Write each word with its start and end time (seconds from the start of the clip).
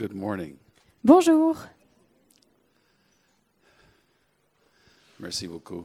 Good 0.00 0.14
morning. 0.14 0.56
Bonjour. 1.04 1.54
Merci 5.18 5.46
beaucoup. 5.46 5.84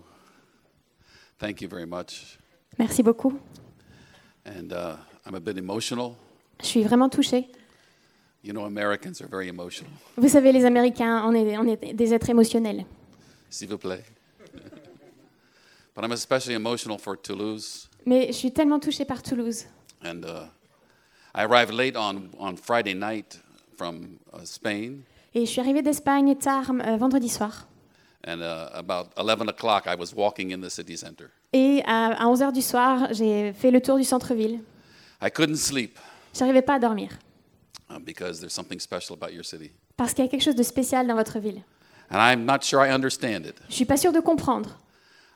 Thank 1.38 1.60
you 1.62 1.68
very 1.68 1.86
much. 1.86 2.38
Merci 2.80 3.04
beaucoup. 3.04 3.38
And 4.46 4.72
uh, 4.72 4.96
I'm 5.26 5.36
a 5.36 5.42
bit 5.42 5.58
emotional. 5.58 6.16
Je 6.62 6.66
suis 6.66 6.84
vraiment 6.84 7.10
touchée. 7.10 7.50
You 8.42 8.54
know, 8.54 8.64
Americans 8.64 9.20
are 9.20 9.28
very 9.28 9.50
emotional. 9.50 9.92
Vous 10.16 10.30
savez, 10.30 10.54
les 10.54 10.64
Américains, 10.64 11.26
on 11.26 11.36
est, 11.36 11.58
on 11.58 11.68
est 11.68 11.94
des 11.94 12.14
êtres 12.14 12.30
émotionnels. 12.30 12.86
S'il 13.50 13.68
vous 13.68 13.78
plaît. 13.78 14.06
but 15.94 16.06
I'm 16.06 16.14
especially 16.14 16.56
emotional 16.56 16.98
for 16.98 17.18
Toulouse. 17.18 17.90
Mais 18.06 18.28
je 18.28 18.38
suis 18.38 18.54
tellement 18.54 18.80
touchée 18.80 19.04
par 19.04 19.22
Toulouse. 19.22 19.66
And 20.02 20.24
uh, 20.24 20.46
I 21.34 21.44
arrived 21.44 21.74
late 21.74 21.98
on, 21.98 22.30
on 22.40 22.56
Friday 22.56 22.94
night 22.94 23.42
from 23.78 24.18
uh, 24.34 24.40
Spain. 24.46 25.00
Et 25.34 25.46
je 25.46 25.52
suis 25.52 25.60
arrivée 25.62 25.82
d'Espagne 25.82 26.36
tard 26.36 26.72
euh, 26.72 26.98
vendredi 26.98 27.30
soir. 27.30 27.68
And 28.28 28.40
uh, 28.42 28.70
about 28.74 29.10
11 29.18 29.50
o'clock, 29.50 29.84
I 29.86 29.96
was 30.00 30.14
walking 30.16 30.52
in 30.54 30.62
the 30.62 30.70
city 30.70 30.98
center. 30.98 31.26
Et 31.54 31.82
à, 31.86 32.08
à 32.24 32.26
11h 32.26 32.52
du 32.54 32.62
soir, 32.62 33.08
j'ai 33.12 33.54
fait 33.54 33.70
le 33.72 33.82
tour 33.82 33.98
du 33.98 34.04
centre-ville. 34.04 34.60
I 35.22 35.30
couldn't 35.32 35.58
sleep 35.58 35.98
J'arrivais 36.34 36.62
pas 36.64 36.76
à 36.76 36.80
dormir. 36.80 37.10
uh, 37.90 38.00
because 38.00 38.40
there's 38.40 38.54
something 38.54 38.80
special 38.80 39.16
about 39.16 39.32
your 39.34 39.46
city. 39.46 39.72
Parce 39.96 40.14
qu'il 40.14 40.24
y 40.26 40.28
a 40.28 40.30
quelque 40.32 40.44
chose 40.44 40.56
de 40.56 40.64
spécial 40.64 41.06
dans 41.08 41.16
votre 41.16 41.40
ville. 41.40 41.62
And 42.12 42.18
I'm 42.20 42.46
not 42.46 42.60
sure 42.64 42.86
I 42.86 42.90
understand 42.92 43.46
it. 43.46 43.56
Je 43.70 43.76
suis 43.76 43.86
pas 43.86 43.98
sûre 43.98 44.12
de 44.12 44.20
comprendre. 44.20 44.78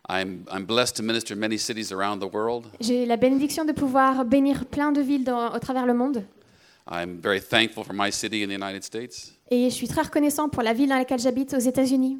I'm, 0.09 0.43
I'm 0.51 0.65
blessed 0.65 0.95
to 0.97 1.03
minister 1.03 1.33
in 1.35 1.39
many 1.39 1.57
cities 1.59 1.93
around 1.93 2.19
the 2.19 2.33
world. 2.33 2.65
J'ai 2.79 3.05
la 3.05 3.15
bénédiction 3.17 3.63
de 3.65 3.71
pouvoir 3.71 4.25
bénir 4.25 4.65
plein 4.65 4.91
de 4.91 5.01
villes 5.01 5.23
dans- 5.23 5.53
au 5.53 5.59
travers 5.59 5.85
le 5.85 5.93
monde. 5.93 6.23
I'm 6.91 7.21
very 7.21 7.39
thankful 7.39 7.83
for 7.83 7.93
my 7.93 8.11
city 8.11 8.41
in 8.43 8.47
the 8.49 8.53
United 8.59 8.83
States. 8.83 9.33
Et 9.51 9.69
je 9.69 9.75
suis 9.75 9.87
très 9.87 10.01
reconnaissant 10.01 10.49
pour 10.49 10.63
la 10.63 10.73
ville 10.73 10.89
dans 10.89 10.97
laquelle 10.97 11.19
j'habite 11.19 11.53
aux 11.53 11.59
États-Unis. 11.59 12.17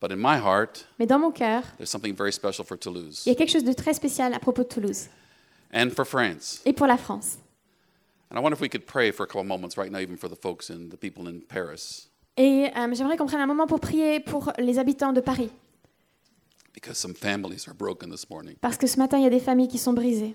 But 0.00 0.10
in 0.12 0.16
my 0.16 0.38
heart, 0.38 0.86
Mais 0.98 1.06
dans 1.06 1.18
mon 1.18 1.30
cœur, 1.30 1.62
there's 1.76 1.90
something 1.90 2.14
very 2.16 2.32
special 2.32 2.64
for 2.64 2.78
Toulouse 2.78 3.22
il 3.26 3.30
y 3.30 3.32
a 3.32 3.34
quelque 3.34 3.50
chose 3.50 3.64
de 3.64 3.72
très 3.74 3.92
spécial 3.92 4.32
à 4.32 4.38
propos 4.38 4.62
de 4.62 4.68
Toulouse 4.68 5.08
and 5.74 5.90
for 5.90 6.06
France. 6.06 6.62
et 6.64 6.72
pour 6.72 6.86
la 6.86 6.96
France. 6.96 7.36
And 8.30 8.38
I 8.38 8.40
wonder 8.42 8.54
if 8.54 8.60
we 8.62 8.70
could 8.70 8.86
pray 8.86 9.10
for 9.12 9.24
a 9.24 9.26
couple 9.26 9.44
moments 9.44 9.76
right 9.76 9.90
now, 9.92 9.98
even 9.98 10.16
for 10.16 10.30
the 10.30 10.36
folks 10.40 10.70
and 10.70 10.88
the 10.90 10.96
people 10.96 11.28
in 11.28 11.40
Paris, 11.48 12.08
Et 12.38 12.70
euh, 12.74 12.94
j'aimerais 12.94 13.18
qu'on 13.18 13.26
prenne 13.26 13.40
un 13.42 13.46
moment 13.46 13.66
pour 13.66 13.80
prier 13.80 14.20
pour 14.20 14.50
les 14.58 14.78
habitants 14.78 15.12
de 15.12 15.20
Paris. 15.20 15.50
because 16.72 16.96
some 16.96 17.12
families 17.12 17.68
are 17.68 17.74
broken 17.74 18.08
this 18.10 18.30
morning. 18.30 18.54
Parce 18.62 18.78
que 18.78 18.86
ce 18.86 18.96
matin, 18.96 19.18
il 19.18 19.24
y 19.24 19.26
a 19.26 19.30
des 19.30 19.40
familles 19.40 19.68
qui 19.68 19.76
sont 19.78 19.92
brisées. 19.92 20.34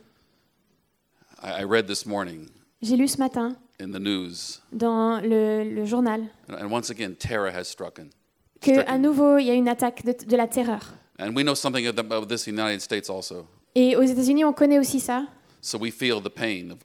I, 1.42 1.62
I 1.62 1.64
read 1.64 1.88
this 1.88 2.06
morning 2.06 2.50
J'ai 2.86 2.96
lu 2.98 3.08
ce 3.08 3.18
matin 3.18 3.56
in 3.82 3.88
the 3.92 4.00
news, 4.00 4.60
dans 4.72 5.20
le, 5.22 5.64
le 5.64 5.86
journal 5.86 6.22
and- 6.50 6.54
and 6.62 6.72
once 6.72 6.90
again, 6.92 7.14
terror 7.18 7.48
has 7.54 7.64
struck. 7.66 7.96
que 7.96 8.72
Stricken. 8.72 8.84
à 8.88 8.98
nouveau, 8.98 9.38
il 9.38 9.46
y 9.48 9.50
a 9.50 9.54
une 9.54 9.68
attaque 9.68 10.06
de, 10.06 10.14
de 10.26 10.38
la 10.38 10.48
terreur. 10.48 10.82
And 11.20 11.34
we 11.36 11.44
know 11.44 11.56
something 11.56 11.88
of 11.88 11.96
the- 11.96 12.00
about 12.00 12.28
this 12.28 12.48
in 12.48 12.52
the 12.56 12.60
United 12.60 12.82
States 12.82 13.10
also. 13.10 13.48
Et 13.74 13.96
aux 13.96 14.04
États-Unis, 14.04 14.46
on 14.46 14.54
connaît 14.54 14.80
aussi 14.80 15.00
ça. 15.00 15.24
So 15.62 15.78
we 15.80 15.92
feel 15.92 16.22
the 16.22 16.30
pain. 16.30 16.70
Of, 16.72 16.78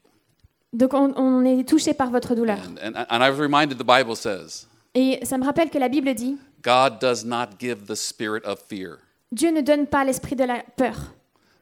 Donc 0.72 0.94
on, 0.94 1.12
on 1.16 1.44
est 1.44 1.68
touché 1.68 1.92
par 1.94 2.10
votre 2.10 2.34
douleur. 2.34 2.58
and, 2.58 2.76
and, 2.96 3.06
and 3.10 3.22
I 3.22 3.28
was 3.30 3.38
reminded 3.38 3.76
the 3.78 3.84
Bible 3.86 4.16
says, 4.16 4.66
Et 4.94 5.20
ça 5.24 5.36
me 5.38 5.44
rappelle 5.44 5.68
que 5.70 5.78
la 5.78 5.88
Bible 5.88 6.14
dit, 6.14 6.36
God 6.62 6.98
does 7.00 7.24
not 7.24 7.58
give 7.60 7.86
the 7.86 7.94
spirit 7.94 8.44
of 8.44 8.58
fear, 8.68 8.98
Dieu 9.32 9.50
ne 9.52 9.60
donne 9.60 9.86
pas 9.86 10.04
l'esprit 10.04 10.34
de 10.34 10.44
la 10.44 10.62
peur, 10.76 10.96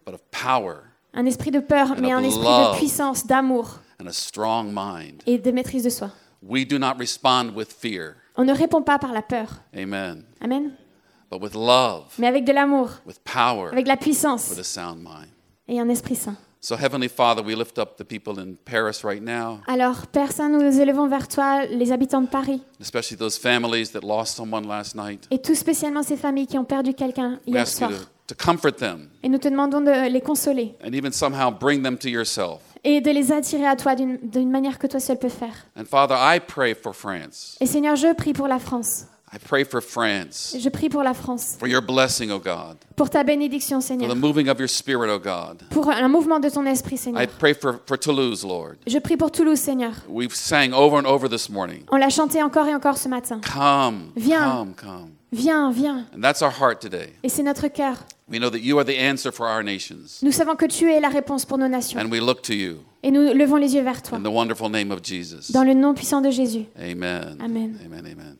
but 0.06 0.14
of 0.14 0.22
power 0.30 0.76
un 1.14 1.26
esprit 1.26 1.50
de 1.50 1.60
peur, 1.60 1.96
mais 2.00 2.12
un 2.12 2.22
esprit 2.22 2.42
de 2.44 2.76
puissance, 2.78 3.26
d'amour 3.26 3.80
and 4.00 4.06
a 4.06 4.12
strong 4.12 4.72
mind. 4.72 5.22
et 5.26 5.38
de 5.38 5.50
maîtrise 5.50 5.82
de 5.84 5.90
soi. 5.90 6.10
We 6.42 6.64
do 6.66 6.78
not 6.78 6.94
respond 6.98 7.52
with 7.56 7.68
fear. 7.72 8.14
On 8.36 8.44
ne 8.44 8.52
répond 8.54 8.82
pas 8.82 8.98
par 8.98 9.12
la 9.12 9.22
peur. 9.22 9.48
Amen. 9.76 10.24
Amen. 10.40 10.72
But 11.30 11.42
with 11.42 11.54
love, 11.54 12.04
Mais 12.18 12.28
avec 12.28 12.44
de 12.44 12.52
l'amour, 12.52 12.90
with 13.06 13.18
power, 13.24 13.70
avec 13.72 13.86
la 13.86 13.96
puissance 13.96 14.48
with 14.50 14.58
a 14.60 14.64
sound 14.64 14.98
mind. 15.02 15.28
et 15.66 15.78
un 15.80 15.88
esprit 15.88 16.14
saint. 16.16 16.36
So, 16.60 16.74
Heavenly 16.76 17.08
Father, 17.08 17.40
we 17.42 17.54
lift 17.54 17.78
up 17.78 17.96
the 17.98 18.04
people 18.04 18.40
in 18.40 18.56
Paris 18.64 19.04
right 19.04 19.22
now, 19.22 19.60
Alors, 19.68 20.06
Père 20.08 20.32
Saint, 20.32 20.48
nous 20.48 20.60
nous 20.60 20.80
élevons 20.80 21.06
vers 21.06 21.28
toi, 21.28 21.64
les 21.66 21.92
habitants 21.92 22.20
de 22.22 22.26
Paris, 22.26 22.60
especially 22.80 23.16
those 23.16 23.36
families 23.38 23.90
that 23.92 24.00
lost 24.02 24.34
someone 24.36 24.66
last 24.66 24.96
night. 24.96 25.26
et 25.30 25.38
tout 25.40 25.54
spécialement 25.54 26.02
ces 26.02 26.16
familles 26.16 26.46
qui 26.48 26.58
ont 26.58 26.64
perdu 26.64 26.94
quelqu'un 26.94 27.38
We 27.46 27.54
hier 27.54 27.60
ask 27.62 27.80
you 27.80 27.88
soir. 27.88 28.00
to, 28.26 28.34
to 28.34 28.44
comfort 28.44 28.76
them 28.78 29.08
Et 29.22 29.28
nous 29.28 29.38
te 29.38 29.46
demandons 29.48 29.80
de 29.82 30.08
les 30.10 30.20
consoler 30.20 30.74
and 30.84 30.94
even 30.94 31.12
somehow 31.12 31.50
bring 31.52 31.82
them 31.84 31.96
to 31.98 32.08
yourself. 32.08 32.60
Et 32.96 33.00
de 33.00 33.10
les 33.10 33.32
attirer 33.32 33.66
à 33.66 33.76
toi 33.76 33.94
d'une 33.94 34.50
manière 34.50 34.78
que 34.78 34.86
toi 34.86 35.00
seul 35.00 35.18
peux 35.18 35.28
faire. 35.28 35.52
And 35.76 35.84
Father, 35.84 36.14
I 36.18 36.40
pray 36.40 36.74
for 36.74 36.94
France. 36.94 37.56
Et 37.60 37.66
Seigneur, 37.66 37.96
je 37.96 38.14
prie 38.14 38.32
pour 38.32 38.48
la 38.48 38.58
France. 38.58 39.04
I 39.30 39.36
pray 39.38 39.62
for 39.62 39.82
France, 39.82 40.56
Je 40.58 40.70
prie 40.70 40.88
pour 40.88 41.02
la 41.02 41.12
France, 41.12 41.56
for 41.58 41.68
your 41.68 41.82
blessing, 41.82 42.30
O 42.30 42.38
God, 42.38 42.78
pour 42.96 43.10
ta 43.10 43.22
bénédiction, 43.24 43.78
for 43.82 43.86
Seigneur, 43.86 44.08
the 44.10 44.16
moving 44.16 44.48
of 44.48 44.58
your 44.58 44.70
Spirit, 44.70 45.10
O 45.10 45.18
God. 45.18 45.64
pour 45.68 45.90
un 45.90 46.08
mouvement 46.08 46.40
de 46.40 46.48
ton 46.48 46.64
esprit, 46.64 46.94
I 46.94 46.98
Seigneur. 46.98 47.26
pray 47.38 47.52
for, 47.52 47.74
for 47.86 47.98
Toulouse, 47.98 48.42
Lord. 48.42 48.76
Je 48.86 48.98
prie 48.98 49.18
pour 49.18 49.30
Toulouse, 49.30 49.58
Seigneur. 49.60 49.92
We've 50.08 50.34
sang 50.34 50.72
over 50.72 50.96
and 50.96 51.04
over 51.04 51.28
this 51.28 51.50
morning. 51.50 51.82
On 51.92 51.98
l'a 51.98 52.08
chanté 52.08 52.42
encore 52.42 52.68
et 52.68 52.74
encore 52.74 52.96
ce 52.96 53.10
matin. 53.10 53.38
Come, 53.42 54.12
Viens. 54.16 54.40
come, 54.50 54.74
come. 54.74 55.10
Viens, 55.30 55.70
viens. 55.72 56.06
And 56.16 56.22
that's 56.22 56.40
our 56.40 56.50
heart 56.50 56.80
today. 56.80 57.12
Et 57.22 57.28
c'est 57.28 57.42
notre 57.42 57.68
cœur. 57.68 57.96
We 58.30 58.38
know 58.38 58.50
that 58.50 58.60
you 58.60 58.78
are 58.78 58.84
the 58.84 58.98
answer 58.98 59.32
for 59.32 59.46
our 59.46 59.62
nations. 59.62 60.20
Nous 60.22 60.32
savons 60.32 60.54
que 60.56 60.66
tu 60.66 60.90
es 60.92 61.00
la 61.00 61.08
réponse 61.08 61.44
pour 61.46 61.56
nos 61.58 61.68
nations. 61.68 61.98
And 61.98 62.10
we 62.10 62.20
look 62.20 62.42
to 62.42 62.52
you 62.54 62.84
Et 63.02 63.10
nous 63.10 63.32
levons 63.32 63.56
les 63.56 63.74
yeux 63.74 63.82
vers 63.82 64.02
toi. 64.02 64.18
in 64.18 64.22
the 64.22 64.30
wonderful 64.30 64.68
name 64.68 64.90
of 64.90 65.00
Jesus. 65.02 65.50
Dans 65.52 65.64
le 65.64 65.72
nom 65.74 65.94
puissant 65.94 66.20
de 66.20 66.30
Jésus. 66.30 66.66
Amen. 66.78 67.38
Amen. 67.40 67.78
Amen. 67.86 68.06
Amen. 68.06 68.36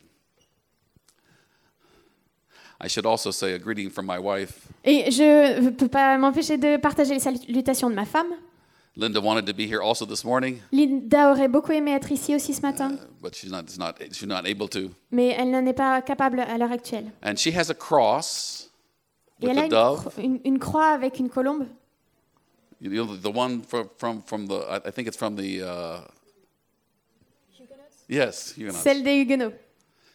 I 2.81 2.87
should 2.89 3.07
also 3.07 3.31
say 3.33 3.55
a 3.55 3.59
greeting 3.59 3.91
from 3.91 4.07
my 4.07 4.19
wife. 4.19 4.69
Et 4.85 5.11
je 5.11 5.61
ne 5.63 5.71
peux 5.71 5.89
pas 5.89 6.17
m'empêcher 6.19 6.59
de 6.59 6.77
partager 6.77 7.15
les 7.15 7.21
salutations 7.21 7.91
de 7.91 7.95
ma 7.95 8.05
femme. 8.05 8.29
Linda 8.97 9.21
wanted 9.21 9.47
to 9.47 9.53
be 9.55 9.67
here 9.69 9.81
also 9.81 10.05
this 10.05 10.25
morning, 10.25 10.59
Linda 10.73 11.31
aurait 11.31 11.47
beaucoup 11.49 11.71
aimé 11.71 11.93
être 11.93 12.11
ici 12.11 12.35
aussi 12.35 12.53
ce 12.53 12.61
matin, 12.63 12.97
but 13.23 13.33
she's 13.33 13.49
not, 13.51 13.63
she's 13.69 13.79
not, 13.79 13.93
she's 14.13 14.27
not 14.27 14.45
able 14.45 14.69
to. 14.69 14.91
mais 15.13 15.37
elle 15.39 15.53
n'en 15.53 15.65
est 15.67 15.73
pas 15.73 16.03
capable 16.03 16.41
à 16.41 16.59
l'heure 16.59 16.73
actuelle. 16.73 17.13
And 17.23 17.37
she 17.37 17.55
has 17.57 17.71
a 17.71 17.75
cross 17.75 18.68
Et 19.41 19.47
with 19.47 19.51
elle 19.53 19.59
a 19.59 19.65
une, 19.65 19.71
dove. 19.71 20.01
cro- 20.01 20.21
une- 20.23 20.41
une 20.45 20.59
croix 20.59 20.89
avec 20.89 21.19
une 21.19 21.29
colombe. 21.29 21.67
You 22.81 22.91
know, 22.91 23.17
the 23.17 23.35
one 23.35 23.63
from, 23.63 23.89
from, 23.99 24.23
from 24.23 24.47
the, 24.47 24.55
I 24.69 24.89
I 24.89 24.93
think 24.93 25.09
it's 25.09 25.17
from 25.17 25.35
the, 25.37 25.61
uh, 25.63 26.01
yes, 28.09 28.53
Huguenots. 28.57 28.83
Celle 28.83 29.03
des 29.03 29.17
Huguenots. 29.21 29.53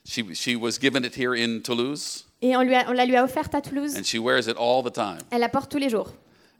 She, 0.06 0.34
she 0.34 0.56
was 0.56 0.78
given 0.78 1.06
it 1.06 1.16
here 1.16 1.34
in 1.34 1.62
Toulouse, 1.62 2.26
Et 2.42 2.56
on, 2.58 2.64
lui 2.64 2.76
a- 2.76 2.86
on 2.90 2.94
la 2.94 3.06
lui 3.06 3.16
a 3.16 3.24
offerte 3.24 3.54
à 3.56 3.62
Toulouse. 3.62 3.96
and 3.98 4.04
she 4.04 4.18
wears 4.20 4.48
it 4.48 4.58
all 4.58 4.84
the 4.84 4.92
time. 4.92 5.20
Elle 5.32 5.40
la 5.40 5.50
porte 5.50 5.72
tous 5.72 5.78
les 5.78 5.90
jours. 5.90 6.12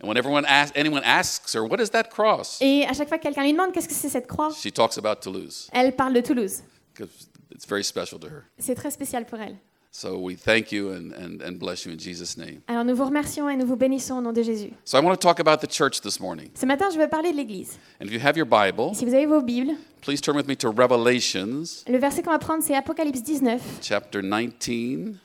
And 0.02 0.08
when 0.08 0.18
everyone 0.18 0.46
asks, 0.46 0.78
anyone 0.78 1.02
asks 1.04 1.54
her, 1.56 1.64
what 1.66 1.80
is 1.82 1.90
that 1.92 2.04
cross? 2.10 2.58
Et 2.62 2.86
à 2.86 2.94
chaque 2.94 3.10
fois 3.10 3.18
que 3.18 3.24
quelqu'un 3.24 3.44
lui 3.44 3.52
demande 3.54 3.72
qu'est-ce 3.74 3.88
que 3.88 3.94
c'est 3.94 4.10
cette 4.10 4.28
croix, 4.28 4.52
She 4.54 4.72
talks 4.74 4.98
about 4.98 5.16
Toulouse 5.22 5.70
elle 5.74 5.94
parle 5.96 6.14
de 6.14 6.22
Toulouse. 6.22 6.64
because 6.94 7.10
it's 7.52 7.66
very 7.66 7.84
special 7.84 8.18
to 8.20 8.28
her. 8.28 8.44
C'est 8.60 8.76
très 8.76 8.92
spécial 8.92 9.26
pour 9.26 9.40
elle. 9.40 9.58
So 9.96 10.18
we 10.18 10.36
thank 10.36 10.72
you 10.72 10.92
and, 10.92 11.14
and, 11.14 11.40
and 11.44 11.60
bless 11.60 11.86
you 11.86 11.92
in 11.92 12.00
Jesus' 12.00 12.36
name. 12.36 12.64
Alors 12.68 12.84
nous 12.84 12.96
vous 12.96 13.06
remercions 13.06 13.48
et 13.48 13.56
nous 13.56 13.68
vous 13.68 13.76
bénissons 13.76 14.18
au 14.18 14.22
nom 14.22 14.34
de 14.34 14.42
Jésus. 14.42 14.74
So 14.86 14.98
I 14.98 15.02
want 15.02 15.14
to 15.14 15.20
talk 15.22 15.40
about 15.40 15.62
the 15.62 15.72
church 15.72 16.02
this 16.02 16.20
morning. 16.20 16.50
Ce 16.56 16.66
matin, 16.66 16.90
je 16.92 16.98
veux 16.98 17.08
parler 17.08 17.32
de 17.32 17.38
l'Église. 17.38 17.78
And 18.02 18.08
if 18.08 18.12
you 18.12 18.20
have 18.20 18.36
your 18.36 18.48
Bible, 18.48 18.96
Si 18.96 19.06
vous 19.06 19.14
avez 19.14 19.28
vos 19.28 19.42
Bibles, 19.44 19.76
please 20.02 20.20
turn 20.20 20.36
with 20.36 20.48
me 20.48 20.56
to 20.58 20.72
Revelations 20.72 21.84
le 21.88 22.00
verset 22.00 22.24
qu'on 22.24 22.32
va 22.32 22.40
prendre, 22.40 22.64
c'est 22.64 22.76
Apocalypse 22.76 23.22
19, 23.22 23.62
chapter 23.84 24.22
19, 24.24 25.16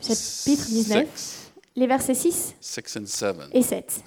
chapitre 0.00 0.66
19, 0.70 1.06
6, 1.14 1.52
les 1.76 1.86
versets 1.86 2.14
6 2.14 2.54
6 2.58 2.96
and 2.96 3.06
7. 3.06 3.36
et 3.52 3.62
7. 3.62 4.02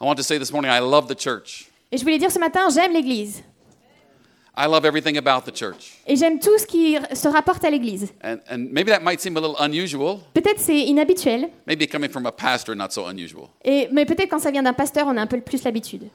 I 0.00 0.04
want 0.04 0.14
to 0.14 0.22
say 0.22 0.38
this 0.38 0.52
morning, 0.52 0.70
I 0.70 0.78
love 0.78 1.08
the 1.08 1.18
church. 1.18 1.68
Et 1.90 1.98
je 1.98 2.02
voulais 2.04 2.18
dire 2.18 2.30
ce 2.30 2.38
matin, 2.38 2.68
j'aime 2.72 2.92
l'Église. 2.92 3.42
I 4.56 4.66
love 4.68 4.84
everything 4.84 5.16
about 5.18 5.50
the 5.50 5.54
church. 5.56 5.98
Et 6.06 6.14
j'aime 6.16 6.38
tout 6.38 6.56
ce 6.58 6.66
qui 6.66 6.96
se 7.12 7.26
rapporte 7.28 7.64
à 7.64 7.70
l'Église. 7.70 8.12
And, 8.22 8.36
and 8.50 8.58
maybe 8.70 8.86
that 8.90 9.00
might 9.00 9.20
seem 9.20 9.36
a 9.36 9.40
little 9.40 9.56
unusual. 9.58 10.18
Peut-être 10.32 10.60
c'est 10.60 10.78
inhabituel, 10.78 11.48
Maybe 11.66 11.88
coming 11.88 12.08
from 12.10 12.24
a 12.26 12.32
pastor, 12.32 12.76
not 12.76 12.90
so 12.90 13.06
unusual. 13.08 13.48
et, 13.64 13.88
mais 13.90 14.04
peut-être 14.06 14.28
quand 14.30 14.38
ça 14.38 14.50
vient 14.52 14.62
d'un 14.62 14.72
pasteur, 14.72 15.06
on 15.08 15.16
a 15.16 15.20
un 15.22 15.26
peu 15.26 15.40
plus 15.40 15.64
l'habitude. 15.64 16.08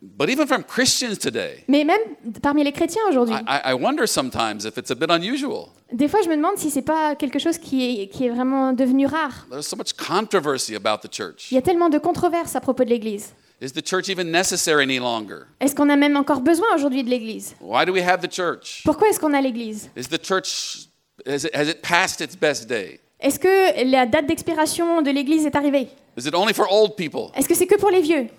But 0.00 0.28
even 0.30 0.46
from 0.46 0.62
Christians 0.62 1.16
today, 1.18 1.64
Mais 1.66 1.82
même 1.82 1.98
parmi 2.40 2.62
les 2.62 2.70
chrétiens 2.72 3.02
aujourd'hui, 3.10 3.34
I, 3.34 3.58
I 3.66 3.70
I 3.70 3.74
wonder 3.74 4.06
sometimes 4.06 4.64
if 4.64 4.76
it's 4.76 4.92
a 4.92 4.94
bit 4.94 5.10
unusual. 5.10 5.70
des 5.92 6.06
fois 6.06 6.20
je 6.22 6.28
me 6.28 6.36
demande 6.36 6.56
si 6.56 6.70
c'est 6.70 6.82
pas 6.82 7.16
quelque 7.16 7.40
chose 7.40 7.58
qui 7.58 8.02
est, 8.02 8.06
qui 8.08 8.26
est 8.26 8.28
vraiment 8.28 8.72
devenu 8.74 9.06
rare. 9.06 9.46
There's 9.50 9.66
so 9.66 9.76
much 9.76 9.94
controversy 9.94 10.76
about 10.76 10.98
the 11.02 11.12
church. 11.12 11.50
Il 11.50 11.54
y 11.56 11.58
a 11.58 11.62
tellement 11.62 11.88
de 11.88 11.98
controverses 11.98 12.54
à 12.54 12.60
propos 12.60 12.84
de 12.84 12.90
l'Église. 12.90 13.32
Is 13.60 13.72
the 13.72 13.82
church 13.82 14.08
even 14.08 14.30
necessary 14.30 14.84
any 14.84 15.00
longer? 15.00 15.46
Est-ce 15.60 15.74
qu'on 15.74 15.88
a 15.90 15.96
même 15.96 16.16
encore 16.16 16.40
besoin 16.40 16.68
aujourd'hui 16.76 17.02
de 17.02 17.10
l'Église? 17.10 17.54
Why 17.60 17.84
do 17.84 17.92
we 17.92 18.02
have 18.02 18.20
the 18.20 18.30
church? 18.32 18.82
Pourquoi 18.84 19.08
est-ce 19.08 19.18
qu'on 19.18 19.34
a 19.34 19.40
l'Église? 19.40 19.90
Is 19.96 20.06
the 20.08 20.18
church, 20.22 20.86
has 21.26 21.44
it, 21.44 21.54
has 21.54 21.68
it 21.68 21.82
passed 21.82 22.20
its 22.20 22.36
best 22.36 22.68
day? 22.68 23.00
Est-ce 23.20 23.38
que 23.40 23.84
la 23.90 24.06
date 24.06 24.26
d'expiration 24.26 25.02
de 25.02 25.10
l'Église 25.10 25.44
est 25.44 25.56
arrivée? 25.56 25.88
Is 26.16 26.26
it 26.28 26.34
only 26.36 26.54
for 26.54 26.66
old 26.70 26.94
people? 26.96 27.32
Est-ce 27.34 27.48
que 27.48 27.54
c'est 27.56 27.66
que 27.66 27.74
pour 27.76 27.90
les 27.90 28.00
vieux? 28.00 28.28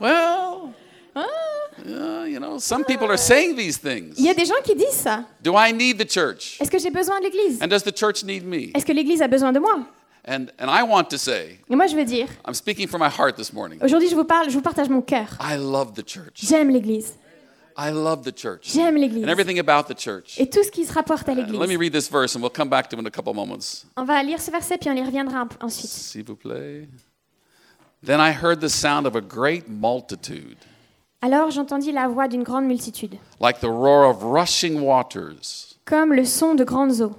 Well, 0.00 0.74
Ah, 1.14 2.24
yeah, 2.26 2.38
know, 2.38 2.58
some 2.58 2.84
people 2.84 3.06
are 3.10 3.16
saying 3.18 3.56
these 3.56 3.78
things. 3.78 4.14
Il 4.18 4.24
y 4.24 4.28
a 4.28 4.34
des 4.34 4.44
gens 4.44 4.60
qui 4.64 4.74
disent 4.74 4.90
ça. 5.02 5.24
Do 5.42 5.54
I 5.56 5.72
need 5.72 5.96
the 5.98 6.06
church? 6.10 6.58
Est-ce 6.60 6.70
que 6.70 6.78
j'ai 6.78 6.90
besoin 6.90 7.20
de 7.20 7.24
l'Église? 7.26 7.62
And 7.62 7.68
does 7.68 7.82
the 7.82 7.96
church 7.96 8.22
need 8.24 8.44
me? 8.44 8.70
Est-ce 8.74 8.84
que 8.84 8.92
l'Église 8.92 9.22
a 9.22 9.28
besoin 9.28 9.52
de 9.52 9.58
moi? 9.60 9.78
And, 10.28 10.46
and 10.58 10.68
I 10.68 10.82
want 10.82 11.04
to 11.10 11.18
say, 11.18 11.60
Et 11.70 11.76
moi, 11.76 11.86
je 11.86 11.94
veux 11.94 12.04
dire, 12.04 12.26
I'm 12.46 12.54
speaking 12.54 12.88
from 12.88 13.00
my 13.00 13.08
heart 13.08 13.36
this 13.36 13.52
morning. 13.52 13.78
aujourd'hui, 13.82 14.08
je 14.08 14.16
vous 14.16 14.24
parle, 14.24 14.48
je 14.50 14.54
vous 14.54 14.60
partage 14.62 14.88
mon 14.88 15.00
cœur. 15.00 15.28
I 15.40 15.56
love 15.56 15.92
the 15.94 16.02
church. 16.06 16.32
J'aime 16.42 16.68
l'Église. 16.70 17.14
I 17.78 17.90
love 17.92 18.22
the 18.22 18.36
church. 18.36 18.62
J'aime 18.72 18.96
l'Église. 18.96 19.22
And 19.24 19.28
everything 19.28 19.58
about 19.60 19.84
the 19.92 19.96
church. 19.96 20.38
Et 20.40 20.48
tout 20.50 20.64
ce 20.64 20.70
qui 20.70 20.84
se 20.84 20.92
rapporte 20.92 21.28
à 21.28 21.34
Let 21.34 21.42
me 21.46 21.52
l'Église. 21.66 21.78
read 21.78 21.92
this 21.92 22.10
verse 22.10 22.34
and 22.34 22.40
we'll 22.40 22.50
come 22.50 22.68
back 22.68 22.88
to 22.88 22.96
it 22.96 23.00
in 23.02 23.06
a 23.06 23.10
couple 23.10 23.32
moments. 23.34 23.84
On 23.96 24.04
va 24.04 24.20
lire 24.24 24.40
ce 24.40 24.50
verset, 24.50 24.78
puis 24.78 24.90
on 24.90 24.94
y 24.94 25.02
reviendra 25.04 25.40
un- 25.42 25.48
ensuite. 25.60 25.90
S'il 25.90 26.24
vous 26.24 26.36
plaît. 26.36 26.88
Then 28.02 28.18
I 28.20 28.32
heard 28.32 28.60
the 28.60 28.68
sound 28.68 29.06
of 29.06 29.14
a 29.14 29.20
great 29.20 29.68
multitude, 29.68 30.56
Alors 31.22 31.50
j'entendis 31.50 31.92
la 31.92 32.08
voix 32.08 32.28
d'une 32.28 32.42
grande 32.42 32.66
multitude, 32.66 33.14
like 33.40 33.60
the 33.60 33.64
roar 33.68 34.08
of 34.08 34.22
rushing 34.22 34.80
waters, 34.80 35.76
comme 35.84 36.12
le 36.12 36.24
son 36.24 36.54
de 36.54 36.62
grandes 36.64 37.00
eaux, 37.00 37.16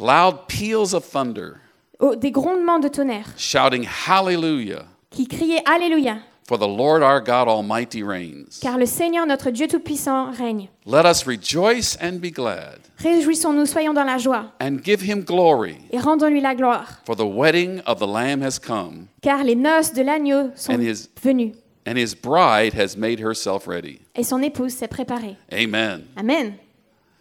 loud 0.00 0.46
peals 0.48 0.92
of 0.94 1.04
thunder, 1.08 1.54
oh, 2.00 2.14
des 2.16 2.30
grondements 2.30 2.78
de 2.78 2.88
tonnerre, 2.88 3.26
shouting 3.36 3.86
Hallelujah, 4.06 4.84
qui 5.10 5.26
criaient 5.26 5.62
Alléluia, 5.66 6.18
for 6.46 6.58
the 6.58 6.62
Lord 6.66 7.02
our 7.02 7.20
God 7.20 7.46
Almighty 7.48 8.02
reigns. 8.02 8.58
car 8.60 8.78
le 8.78 8.86
Seigneur 8.86 9.26
notre 9.26 9.50
Dieu 9.50 9.66
Tout-Puissant 9.68 10.30
règne. 10.32 10.68
Let 10.86 11.04
us 11.04 11.24
rejoice 11.26 11.96
and 12.00 12.20
be 12.20 12.30
glad, 12.32 12.78
Réjouissons-nous, 12.98 13.66
soyons 13.66 13.92
dans 13.94 14.04
la 14.06 14.18
joie, 14.18 14.52
and 14.60 14.78
give 14.82 15.02
him 15.02 15.22
glory, 15.24 15.76
et 15.92 15.98
rendons-lui 16.00 16.40
la 16.40 16.54
gloire, 16.54 17.00
for 17.04 17.14
the 17.16 17.20
wedding 17.24 17.80
of 17.86 17.98
the 17.98 18.06
Lamb 18.06 18.42
has 18.42 18.58
come, 18.58 19.06
car 19.22 19.44
les 19.44 19.54
noces 19.54 19.92
de 19.92 20.02
l'agneau 20.02 20.50
sont 20.56 20.72
And 20.74 20.80
his- 20.82 21.08
venues, 21.22 21.52
and 21.86 21.96
his 21.96 22.14
bride 22.14 22.74
has 22.74 22.96
made 22.96 23.20
herself 23.20 23.66
ready. 23.66 24.00
et 24.14 24.22
son 24.24 24.42
épouse 24.42 24.72
s'est 24.72 24.88
préparée. 24.88 25.36
Amen. 25.52 26.04
Amen. 26.16 26.54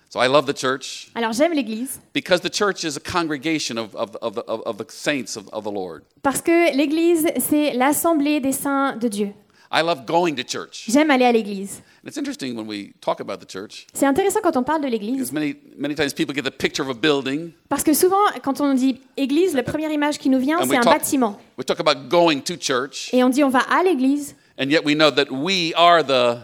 So 0.10 0.22
I 0.22 0.28
love 0.28 0.46
the 0.46 0.58
church 0.58 1.10
Alors 1.16 1.34
j'aime 1.34 1.54
l'Église, 1.54 2.00
because 2.14 2.40
the 2.42 2.50
church 2.50 2.86
is 2.86 2.96
a 2.96 3.00
congregation 3.02 3.78
of, 3.78 3.94
of, 3.96 4.16
of, 4.22 4.36
the, 4.36 4.42
of, 4.48 4.62
of 4.66 4.78
the 4.78 4.86
saints 4.90 5.36
of, 5.36 5.50
of 5.52 5.64
the 5.66 5.72
Lord. 5.72 6.04
parce 6.24 6.42
que 6.42 6.76
l'Église, 6.76 7.28
c'est 7.40 7.74
l'assemblée 7.74 8.40
des 8.40 8.54
saints 8.54 8.96
de 8.96 9.10
Dieu. 9.10 9.34
I 9.70 9.82
love 9.82 10.06
going 10.06 10.36
to 10.36 10.44
church. 10.44 10.86
J'aime 10.88 11.12
aller 11.12 11.26
à 11.26 11.32
l'Église. 11.34 11.82
And 12.02 12.08
it's 12.08 12.16
interesting 12.18 12.56
when 12.56 12.68
we 12.68 12.94
talk 13.02 13.20
about 13.20 13.40
the 13.40 13.52
church, 13.52 13.86
C'est 13.94 14.06
intéressant 14.06 14.40
quand 14.42 14.56
on 14.56 14.64
parle 14.64 14.82
de 14.82 14.88
l'Église, 14.88 15.18
because 15.18 15.34
many, 15.34 15.58
many 15.78 15.94
times 15.94 16.14
people 16.14 16.34
get 16.34 16.44
the 16.44 16.58
picture 16.58 16.84
of 16.84 16.90
a 16.90 16.94
building, 16.94 17.52
parce 17.68 17.84
que 17.84 17.94
souvent, 17.94 18.16
quand 18.42 18.62
on 18.62 18.74
dit 18.76 19.02
Église, 19.18 19.54
la 19.56 19.64
première 19.64 19.92
image 19.92 20.20
qui 20.20 20.30
nous 20.30 20.40
vient, 20.40 20.60
c'est 20.64 20.78
un 20.78 20.82
talk, 20.82 20.94
bâtiment. 21.00 21.38
we 21.58 21.66
talk 21.66 21.82
about 21.82 22.08
going 22.08 22.40
to 22.40 22.54
church, 22.58 23.10
Et 23.12 23.26
on 23.26 23.30
dit 23.30 23.44
on 23.44 23.50
va 23.50 23.60
à 23.60 23.84
l'Église, 23.84 24.38
and 24.58 24.70
yet 24.70 24.86
we 24.86 24.96
know 24.96 25.12
that 25.12 25.30
we 25.30 25.74
are 25.76 26.02
the, 26.02 26.38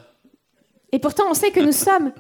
et 0.91 0.99
pourtant 0.99 1.23
on 1.29 1.33
sait 1.33 1.51
que 1.51 1.61
nous 1.61 1.71
sommes 1.71 2.11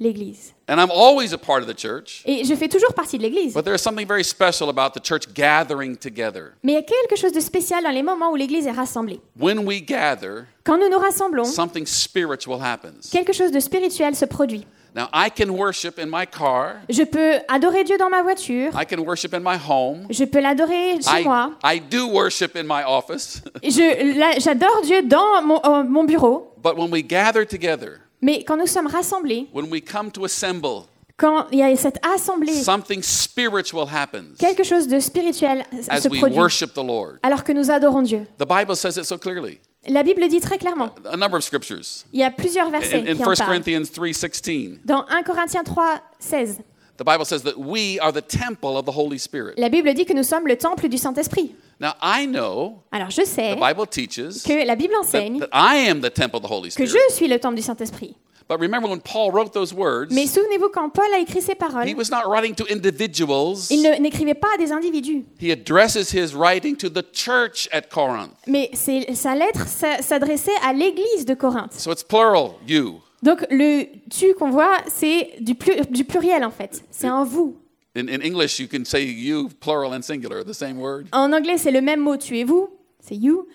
l'Église. 0.00 0.54
and 0.66 0.80
I'm 0.80 0.90
always 0.90 1.32
a 1.32 1.38
part 1.38 1.62
of 1.62 1.66
the 1.68 1.78
church, 1.78 2.22
Et 2.26 2.44
je 2.44 2.54
fais 2.54 2.68
toujours 2.68 2.94
partie 2.94 3.18
de 3.18 3.22
l'Église. 3.22 3.54
but 3.54 3.64
there's 3.64 3.82
something 3.82 4.06
very 4.06 4.24
special 4.24 4.68
about 4.68 4.92
the 4.98 5.04
church 5.04 5.32
gathering 5.34 5.96
together. 5.96 6.54
Mais 6.62 6.72
il 6.72 6.76
y 6.76 6.78
a 6.78 6.82
quelque 6.82 7.16
chose 7.16 7.32
de 7.32 7.40
spécial 7.40 7.82
dans 7.84 7.90
les 7.90 8.02
moments 8.02 8.30
où 8.32 8.36
l'Église 8.36 8.66
est 8.66 8.72
rassemblée. 8.72 9.20
When 9.38 9.60
we 9.66 9.82
gather, 9.84 10.46
Quand 10.64 10.78
nous 10.78 10.88
nous 10.88 10.98
rassemblons, 10.98 11.44
something 11.44 11.86
spiritual 11.86 12.60
happens. 12.62 13.10
quelque 13.12 13.32
chose 13.32 13.52
de 13.52 13.60
spirituel 13.60 14.14
se 14.16 14.24
produit. 14.24 14.66
Now, 14.92 15.06
I 15.14 15.30
can 15.30 15.50
worship 15.50 16.00
in 16.00 16.06
my 16.06 16.26
car, 16.26 16.78
Je 16.88 17.04
peux 17.04 17.34
adorer 17.46 17.84
Dieu 17.84 17.96
dans 17.96 18.10
ma 18.10 18.24
voiture, 18.24 18.72
I 18.74 18.84
can 18.84 18.98
worship 19.04 19.32
in 19.34 19.38
my 19.38 19.56
home. 19.56 20.06
je 20.10 20.24
peux 20.24 20.40
l'adorer 20.40 21.00
chez 21.00 21.20
I, 21.20 21.22
moi. 21.22 21.52
I 21.62 21.78
do 21.80 22.08
worship 22.08 22.56
in 22.56 22.64
my 22.64 22.82
office, 22.84 23.40
Je- 23.62 24.40
J'adore 24.40 24.80
Dieu 24.82 25.02
dans 25.02 25.42
mon, 25.44 25.60
euh, 25.64 25.84
mon 25.84 26.02
bureau. 26.02 26.52
but 26.60 26.76
when 26.76 26.90
we 26.90 27.04
gather 27.06 27.44
together, 27.46 28.00
Mais 28.22 28.44
quand 28.44 28.56
nous 28.56 28.66
sommes 28.66 28.86
rassemblés, 28.86 29.48
when 29.52 29.70
we 29.70 29.80
come 29.82 30.10
to 30.12 30.24
assemble, 30.24 30.84
quand 31.16 31.46
il 31.52 31.58
y 31.58 31.62
a 31.62 31.74
cette 31.76 31.98
assemblée, 32.04 32.52
something 32.54 33.02
spiritual 33.02 33.86
happens 33.92 34.36
quelque 34.38 34.64
chose 34.64 34.86
de 34.88 34.98
spirituel 35.00 35.64
as 35.88 36.00
se 36.02 36.08
we 36.08 36.18
produit 36.18 36.36
worship 36.38 36.72
the 36.74 36.82
Lord. 36.84 37.18
alors 37.22 37.44
que 37.44 37.52
nous 37.52 37.70
adorons 37.70 38.02
Dieu. 38.02 38.26
The 38.38 38.46
Bible 38.46 38.76
says 38.76 38.96
it 38.96 39.04
so 39.04 39.18
clearly. 39.18 39.60
La 39.88 40.02
Bible 40.02 40.28
dit 40.28 40.40
très 40.40 40.58
clairement. 40.58 40.90
A 41.10 41.16
number 41.16 41.36
of 41.38 41.42
scriptures. 41.42 42.04
Il 42.12 42.20
y 42.20 42.22
a 42.22 42.30
plusieurs 42.30 42.68
versets 42.70 42.98
In, 43.00 43.12
in 43.12 43.14
qui 43.16 43.22
1 43.22 43.26
en 43.26 43.34
parlent. 43.34 43.46
Corinthians 43.46 43.90
3:16, 43.90 44.78
Dans 44.84 45.06
1 45.08 45.22
Corinthiens 45.22 45.62
3, 45.64 46.00
16, 46.18 46.58
the 47.00 47.04
Bible 47.04 47.24
says 47.24 47.42
that 47.42 47.56
we 47.56 47.98
are 48.00 48.12
the 48.12 48.20
temple 48.20 48.76
of 48.76 48.84
the 48.84 48.92
Holy 48.94 49.18
Spirit. 49.18 49.54
la 49.58 49.68
Bible 49.70 49.92
dit 49.94 50.04
que 50.04 50.12
nous 50.12 50.22
sommes 50.22 50.46
le 50.46 50.56
temple 50.56 50.86
du 50.88 50.98
Saint-Esprit. 50.98 51.54
Now, 51.80 51.94
I 52.02 52.26
know 52.26 52.82
Alors 52.92 53.08
je 53.10 53.24
sais 53.24 53.54
the 53.56 53.58
Bible 53.58 53.86
teaches 53.86 54.42
que 54.42 54.66
la 54.66 54.74
Bible 54.76 54.92
that, 54.92 55.00
enseigne 55.00 55.38
that 55.40 55.48
I 55.54 55.88
am 55.88 56.00
the 56.02 56.12
temple 56.12 56.36
of 56.36 56.42
the 56.42 56.50
Holy 56.52 56.68
que 56.68 56.84
Spirit. 56.86 56.90
je 57.08 57.14
suis 57.14 57.26
le 57.28 57.38
temple 57.38 57.56
du 57.56 57.62
Saint-Esprit. 57.62 58.14
But 58.48 58.58
remember 58.60 58.88
when 58.88 59.00
Paul 59.00 59.30
wrote 59.30 59.52
those 59.52 59.72
words, 59.72 60.12
Mais 60.12 60.26
souvenez-vous 60.26 60.70
quand 60.74 60.90
Paul 60.90 61.06
a 61.14 61.20
écrit 61.20 61.40
ces 61.40 61.54
paroles, 61.54 61.88
he 61.88 61.94
was 61.94 62.10
not 62.10 62.28
writing 62.28 62.52
to 62.56 62.64
individuals. 62.68 63.68
il 63.70 63.80
ne- 63.80 63.94
n'écrivait 64.00 64.34
pas 64.34 64.48
à 64.54 64.58
des 64.58 64.72
individus. 64.72 65.24
He 65.40 65.52
addresses 65.52 66.12
his 66.12 66.34
writing 66.34 66.76
to 66.76 66.88
the 66.90 67.04
church 67.12 67.68
at 67.72 67.82
Corinth. 67.90 68.32
Mais 68.48 68.70
sa 68.74 69.34
lettre 69.36 69.66
s'a- 69.68 70.02
s'adressait 70.02 70.50
à 70.64 70.72
l'église 70.72 71.24
de 71.24 71.34
Corinthe. 71.34 71.72
So 71.74 71.92
it's 71.92 72.02
plural, 72.02 72.54
you. 72.66 73.00
Donc 73.22 73.44
le 73.50 73.84
tu 74.10 74.34
qu'on 74.34 74.50
voit, 74.50 74.78
c'est 74.88 75.34
du, 75.40 75.54
plu- 75.54 75.84
du 75.90 76.04
pluriel 76.04 76.44
en 76.44 76.50
fait. 76.50 76.84
C'est 76.90 77.06
un 77.06 77.24
vous. 77.24 77.58
In, 77.96 78.06
in 78.08 78.20
English, 78.22 78.58
you 78.60 78.68
can 78.70 78.84
say 78.84 79.04
you, 79.04 79.48
plural 79.60 79.92
and 79.92 80.02
singular, 80.02 80.44
the 80.44 80.52
same 80.54 80.78
word. 80.78 81.06
En 81.12 81.32
anglais, 81.32 81.58
c'est 81.58 81.72
le 81.72 81.80
même 81.80 82.00
mot 82.00 82.16
tu 82.16 82.38
et 82.38 82.44
vous, 82.44 82.70
c'est 83.00 83.16
you. 83.16 83.48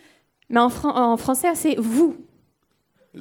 Mais 0.50 0.60
en, 0.60 0.70
fran- 0.70 0.96
en 0.96 1.18
français, 1.18 1.56
c'est 1.56 1.76
vous. 1.80 2.18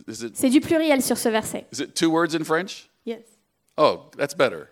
Is 0.08 0.24
it, 0.26 0.36
C'est 0.36 0.50
du 0.50 0.60
pluriel 0.60 1.00
sur 1.02 1.16
ce 1.16 1.28
verset. 1.28 1.66
is 1.72 1.80
it 1.80 1.94
two 1.94 2.10
words 2.10 2.34
in 2.34 2.42
French? 2.44 2.90
Yes. 3.06 3.20
Oh, 3.78 4.10
that's 4.18 4.34
better. 4.34 4.68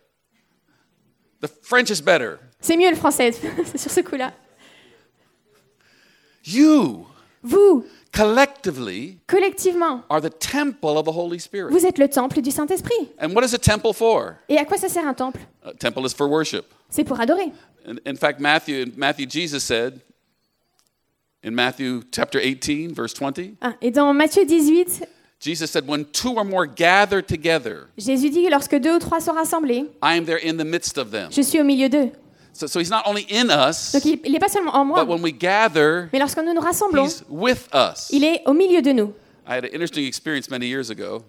The 1.40 1.48
French 1.62 1.90
is 1.90 2.02
better. 2.02 2.38
C'est 2.60 2.76
mieux 2.76 2.90
le 2.90 2.96
français 2.96 3.30
c'est 3.64 3.78
sur 3.78 3.90
ce 3.90 4.00
coup-là. 4.00 4.32
You, 6.44 7.06
Vous, 7.44 7.84
collectively, 8.12 9.18
collectivement, 9.26 10.02
are 10.10 10.20
the 10.20 10.30
temple 10.30 10.98
of 10.98 11.04
the 11.04 11.12
Holy 11.12 11.38
Spirit. 11.38 11.72
vous 11.72 11.84
êtes 11.86 11.98
le 11.98 12.08
temple 12.08 12.40
du 12.40 12.50
Saint-Esprit. 12.50 13.08
And 13.18 13.34
what 13.34 13.42
is 13.44 13.54
a 13.54 13.58
temple 13.58 13.92
for? 13.92 14.36
Et 14.48 14.58
à 14.58 14.64
quoi 14.64 14.76
ça 14.78 14.88
sert 14.88 15.06
un 15.06 15.14
temple? 15.14 15.40
A 15.64 15.72
temple 15.74 16.04
is 16.06 16.14
for 16.14 16.28
worship. 16.28 16.66
C'est 16.90 17.04
pour 17.04 17.18
adorer. 17.20 17.52
In, 17.86 17.96
in 18.06 18.16
fact, 18.16 18.38
Matthew, 18.40 18.92
Matthew, 18.96 19.26
Jesus 19.28 19.60
said 19.64 20.00
in 21.42 21.52
Matthew 21.54 22.02
chapter 22.12 22.38
18, 22.38 22.94
verse 22.94 23.12
20, 23.14 23.56
Ah, 23.60 23.74
Et 23.80 23.90
dans 23.90 24.12
Matthieu 24.14 24.44
18, 24.44 25.04
Jesus 25.40 25.66
said, 25.72 25.88
When 25.88 26.04
two 26.12 26.34
or 26.36 26.44
more 26.44 26.66
gather 26.66 27.20
together, 27.20 27.88
Jésus 27.98 28.30
dit 28.30 28.48
lorsque 28.48 28.76
deux 28.78 28.94
ou 28.96 28.98
trois 29.00 29.20
sont 29.20 29.32
rassemblés, 29.32 29.90
I 30.00 30.16
am 30.16 30.24
there 30.24 30.38
in 30.38 30.56
the 30.56 30.64
midst 30.64 30.98
of 30.98 31.10
them. 31.10 31.30
je 31.32 31.42
suis 31.42 31.60
au 31.60 31.64
milieu 31.64 31.88
d'eux. 31.88 32.10
So, 32.54 32.66
so 32.66 32.78
he's 32.80 32.90
not 32.90 33.02
only 33.06 33.22
in 33.30 33.48
us, 33.50 33.92
Donc 33.92 34.04
il 34.04 34.30
n'est 34.30 34.38
pas 34.38 34.48
seulement 34.50 34.74
en 34.74 34.84
moi, 34.84 35.02
but 35.04 35.08
when 35.10 35.22
we 35.22 35.32
gather, 35.32 36.08
mais 36.12 36.18
lorsque 36.18 36.38
nous 36.38 36.52
nous 36.52 36.60
rassemblons, 36.60 37.04
he's 37.06 37.24
with 37.28 37.68
us. 37.74 38.08
il 38.10 38.24
est 38.24 38.42
au 38.46 38.52
milieu 38.52 38.82
de 38.82 38.92
nous. 38.92 39.12
I 39.48 39.56
had 39.56 39.64
an 39.64 39.68
interesting 39.72 40.04
experience 40.06 40.50
many 40.50 40.66
years 40.66 40.90
ago. 40.90 41.22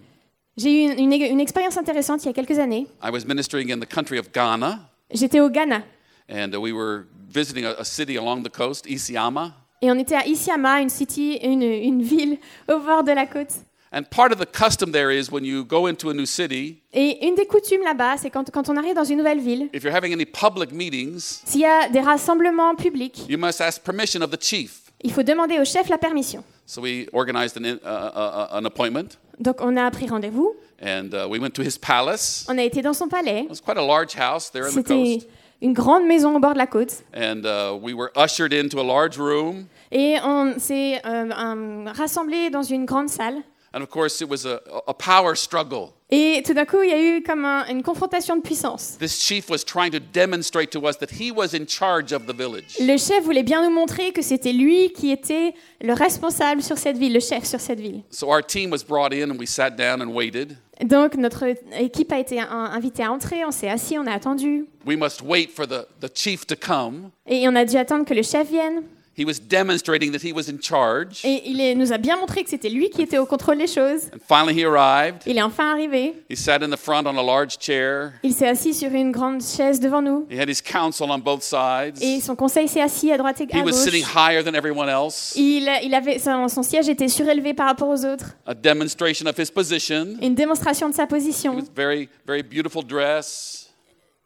J'ai 0.56 0.70
eu 0.70 0.92
une, 0.92 1.12
une- 1.12 1.32
une 1.32 1.40
expérience 1.40 1.76
intéressante 1.78 2.22
il 2.24 2.26
y 2.26 2.30
a 2.30 2.32
quelques 2.34 2.58
années. 2.58 2.86
I 3.02 3.10
was 3.10 3.24
ministering 3.26 3.70
in 3.72 3.80
the 3.80 3.86
country 3.88 4.18
of 4.18 4.30
Ghana, 4.32 4.80
J'étais 5.12 5.40
au 5.40 5.48
Ghana 5.50 5.82
and 6.28 6.54
uh, 6.54 6.58
we 6.60 6.72
were 6.72 7.06
visiting 7.28 7.64
a, 7.64 7.72
a 7.78 7.84
city 7.84 8.16
along 8.16 8.42
the 8.44 8.50
coast, 8.54 8.86
Isiama. 8.86 9.52
et 9.82 9.90
on 9.90 9.98
était 9.98 10.14
à 10.16 10.26
Isiama, 10.26 10.80
une, 10.80 10.88
city, 10.90 11.38
une, 11.42 11.62
une 11.62 12.02
ville 12.02 12.38
au 12.68 12.78
bord 12.80 13.02
de 13.02 13.12
la 13.12 13.26
côte. 13.26 13.48
And 13.96 14.10
part 14.10 14.32
of 14.32 14.40
the 14.40 14.46
custom 14.46 14.90
there 14.90 15.12
is 15.12 15.30
when 15.30 15.44
you 15.44 15.64
go 15.64 15.86
into 15.86 16.10
a 16.10 16.14
new 16.14 16.26
city, 16.26 16.82
Et 16.92 17.24
une 17.28 17.36
des 17.36 17.46
coutumes 17.46 17.84
là-bas, 17.84 18.16
c'est 18.18 18.28
quand, 18.28 18.50
quand 18.50 18.68
on 18.68 18.76
arrive 18.76 18.94
dans 18.96 19.04
une 19.04 19.18
nouvelle 19.18 19.38
ville, 19.38 19.68
if 19.72 19.84
you're 19.84 19.94
having 19.94 20.12
any 20.12 20.24
public 20.24 20.72
meetings, 20.72 21.42
s'il 21.44 21.60
y 21.60 21.64
a 21.64 21.88
des 21.88 22.00
rassemblements 22.00 22.74
publics, 22.74 23.24
you 23.28 23.38
must 23.38 23.60
ask 23.60 23.84
permission 23.84 24.20
of 24.22 24.30
the 24.30 24.42
chief. 24.42 24.90
il 25.04 25.12
faut 25.12 25.22
demander 25.22 25.60
au 25.60 25.64
chef 25.64 25.88
la 25.88 25.98
permission. 25.98 26.42
So 26.66 26.80
we 26.80 27.06
organized 27.12 27.56
an, 27.56 27.64
in- 27.64 27.78
uh, 27.84 27.88
uh, 27.88 28.48
uh, 28.52 28.58
an 28.58 28.64
appointment, 28.66 29.16
Donc 29.38 29.60
on 29.60 29.76
a 29.76 29.88
pris 29.92 30.08
rendez-vous, 30.08 30.56
and 30.82 31.10
uh, 31.14 31.28
we 31.28 31.38
went 31.38 31.52
to 31.54 31.62
his 31.62 31.78
palace. 31.78 32.44
on 32.48 32.58
a 32.58 32.64
été 32.64 32.82
dans 32.82 32.94
son 32.94 33.06
palais. 33.06 33.42
It 33.44 33.50
was 33.50 33.60
quite 33.60 33.78
a 33.78 33.86
large 33.86 34.16
house 34.16 34.50
there 34.50 34.64
on 34.64 34.70
the 34.70 34.72
C'était 34.74 35.18
une 35.62 35.72
grande 35.72 36.04
maison 36.04 36.34
au 36.34 36.40
bord 36.40 36.54
de 36.54 36.58
la 36.58 36.66
côte. 36.66 37.04
And 37.14 37.44
uh, 37.44 37.78
we 37.80 37.94
were 37.94 38.10
ushered 38.16 38.52
into 38.52 38.80
a 38.80 38.82
large 38.82 39.16
room. 39.18 39.66
Et 39.92 40.16
on 40.24 40.58
s'est 40.58 41.00
euh, 41.06 41.30
euh, 41.30 41.92
rassemblés 41.92 42.50
dans 42.50 42.64
une 42.64 42.86
grande 42.86 43.08
salle. 43.08 43.36
And 43.76 43.82
of 43.82 43.88
course, 43.90 44.20
it 44.20 44.28
was 44.30 44.46
a, 44.46 44.60
a 44.86 44.94
power 44.94 45.34
struggle. 45.34 45.88
Et 46.08 46.42
tout 46.46 46.54
d'un 46.54 46.64
coup, 46.64 46.80
il 46.82 46.90
y 46.90 46.92
a 46.92 47.00
eu 47.16 47.22
comme 47.24 47.44
un- 47.44 47.66
une 47.68 47.82
confrontation 47.82 48.36
de 48.36 48.40
puissance. 48.40 48.96
This 49.00 49.20
chief 49.20 49.50
was 49.50 49.64
trying 49.64 49.90
to 49.90 49.98
demonstrate 49.98 50.70
to 50.70 50.86
us 50.88 50.96
that 50.98 51.08
he 51.20 51.32
was 51.32 51.54
in 51.54 51.66
charge 51.66 52.12
of 52.12 52.26
the 52.26 52.32
village. 52.32 52.76
Le 52.78 52.96
chef 52.96 53.24
voulait 53.24 53.42
bien 53.42 53.68
nous 53.68 53.74
montrer 53.74 54.12
que 54.12 54.22
c'était 54.22 54.52
lui 54.52 54.92
qui 54.92 55.10
était 55.10 55.54
le 55.80 55.92
responsable 55.92 56.62
sur 56.62 56.78
cette 56.78 56.96
ville, 56.98 57.12
le 57.14 57.18
chef 57.18 57.44
sur 57.44 57.58
cette 57.58 57.80
ville. 57.80 58.02
So 58.10 58.28
our 58.28 58.42
team 58.46 58.70
was 58.70 58.84
brought 58.86 59.12
in 59.12 59.30
and 59.32 59.38
we 59.40 59.48
sat 59.48 59.70
down 59.70 60.00
and 60.00 60.14
waited. 60.14 60.56
Donc 60.84 61.16
notre 61.16 61.44
équipe 61.80 62.12
a 62.12 62.18
été 62.20 62.38
invitée 62.40 63.02
à 63.02 63.10
entrer, 63.10 63.44
on 63.44 63.50
s'est 63.50 63.68
assis, 63.68 63.98
on 63.98 64.06
a 64.06 64.12
attendu. 64.12 64.66
We 64.86 64.96
must 64.96 65.20
wait 65.22 65.48
for 65.50 65.66
the, 65.66 65.86
the 66.00 66.08
chief 66.14 66.46
to 66.46 66.54
come. 66.54 67.10
Et 67.26 67.48
on 67.48 67.56
a 67.56 67.64
dû 67.64 67.76
attendre 67.76 68.04
que 68.04 68.14
le 68.14 68.22
chef 68.22 68.48
vienne. 68.48 68.82
He 69.16 69.24
was 69.24 69.34
demonstrating 69.48 70.10
that 70.12 70.26
he 70.26 70.32
was 70.32 70.50
in 70.50 70.58
charge. 70.60 71.24
Et 71.24 71.42
il 71.48 71.60
est- 71.60 71.74
nous 71.76 71.92
a 71.92 71.98
bien 71.98 72.16
montré 72.16 72.42
que 72.42 72.50
c'était 72.50 72.68
lui 72.68 72.90
qui 72.90 73.00
était 73.02 73.18
au 73.18 73.26
contrôle 73.26 73.58
des 73.58 73.68
choses. 73.68 74.10
And 74.12 74.18
finally, 74.26 74.60
he 74.60 74.64
arrived. 74.64 75.22
Il 75.26 75.38
est 75.38 75.42
enfin 75.42 75.70
arrivé. 75.70 76.14
He 76.28 76.36
sat 76.36 76.62
in 76.62 76.70
the 76.70 76.76
front 76.76 77.04
on 77.06 77.16
a 77.16 77.22
large 77.22 77.56
chair. 77.60 78.12
Il 78.24 78.34
s'est 78.34 78.48
assis 78.48 78.74
sur 78.74 78.90
une 78.92 79.12
grande 79.12 79.40
chaise 79.40 79.78
devant 79.78 80.02
nous. 80.02 80.26
He 80.30 80.38
had 80.40 80.48
his 80.48 80.60
counsel 80.60 81.06
on 81.10 81.18
both 81.18 81.42
sides. 81.42 82.02
Et 82.02 82.20
son 82.20 82.34
conseil 82.34 82.66
s'est 82.66 82.80
assis 82.80 83.12
à 83.12 83.16
droite 83.18 83.40
et 83.40 83.44
He 83.44 83.60
à 83.60 83.62
was 83.64 83.72
sitting 83.72 84.02
gauche. 84.02 84.14
higher 84.16 84.42
than 84.42 84.54
everyone 84.54 84.88
else. 84.88 85.32
Il, 85.36 85.70
il 85.84 85.94
avait, 85.94 86.18
son, 86.18 86.48
son 86.48 86.62
siège 86.64 86.88
était 86.88 87.08
surélevé 87.08 87.54
par 87.54 87.66
rapport 87.66 87.88
aux 87.88 88.04
autres. 88.04 88.34
A 88.46 88.54
demonstration 88.54 89.26
of 89.28 89.38
his 89.38 89.50
position. 89.52 90.16
Une 90.20 90.34
démonstration 90.34 90.88
de 90.88 90.94
sa 90.94 91.04
He 91.04 91.08
position. 91.08 91.54
was 91.54 91.64
very, 91.76 92.08
very 92.26 92.42
beautiful 92.42 92.82
dress. 92.84 93.70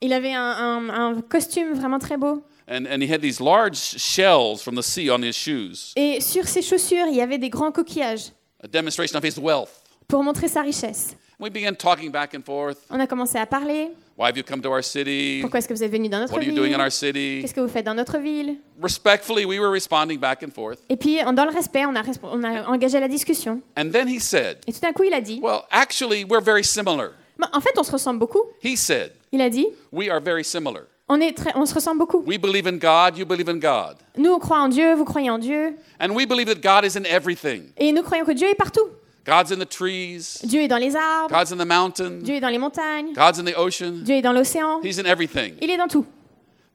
Il 0.01 0.13
avait 0.13 0.33
un, 0.33 0.41
un- 0.41 0.89
un 0.89 1.21
costume 1.21 1.75
vraiment 1.75 1.99
très 1.99 2.17
beau. 2.17 2.43
And, 2.71 2.87
and 2.87 3.03
he 3.03 3.11
had 3.11 3.23
these 3.23 3.41
large 3.41 3.77
shells 3.77 4.63
from 4.63 4.75
the 4.77 4.83
sea 4.83 5.09
on 5.11 5.23
his 5.23 5.35
shoes. 5.35 5.93
Et 5.97 6.21
sur 6.21 6.47
ses 6.47 6.61
chaussures, 6.63 7.07
il 7.09 7.17
y 7.17 7.21
avait 7.23 7.39
des 7.39 7.49
grands 7.51 7.73
coquillages 7.73 8.33
A 8.63 8.69
demonstration 8.69 9.17
of 9.17 9.25
his 9.25 9.39
wealth. 9.39 9.71
pour 10.07 10.23
montrer 10.23 10.49
sa 10.49 10.61
richesse. 10.63 11.17
We 11.41 11.51
began 11.51 11.75
talking 11.77 12.11
back 12.11 12.35
and 12.35 12.43
forth. 12.45 12.79
On 12.91 12.99
a 13.01 13.07
commencé 13.07 13.39
à 13.39 13.47
parler. 13.47 13.91
Why 14.19 14.27
have 14.27 14.37
you 14.37 14.43
come 14.43 14.61
to 14.63 14.71
our 14.71 14.83
city? 14.83 15.39
Pourquoi 15.41 15.61
est-ce 15.61 15.69
que 15.69 15.75
vous 15.75 15.85
êtes 15.85 15.93
venu 15.93 16.09
dans 16.09 16.19
notre 16.19 16.33
What 16.33 16.41
are 16.41 16.45
you 16.45 16.53
doing 16.53 16.71
ville 16.71 16.81
in 16.81 16.83
our 16.85 16.91
city? 16.91 17.39
Qu'est-ce 17.41 17.55
que 17.55 17.61
vous 17.61 17.69
faites 17.69 17.87
dans 17.87 17.95
notre 17.95 18.19
ville? 18.19 18.57
Respectfully, 18.83 19.45
we 19.47 19.61
were 19.61 19.71
responding 19.71 20.19
back 20.19 20.43
and 20.43 20.51
forth. 20.53 20.81
Et 20.89 20.97
puis, 20.97 21.21
dans 21.23 21.45
le 21.45 21.53
respect, 21.55 21.87
on 21.87 21.95
a, 21.95 22.03
resp- 22.03 22.19
on 22.25 22.43
a 22.43 22.65
engagé 22.67 22.99
la 22.99 23.07
discussion. 23.07 23.63
And 23.77 23.93
then 23.93 24.09
he 24.09 24.19
said, 24.19 24.59
Et 24.67 24.73
tout 24.73 24.81
d'un 24.81 24.93
coup, 24.93 25.05
il 25.05 25.15
a 25.15 25.21
dit, 25.21 25.39
Well, 25.41 25.61
actually, 25.71 26.25
we're 26.25 26.43
very 26.43 26.65
similar. 26.65 27.13
Bah, 27.39 27.49
en 27.53 27.61
fait, 27.61 27.79
on 27.79 27.85
se 27.85 27.93
ressemble 27.93 28.19
beaucoup. 28.19 28.43
He 28.61 28.77
said, 28.77 29.13
Il 29.31 29.41
a 29.41 29.49
dit, 29.49 29.69
We 29.93 30.11
are 30.11 30.21
very 30.21 30.43
similar. 30.43 30.87
On, 31.09 31.21
est 31.21 31.37
très, 31.37 31.53
on 31.57 31.67
se 31.67 31.75
ressemble 31.75 31.99
beaucoup. 31.99 32.23
We 32.27 32.39
believe 32.39 32.67
in 32.67 32.77
God, 32.77 33.19
you 33.19 33.25
believe 33.25 33.49
in 33.49 33.59
God. 33.59 33.97
Nous, 34.17 34.31
on 34.31 34.39
croit 34.39 34.59
en 34.59 34.69
Dieu, 34.69 34.95
vous 34.95 35.05
croyez 35.05 35.31
en 35.31 35.39
Dieu. 35.39 35.77
And 36.01 36.11
we 36.11 36.27
believe 36.27 36.47
that 36.47 36.61
God 36.63 36.85
is 36.85 36.97
in 36.97 37.05
everything. 37.05 37.73
Et 37.77 37.93
nous 37.93 38.03
croyons 38.03 38.25
que 38.25 38.33
Dieu 38.33 38.49
est 38.49 38.55
partout. 38.55 38.89
God's 39.25 39.53
in 39.53 39.59
the 39.59 39.69
trees, 39.69 40.41
Dieu 40.43 40.63
est 40.63 40.69
dans 40.69 40.79
les 40.79 40.97
arbres, 40.97 41.29
God's 41.29 41.53
in 41.53 41.59
the 41.59 41.67
mountain, 41.67 42.23
Dieu 42.23 42.37
est 42.37 42.41
dans 42.41 42.49
les 42.49 42.57
montagnes, 42.57 43.13
God's 43.13 43.39
in 43.39 43.45
the 43.45 43.55
ocean. 43.59 44.03
Dieu 44.03 44.15
est 44.17 44.23
dans 44.23 44.33
l'océan. 44.33 44.81
He's 44.83 44.99
in 44.99 45.05
everything. 45.05 45.55
Il 45.61 45.71
est 45.71 45.77
dans 45.77 45.87
tout. 45.87 46.07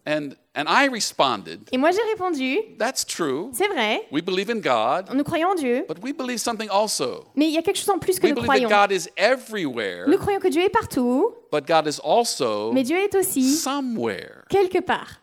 And 0.06 0.36
and 0.54 0.66
I 0.68 0.90
responded, 0.90 1.62
Et 1.72 1.78
moi, 1.78 1.92
j'ai 1.92 2.02
répondu, 2.12 2.60
That's 2.78 3.06
true. 3.06 3.50
c'est 3.54 3.68
vrai, 3.70 4.02
We 4.12 4.22
believe 4.22 4.50
in 4.50 4.60
God, 4.60 5.10
nous 5.16 5.24
croyons 5.24 5.52
en 5.52 5.56
Dieu, 5.56 5.86
but 5.88 5.98
we 6.04 6.12
believe 6.12 6.40
something 6.40 6.68
also. 6.70 7.26
mais 7.36 7.48
il 7.48 7.54
y 7.54 7.58
a 7.58 7.62
quelque 7.62 7.78
chose 7.78 7.90
en 7.90 8.00
plus 8.00 8.20
que 8.20 8.28
We 8.28 8.34
nous 8.34 8.42
believe 8.42 8.48
that 8.48 8.68
croyons. 8.68 8.70
God 8.70 8.92
is 8.92 9.08
everywhere, 9.16 10.06
Nous 10.10 10.18
croyons 10.18 10.40
que 10.42 10.50
Dieu 10.50 10.62
est 10.62 10.70
partout, 10.70 11.34
but 11.52 11.66
God 11.66 11.88
is 11.88 12.00
also 12.04 12.74
mais 12.74 12.84
Dieu 12.84 12.98
est 12.98 13.16
aussi 13.16 13.44
somewhere. 13.56 14.44
quelque 14.50 14.82
part. 14.82 15.22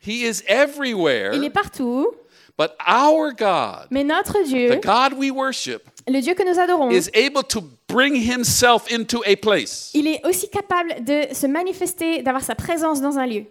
He 0.00 0.24
is 0.24 0.42
everywhere, 0.48 1.32
Il 1.34 1.44
est 1.44 1.50
partout, 1.50 2.14
but 2.56 2.72
our 2.86 3.32
God, 3.32 3.88
mais 3.90 4.02
notre 4.02 4.42
Dieu, 4.44 4.70
the 4.70 4.80
God 4.82 5.12
we 5.12 5.30
worship, 5.30 5.82
le 6.08 6.20
Dieu 6.20 6.34
que 6.34 6.42
nous 6.42 6.58
adorons, 6.58 6.90
is 6.90 7.10
able 7.14 7.42
to 7.42 7.60
bring 7.92 8.14
himself 8.14 8.90
into 8.92 9.22
a 9.26 9.36
place. 9.36 9.90
il 9.94 10.06
est 10.06 10.24
aussi 10.26 10.48
capable 10.48 11.04
de 11.04 11.34
se 11.34 11.46
manifester, 11.46 12.22
d'avoir 12.22 12.42
sa 12.44 12.54
présence 12.54 13.00
dans 13.00 13.18
un 13.18 13.26
lieu. 13.26 13.44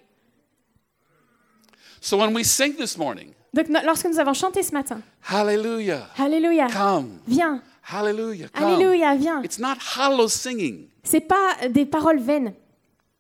So 2.02 2.18
when 2.18 2.34
we 2.34 2.44
sing 2.46 2.76
this 2.76 2.98
morning, 2.98 3.34
Donc 3.54 3.68
no- 3.68 3.80
lorsque 3.84 4.06
nous 4.06 4.20
avons 4.20 4.34
chanté 4.34 4.64
ce 4.64 4.72
matin, 4.72 5.02
hallelujah, 5.28 6.08
Alléluia, 6.18 6.68
come, 6.68 7.20
viens, 7.28 7.62
hallelujah, 7.92 8.48
come. 8.54 8.64
Alléluia, 8.66 9.16
viens. 9.16 9.42
It's 9.44 9.60
not 9.60 9.76
hollow 9.98 10.28
singing. 10.28 10.88
C'est 11.04 11.22
pas 11.28 11.68
des 11.70 11.86
paroles 11.86 12.20
vaines, 12.20 12.54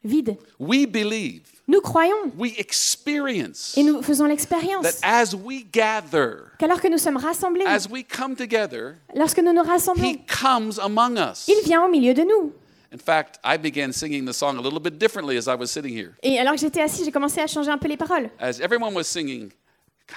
vides. 0.03 0.37
We 0.59 0.85
believe, 0.85 1.41
Nous 1.69 1.81
croyons 1.81 2.31
we 2.35 2.51
experience 2.57 3.77
et 3.77 3.83
nous 3.83 4.01
faisons 4.01 4.25
l'expérience 4.25 4.87
as 5.03 5.35
we 5.35 5.63
gather, 5.71 6.47
qu'alors 6.57 6.81
que 6.81 6.87
nous 6.87 6.97
sommes 6.97 7.17
rassemblés, 7.17 7.63
as 7.63 7.87
we 7.87 8.03
come 8.03 8.35
together, 8.35 8.95
lorsque 9.13 9.37
nous 9.37 9.53
nous 9.53 9.61
rassemblons, 9.61 10.03
He 10.03 10.17
comes 10.25 10.79
among 10.81 11.19
us. 11.19 11.47
il 11.47 11.61
vient 11.63 11.85
au 11.85 11.87
milieu 11.87 12.15
de 12.15 12.23
nous. 12.23 12.53
In 12.91 12.97
fact, 12.97 13.39
I 13.45 13.55
began 13.59 13.91
singing 13.91 14.25
the 14.25 14.33
song 14.33 14.57
a 14.57 14.61
little 14.61 14.79
bit 14.79 14.97
differently 14.97 15.37
as 15.37 15.47
I 15.47 15.53
was 15.53 15.67
sitting 15.67 15.95
here. 15.95 16.15
Et 16.23 16.39
alors 16.39 16.55
que 16.55 16.59
j'étais 16.59 16.81
assis, 16.81 17.05
j'ai 17.05 17.11
commencé 17.11 17.39
à 17.39 17.45
changer 17.45 17.69
un 17.69 17.77
peu 17.77 17.87
les 17.87 17.97
paroles. 17.97 18.31
As 18.39 18.59
everyone 18.59 18.95
was 18.95 19.03
singing, 19.03 19.51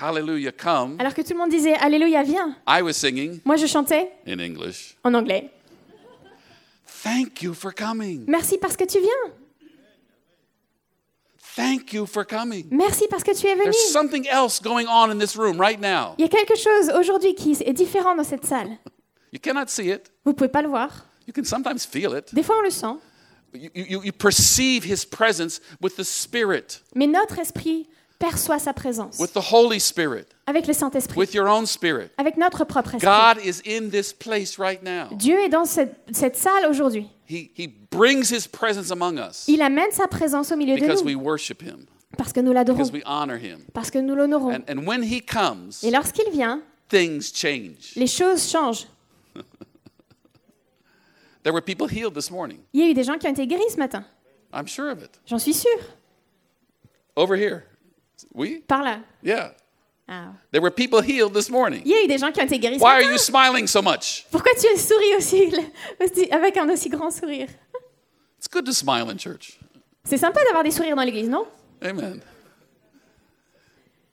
Hallelujah, 0.00 0.52
come, 0.52 0.96
Alors 0.98 1.12
que 1.12 1.20
tout 1.20 1.34
le 1.34 1.38
monde 1.38 1.50
disait 1.50 1.74
Alléluia, 1.74 2.22
viens. 2.22 2.56
I 2.66 2.80
was 2.80 2.94
singing 2.94 3.40
Moi, 3.44 3.56
je 3.56 3.66
chantais 3.66 4.08
in 4.26 4.38
English, 4.38 4.96
en 5.04 5.12
anglais. 5.12 5.50
Thank 7.02 7.42
you 7.42 7.52
for 7.52 7.74
coming. 7.74 8.24
Merci 8.26 8.56
parce 8.56 8.74
que 8.74 8.84
tu 8.84 9.00
viens. 9.00 9.32
Thank 11.54 11.92
you 11.92 12.06
for 12.06 12.24
coming. 12.24 12.66
Merci 12.70 13.06
parce 13.10 13.22
que 13.22 13.32
tu 13.38 13.46
es 13.46 13.54
venu. 13.54 13.64
There's 13.70 13.92
something 13.92 14.26
else 14.26 14.60
going 14.60 14.86
on 14.86 15.10
in 15.10 15.18
this 15.18 15.36
room 15.36 15.60
right 15.60 15.80
now. 15.80 16.14
Il 16.18 16.22
y 16.22 16.24
a 16.24 16.28
quelque 16.28 16.56
chose 16.56 16.90
aujourd'hui 16.98 17.34
qui 17.34 17.52
est 17.52 17.72
différent 17.74 18.14
dans 18.14 18.24
cette 18.24 18.46
salle. 18.46 18.78
You 19.32 19.38
cannot 19.42 19.68
see 19.68 19.90
it. 19.90 20.10
Vous 20.24 20.32
pouvez 20.34 20.48
pas 20.48 20.62
le 20.62 20.68
voir. 20.68 21.06
You 21.26 21.32
can 21.34 21.44
sometimes 21.44 21.86
feel 21.86 22.16
it. 22.16 22.34
Des 22.34 22.42
fois, 22.42 22.56
on 22.58 22.62
le 22.62 22.70
sent. 22.70 22.96
You, 23.54 23.70
you, 23.74 24.02
you 24.04 24.12
perceive 24.12 24.84
His 24.84 25.04
presence 25.04 25.60
with 25.80 25.96
the 25.96 26.04
Spirit, 26.04 26.80
Mais 26.94 27.06
notre 27.06 27.38
esprit 27.38 27.86
perçoit 28.18 28.58
sa 28.58 28.72
présence 28.72 29.18
with 29.18 29.34
the 29.34 29.52
Holy 29.52 29.78
Spirit, 29.78 30.24
avec 30.46 30.66
le 30.66 30.72
Saint-Esprit, 30.72 31.18
with 31.18 31.34
your 31.34 31.48
own 31.48 31.66
spirit. 31.66 32.10
avec 32.16 32.38
notre 32.38 32.64
propre 32.64 32.94
esprit. 32.94 33.06
God 33.06 33.44
is 33.44 33.60
in 33.66 33.90
this 33.90 34.12
place 34.14 34.58
right 34.58 34.82
now. 34.82 35.14
Dieu 35.16 35.38
est 35.38 35.50
dans 35.50 35.66
cette, 35.66 35.96
cette 36.12 36.36
salle 36.36 36.66
aujourd'hui. 36.66 37.08
He, 37.32 37.50
he 37.56 37.66
brings 37.66 38.30
His 38.30 38.46
presence 38.46 38.90
among 38.90 39.18
us 39.18 39.46
Il 39.48 39.62
amène 39.62 39.90
sa 39.92 40.06
présence 40.06 40.52
au 40.52 40.56
milieu 40.56 40.76
de 40.76 40.80
because 40.80 41.02
we 41.02 41.14
nous 41.14 41.22
worship 41.22 41.62
Him, 41.62 41.86
parce 42.18 42.32
que 42.32 42.40
nous 42.40 42.52
l'adorons, 42.52 42.76
because 42.76 42.92
we 42.92 43.02
honor 43.06 43.38
Him. 43.38 43.64
parce 43.72 43.90
que 43.90 43.98
nous 43.98 44.14
l'honorons. 44.14 44.52
And, 44.52 44.64
and 44.68 44.86
when 44.86 45.02
He 45.02 45.20
comes, 45.20 45.82
Et 45.82 45.90
lorsqu'il 45.90 46.30
vient, 46.30 46.62
things 46.88 47.32
change. 47.32 47.94
les 47.96 48.06
choses 48.06 48.50
changent. 48.50 48.86
There 51.42 51.52
were 51.52 51.62
people 51.62 51.88
healed 51.88 52.14
this 52.14 52.30
morning. 52.30 52.60
Il 52.72 52.80
y 52.80 52.84
a 52.84 52.90
eu 52.90 52.94
des 52.94 53.04
gens 53.04 53.18
qui 53.18 53.26
ont 53.26 53.32
été 53.32 53.46
guéris 53.46 53.70
ce 53.70 53.76
matin. 53.78 54.04
I'm 54.52 54.66
sure 54.66 54.90
of 54.90 55.02
it. 55.02 55.18
J'en 55.26 55.38
suis 55.38 55.54
sûre. 55.54 55.80
Over 57.16 57.36
here. 57.36 57.64
We? 58.34 58.60
Par 58.68 58.82
là. 58.82 59.00
Yeah. 59.22 59.54
Ah. 60.08 60.32
There 60.50 60.60
were 60.60 60.70
people 60.70 61.00
healed 61.00 61.32
this 61.32 61.48
morning. 61.48 61.82
Il 61.84 61.90
y 61.92 61.94
a 61.94 62.04
eu 62.04 62.06
des 62.08 62.18
gens 62.18 62.32
qui 62.32 62.40
ont 62.40 62.44
été 62.44 62.58
guéris 62.58 62.78
ce 62.78 62.84
Why 62.84 62.90
are 62.90 62.96
matin. 63.00 63.12
you 63.12 63.18
smiling 63.18 63.66
so 63.66 63.80
much? 63.80 64.26
Pourquoi 64.30 64.52
tu 64.54 64.66
souris 64.78 65.14
aussi, 65.16 65.52
aussi- 66.00 66.30
avec 66.30 66.56
un 66.56 66.68
aussi 66.68 66.88
grand 66.88 67.10
sourire? 67.10 67.48
It's 68.38 68.48
good 68.48 68.66
to 68.66 68.72
smile 68.72 69.08
in 69.10 69.16
church. 69.18 69.58
C'est 70.04 70.18
sympa 70.18 70.42
d'avoir 70.44 70.64
des 70.64 70.72
sourires 70.72 70.96
dans 70.96 71.02
l'église, 71.04 71.28
non? 71.28 71.46
Amen. 71.80 72.20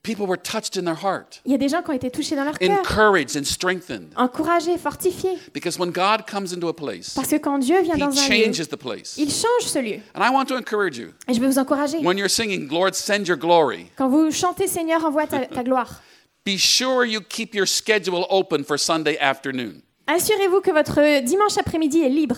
People 0.10 0.26
were 0.26 0.38
touched 0.42 0.76
in 0.76 0.86
their 0.86 0.96
heart, 0.96 1.40
Il 1.46 1.52
y 1.52 1.56
a 1.56 1.60
des 1.60 1.70
gens 1.70 1.84
qui 1.84 1.92
ont 1.92 1.94
été 1.94 2.10
touchés 2.10 2.36
dans 2.36 2.44
leur 2.44 2.58
cœur, 2.58 2.72
encouraged 2.80 3.38
and 3.38 3.44
strengthened. 3.44 4.08
encouragés, 4.16 4.78
fortifiés. 4.80 5.38
Because 5.54 5.78
when 5.78 5.92
God 5.92 6.26
comes 6.26 6.52
into 6.52 6.68
a 6.68 6.74
place, 6.74 7.14
Parce 7.14 7.28
que 7.30 7.36
quand 7.36 7.60
Dieu 7.60 7.80
vient 7.84 7.96
He 7.96 8.00
dans 8.00 8.08
un 8.08 8.28
lieu, 8.28 8.44
changes 8.52 8.68
the 8.68 8.76
place. 8.76 9.16
il 9.18 9.30
change 9.30 9.66
ce 9.68 9.78
lieu. 9.78 10.00
And 10.16 10.24
I 10.24 10.32
want 10.34 10.46
to 10.46 10.56
encourage 10.56 10.98
you 10.98 11.10
Et 11.28 11.36
je 11.36 11.40
veux 11.40 11.48
vous 11.48 11.60
encourager. 11.60 12.00
when 12.00 12.18
you're 12.18 12.28
singing, 12.30 12.68
Lord, 12.72 12.96
send 12.96 13.28
your 13.28 13.38
glory, 13.38 13.86
Quand 13.98 14.10
vous 14.10 14.32
chantez 14.32 14.68
Seigneur, 14.68 15.06
envoie 15.06 15.28
ta, 15.28 15.46
ta 15.46 15.62
gloire. 15.64 16.02
be 16.44 16.58
sure 16.58 17.06
you 17.06 17.22
keep 17.22 17.54
your 17.54 17.68
schedule 17.68 18.26
open 18.32 18.64
for 18.64 18.80
Sunday 18.80 19.16
afternoon. 19.20 19.84
Assurez-vous 20.08 20.62
que 20.62 20.72
votre 20.72 21.22
dimanche 21.22 21.56
après-midi 21.60 22.02
est 22.02 22.10
libre. 22.10 22.38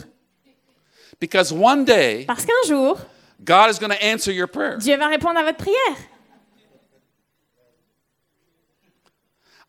Because 1.22 1.54
one 1.54 1.86
day, 1.86 2.26
Parce 2.28 2.46
qu'un 2.46 2.68
jour, 2.68 2.98
God 3.44 3.70
is 3.74 3.80
going 3.80 3.92
to 3.92 4.06
answer 4.06 4.34
your 4.34 4.50
prayer. 4.50 4.78
Dieu 4.78 4.98
va 4.98 5.08
répondre 5.08 5.40
à 5.40 5.44
votre 5.44 5.58
prière. 5.58 5.78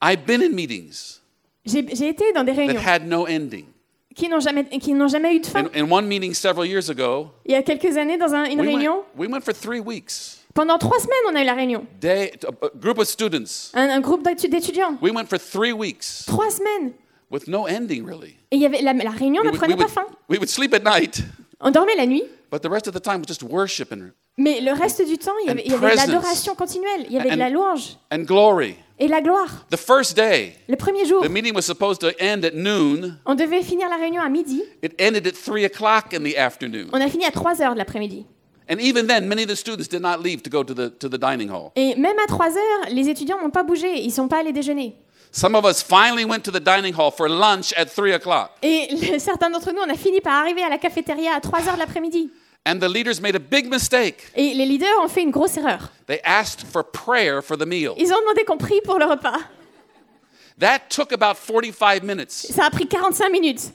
I've 0.02 0.25
been 0.26 0.42
in 0.42 0.54
meetings 0.54 1.21
J'ai 1.64 1.78
été 2.09 2.32
dans 2.35 2.42
des 2.44 2.52
that 2.52 2.59
réunions 2.59 2.80
had 2.85 3.06
no 3.06 3.26
ending. 3.28 3.66
qui 4.14 4.28
n'ont 4.28 4.40
jamais, 4.40 4.64
qui 4.64 4.92
n'ont 4.92 5.09
jamais 5.09 5.35
eu 5.37 5.40
de 5.40 5.47
fin. 5.47 5.61
In, 5.75 5.85
in 5.87 5.90
one 5.90 6.06
meeting 6.06 6.35
several 6.35 6.66
years 6.66 6.90
ago, 6.90 7.30
Il 7.47 7.52
y 7.52 7.54
a 7.54 7.62
quelques 7.62 7.97
années, 7.97 8.18
dans 8.18 8.35
un- 8.35 8.44
une 8.44 8.61
we 8.61 8.66
réunion, 8.66 9.04
went, 9.16 9.26
we 9.26 9.28
went 9.32 9.40
for 9.42 9.54
three 9.54 9.80
weeks. 9.80 10.38
pendant 10.54 10.76
trois 10.78 10.99
semaines, 10.99 11.32
on 11.32 11.37
a 11.37 11.42
eu 11.42 11.47
la 11.47 11.54
réunion. 11.54 11.87
Day, 12.00 12.32
a 12.44 12.49
a 12.66 12.71
group 12.78 12.99
of 12.99 13.06
students. 13.06 13.71
Un, 13.75 13.88
un 13.88 14.00
groupe 14.00 14.23
d'étu- 14.23 14.49
d'étudiants. 14.49 14.99
We 15.00 15.12
went 15.14 15.26
for 15.26 15.38
three 15.38 15.73
weeks 15.73 16.25
Trois 16.26 16.50
semaines. 16.50 16.92
with 17.30 17.47
no 17.49 17.66
ending, 17.66 18.04
really. 18.04 18.37
Et 18.50 18.56
il 18.56 18.61
y 18.61 18.66
avait, 18.66 18.82
la, 18.82 18.92
la 18.92 19.11
réunion 19.11 19.40
We 19.42 19.47
ne 19.47 19.50
would, 19.56 19.61
prenait 19.61 19.76
pas 19.76 19.88
fin. 19.88 20.04
we 20.28 20.38
would 20.38 20.50
sleep 20.50 20.75
at 20.75 20.80
night, 20.80 21.23
On 21.61 21.71
dormait 21.71 21.94
la 21.97 22.04
nuit, 22.06 22.25
but 22.50 22.61
the 22.61 22.68
rest 22.68 22.88
of 22.88 22.92
the 22.94 23.00
time 23.00 23.21
was 23.21 23.28
just 23.28 23.42
worship 23.42 23.92
and, 23.92 24.11
mais 24.37 24.61
le 24.61 24.73
reste 24.73 25.00
du 25.06 25.16
temps, 25.16 25.32
il 25.42 25.47
y 25.47 25.50
avait, 25.50 25.62
il 25.64 25.71
y 25.71 25.75
avait 25.75 25.87
de 25.90 25.92
presence. 25.94 26.06
l'adoration 26.09 26.54
continuelle, 26.54 27.06
il 27.09 27.12
y 27.12 27.18
avait 27.18 27.30
de 27.30 27.37
la 27.38 27.49
louange 27.49 27.97
and 28.12 28.25
glory. 28.25 28.75
Et 29.02 29.09
la 29.09 29.21
gloire. 29.21 29.66
The 29.71 29.76
first 29.76 30.16
day, 30.16 30.54
Le 30.68 30.76
premier 30.76 31.04
jour, 31.04 31.23
the 31.25 31.28
meeting 31.28 31.54
was 31.54 31.62
supposed 31.62 32.00
to 32.00 32.11
end 32.21 32.44
at 32.44 32.54
noon. 32.54 33.18
on 33.26 33.35
devait 33.35 33.62
finir 33.62 33.88
la 33.88 33.97
réunion 33.97 34.23
à 34.23 34.28
midi. 34.28 34.62
It 34.82 34.92
ended 35.00 35.26
at 35.26 35.32
3 35.32 35.64
o'clock 35.64 36.14
in 36.14 36.23
the 36.23 36.37
afternoon. 36.37 36.88
On 36.92 37.00
a 37.00 37.09
fini 37.09 37.25
à 37.26 37.32
3 37.32 37.61
heures 37.62 37.73
de 37.75 37.78
l'après-midi. 37.78 38.26
And 38.71 38.76
even 38.80 39.06
then, 39.09 39.26
many 39.26 39.42
of 39.42 39.49
the 39.49 39.56
students 39.56 39.88
did 39.88 40.00
not 40.02 40.23
leave 40.23 40.42
to 40.44 40.50
go 40.50 40.62
to 40.62 40.73
the, 40.73 40.90
to 41.00 41.09
the 41.09 41.18
dining 41.18 41.50
hall. 41.50 41.73
Et 41.75 41.97
même 41.97 42.16
à 42.23 42.28
3 42.28 42.47
heures, 42.47 42.88
les 42.90 43.09
étudiants 43.09 43.42
n'ont 43.42 43.50
pas 43.50 43.64
bougé, 43.64 44.00
ils 44.00 44.06
ne 44.06 44.12
sont 44.12 44.28
pas 44.28 44.38
allés 44.38 44.52
déjeuner. 44.52 44.94
Some 45.32 45.54
of 45.56 45.64
us 45.64 45.82
finally 45.82 46.25
went 46.25 46.40
to 46.40 46.52
the 46.52 46.61
dining 46.62 46.94
hall 46.94 47.11
for 47.11 47.28
lunch 47.28 47.73
at 47.76 47.87
3 47.87 48.12
o'clock. 48.14 48.50
Et 48.62 48.88
certains 49.18 49.50
d'entre 49.50 49.73
nous, 49.73 49.80
on 49.85 49.90
a 49.90 49.97
fini 49.97 50.21
par 50.21 50.35
arriver 50.35 50.62
à 50.62 50.68
la 50.68 50.78
cafétéria 50.78 51.32
à 51.35 51.40
3 51.40 51.68
heures 51.68 51.75
de 51.75 51.80
l'après-midi. 51.80 52.30
And 52.64 52.78
the 52.81 52.88
leaders 52.88 53.21
made 53.21 53.35
a 53.35 53.40
big 53.40 53.69
mistake. 53.69 54.31
Et 54.37 54.54
les 54.54 54.66
leaders 54.66 55.00
ont 55.00 55.09
fait 55.09 55.23
une 55.23 55.33
grosse 55.33 55.57
erreur. 55.57 55.90
They 56.07 56.21
asked 56.23 56.62
for 56.64 56.85
prayer 56.85 57.42
for 57.42 57.57
the 57.57 57.66
meal. 57.66 57.95
Ils 57.99 58.12
ont 58.12 58.21
demandé 58.21 58.45
qu'on 58.45 58.59
prie 58.59 58.81
pour 58.83 58.99
le 58.99 59.04
repas. 59.07 59.40
That 60.59 60.88
took 60.90 61.12
about 61.12 61.37
45 61.37 62.04
minutes. 62.04 62.31
Ça 62.31 62.66
a 62.66 62.71
pris 62.71 62.87
45 62.87 63.31
minutes. 63.31 63.73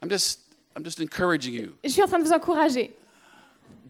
I'm 0.00 0.08
just 0.08 0.40
I'm 0.76 0.84
just 0.84 1.00
encouraging 1.00 1.54
you. 1.54 1.74
Je 1.82 1.90
suis 1.90 2.02
en 2.02 2.06
train 2.06 2.20
de 2.20 2.24
vous 2.24 2.32
encourager. 2.32 2.92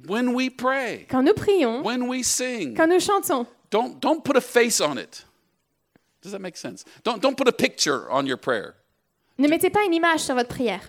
When 0.07 0.33
we 0.33 0.49
pray, 0.49 1.07
Quand 1.11 1.23
nous 1.23 1.35
prions, 1.35 1.83
when 1.83 2.09
we 2.09 2.23
sing, 2.23 2.75
quand 2.75 2.88
nous 2.88 3.00
chantons, 3.00 3.47
don't 3.71 4.00
don't 4.00 4.25
put 4.25 4.37
a 4.37 4.41
face 4.41 4.81
on 4.81 4.97
it. 4.97 5.25
Does 6.23 6.33
that 6.33 6.41
make 6.41 6.57
sense? 6.57 6.85
Don't 7.05 7.21
don't 7.21 7.37
put 7.37 7.49
a 7.49 7.53
picture 7.53 8.11
on 8.11 8.27
your 8.27 8.38
prayer. 8.38 8.75
ne 9.37 9.49
mettez 9.49 9.69
pas 9.71 9.85
une 9.85 9.93
image 9.93 10.21
sur 10.21 10.35
votre 10.35 10.49
prière. 10.49 10.81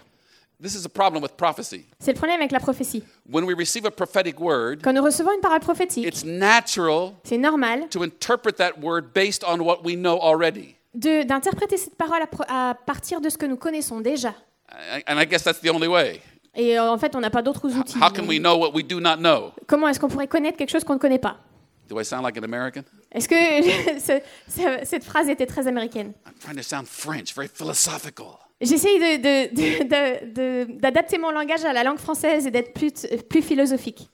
This 0.62 0.76
is 0.76 0.86
a 0.86 0.90
problem 0.90 1.24
with 1.24 1.38
prophecy. 1.38 1.86
C'est 2.00 2.12
le 2.12 2.18
problème 2.18 2.40
avec 2.42 2.52
la 2.52 2.60
prophétie. 2.60 3.02
When 3.32 3.46
we 3.46 3.56
receive 3.58 3.86
a 3.86 3.92
prophetic 3.92 4.40
word, 4.42 4.80
Quand 4.84 4.92
nous 4.94 5.02
recevons 5.04 5.32
une 5.34 5.40
parole 5.40 5.62
prophétique, 5.62 6.06
it's 6.06 6.26
natural 6.26 7.14
c'est 7.24 7.38
normal 7.38 7.88
to 7.90 8.04
interpret 8.04 8.54
that 8.58 8.72
word 8.82 9.14
based 9.16 9.44
on 9.48 9.60
what 9.62 9.80
we 9.86 9.96
know 9.96 10.20
already. 10.22 10.76
de- 10.94 11.24
d'interpréter 11.24 11.78
cette 11.78 11.96
parole 11.96 12.22
à, 12.50 12.72
à 12.72 12.74
partir 12.76 13.22
de 13.22 13.30
ce 13.30 13.38
que 13.38 13.46
nous 13.46 13.56
connaissons 13.56 14.02
déjà. 14.02 14.34
And 15.08 15.18
I 15.20 15.26
guess 15.26 15.44
that's 15.44 15.62
the 15.62 15.70
only 15.70 15.88
way. 15.88 16.22
Et 16.56 16.78
euh, 16.78 16.92
en 16.92 16.98
fait, 16.98 17.16
on 17.16 17.22
n'a 17.22 17.30
pas 17.30 17.42
d'autres 17.42 17.70
outils. 17.78 17.98
How 17.98 18.10
can 18.12 18.28
we 18.28 18.40
know 18.40 18.58
what 18.58 18.72
we 18.74 18.84
do 18.86 19.00
not 19.00 19.16
know? 19.18 19.52
Comment 19.68 19.88
est-ce 19.88 20.00
qu'on 20.00 20.10
pourrait 20.10 20.28
connaître 20.28 20.58
quelque 20.58 20.72
chose 20.72 20.84
qu'on 20.84 20.96
ne 20.96 21.00
connaît 21.00 21.20
pas? 21.20 21.38
Do 21.88 22.00
I 22.02 22.04
sound 22.06 22.24
like 22.24 22.38
an 22.38 22.44
American? 22.44 22.84
Est-ce 23.14 23.30
que 23.30 23.36
ce- 24.00 24.22
ce- 24.50 24.86
cette 24.86 25.04
phrase 25.06 25.30
était 25.30 25.46
très 25.46 25.68
américaine? 25.68 26.14
I'm 26.28 26.34
trying 26.44 26.58
to 26.58 26.64
sound 26.64 26.86
French, 26.86 27.34
very 27.34 27.48
philosophical. 27.48 28.38
J'essaye 28.62 29.00
d'adapter 30.80 31.18
mon 31.18 31.32
langage 31.32 31.64
à 31.64 31.74
la 31.74 31.84
langue 31.84 31.98
française 31.98 32.46
et 32.48 32.52
d'être 32.52 32.74
plus, 32.74 32.92
plus 33.30 33.42
philosophique. 33.42 34.10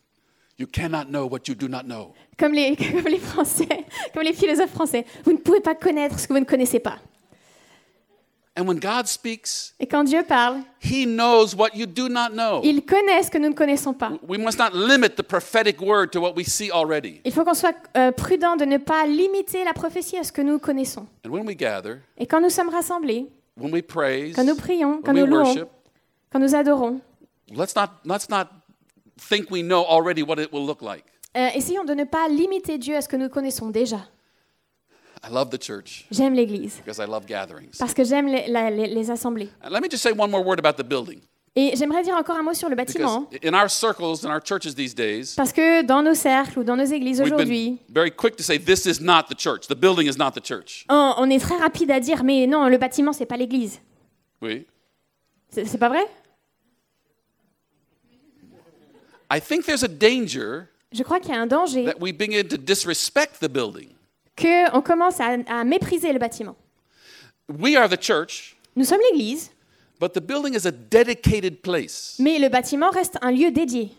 You 0.58 0.68
cannot 0.72 1.06
know 1.10 1.28
what 1.28 1.42
you 1.48 1.56
do 1.56 1.68
not 1.68 1.84
know. 1.84 2.14
Comme 2.38 2.54
les, 2.54 2.76
comme 2.94 3.12
les 3.12 3.20
Français, 3.20 3.68
comme 4.14 4.24
les 4.24 4.34
philosophes 4.34 4.72
français. 4.72 5.06
Vous 5.26 5.34
ne 5.34 5.38
pouvez 5.38 5.60
pas 5.60 5.76
connaître 5.76 6.18
ce 6.20 6.28
que 6.28 6.34
vous 6.34 6.40
ne 6.40 6.46
connaissez 6.46 6.80
pas. 6.80 6.98
And 8.58 8.66
when 8.66 8.80
God 8.80 9.06
speaks, 9.08 9.74
Et 9.82 9.86
quand 9.86 10.06
Dieu 10.06 10.24
parle, 10.24 10.62
He 10.82 11.06
knows 11.06 11.54
what 11.58 11.72
you 11.76 11.86
do 11.86 12.08
not 12.08 12.30
know. 12.30 12.62
il 12.64 12.86
connaît 12.86 13.22
ce 13.24 13.30
que 13.30 13.38
nous 13.38 13.50
ne 13.50 13.54
connaissons 13.54 13.94
pas. 13.94 14.14
We 14.26 14.40
must 14.40 14.58
not 14.58 14.70
limit 14.74 15.18
the 15.18 15.24
prophetic 15.24 15.82
word 15.82 16.12
to 16.12 16.22
what 16.22 16.36
we 16.38 16.46
see 16.48 16.72
already. 16.72 17.20
Il 17.26 17.34
faut 17.34 17.44
qu'on 17.44 17.54
soit 17.54 17.76
euh, 17.98 18.14
prudent 18.14 18.56
de 18.56 18.64
ne 18.64 18.78
pas 18.78 19.06
limiter 19.08 19.66
la 19.66 19.74
prophétie 19.74 20.18
à 20.18 20.24
ce 20.24 20.32
que 20.32 20.42
nous 20.42 20.58
connaissons. 20.60 21.06
And 21.26 21.32
when 21.32 21.46
we 21.46 21.58
gather, 21.58 21.98
Et 22.18 22.28
quand 22.28 22.40
nous 22.40 22.50
sommes 22.50 22.70
rassemblés, 22.70 23.26
when 23.58 23.72
we 23.72 23.82
praise, 23.82 24.36
quand 24.36 24.44
nous 24.46 24.56
prions, 24.56 25.02
quand 25.02 25.14
when 25.14 25.24
we 25.24 25.30
nous 25.30 25.36
louons, 25.36 25.48
worship, 25.54 25.70
quand 26.32 26.40
nous 26.40 26.56
adorons, 26.56 27.00
let's 27.54 27.76
not, 27.76 27.90
let's 28.06 28.30
not 28.30 28.48
think 29.18 29.50
we 29.50 29.62
know 29.62 29.84
already 29.86 30.24
what 30.24 30.40
it 30.40 30.52
will 30.52 30.66
look 30.66 30.82
like. 30.82 31.06
euh, 31.36 31.50
essayons 31.56 31.84
de 31.86 31.94
ne 31.94 32.04
pas 32.06 32.28
limiter 32.30 32.78
Dieu 32.78 32.96
à 32.96 33.02
ce 33.02 33.08
que 33.08 33.18
nous 33.18 33.30
connaissons 33.30 33.70
déjà. 33.70 34.08
I 35.28 35.30
love 35.32 35.50
the 35.50 35.58
church 35.62 36.06
J'aime 36.12 36.34
l'Église 36.36 36.78
because 36.78 37.00
I 37.00 37.08
love 37.10 37.26
gatherings. 37.26 37.78
parce 37.80 37.94
que 37.94 38.04
j'aime 38.04 38.28
les, 38.28 38.48
la- 38.48 38.70
les- 38.70 38.88
les 38.88 39.10
assemblées. 39.10 39.50
And 39.64 39.72
let 39.72 39.82
me 39.82 39.90
just 39.90 40.04
say 40.04 40.12
one 40.12 40.30
more 40.30 40.44
word 40.44 40.60
about 40.60 40.78
the 40.78 40.86
building. 40.88 41.22
Et 41.58 41.74
j'aimerais 41.78 42.04
dire 42.04 42.16
encore 42.16 42.36
un 42.36 42.44
mot 42.44 42.54
sur 42.54 42.68
le 42.68 42.76
Because 42.76 42.96
bâtiment. 42.96 43.30
in 43.44 43.54
our 43.54 43.70
circles, 43.70 44.26
in 44.26 44.30
our 44.30 44.42
churches 44.44 44.76
these 44.76 44.94
days, 44.94 45.36
Parce 45.38 45.54
que 45.54 45.84
dans 45.84 46.04
nos 46.04 46.14
cercles 46.14 46.60
ou 46.60 46.64
dans 46.66 46.76
nos 46.76 46.84
églises 46.84 47.22
aujourd'hui, 47.22 47.80
been 47.88 47.94
very 47.94 48.12
quick 48.12 48.36
to 48.36 48.44
say 48.44 48.60
this 48.60 48.86
is 48.86 49.02
not 49.02 49.24
the 49.30 49.40
church. 49.40 49.68
The 49.68 49.76
building 49.76 50.06
is 50.08 50.18
not 50.18 50.32
the 50.32 50.42
church. 50.46 50.86
on, 50.90 51.14
on 51.18 51.30
est 51.30 51.40
très 51.40 51.56
rapide 51.58 51.92
à 51.92 52.02
dire 52.02 52.26
mais 52.26 52.46
non, 52.46 52.68
le 52.68 52.78
bâtiment 52.78 53.14
c'est 53.14 53.26
pas 53.26 53.38
l'église. 53.38 53.80
Oui. 54.42 54.66
C'est 55.50 55.64
c'est 55.66 55.78
pas 55.78 55.88
vrai? 55.88 56.06
I 59.32 59.40
think 59.40 59.66
there's 59.66 59.84
a 59.84 59.88
danger 59.88 60.68
Je 60.92 61.04
crois 61.04 61.20
qu'il 61.20 61.34
y 61.34 61.38
a 61.38 61.42
un 61.42 61.48
danger 61.48 61.86
that 61.86 62.00
we 62.00 62.12
begin 62.14 62.44
to 62.48 62.58
disrespect 62.58 63.40
the 63.40 63.48
building. 63.50 63.88
que 64.36 64.70
on 64.76 64.82
commence 64.82 65.20
à, 65.22 65.38
à 65.48 65.64
mépriser 65.64 66.12
le 66.12 66.20
bâtiment. 66.20 66.56
We 67.48 67.76
are 67.78 67.88
the 67.88 68.02
church, 68.02 68.58
Nous 68.76 68.84
sommes 68.84 69.00
l'église, 69.12 69.52
but 70.00 70.14
the 70.14 70.22
building 70.22 70.54
is 70.56 70.66
a 70.66 70.72
dedicated 70.72 71.62
place. 71.62 72.16
mais 72.20 72.40
le 72.40 72.50
bâtiment 72.50 72.90
reste 72.92 73.18
un 73.22 73.32
lieu 73.32 73.52
dédié. 73.52 73.92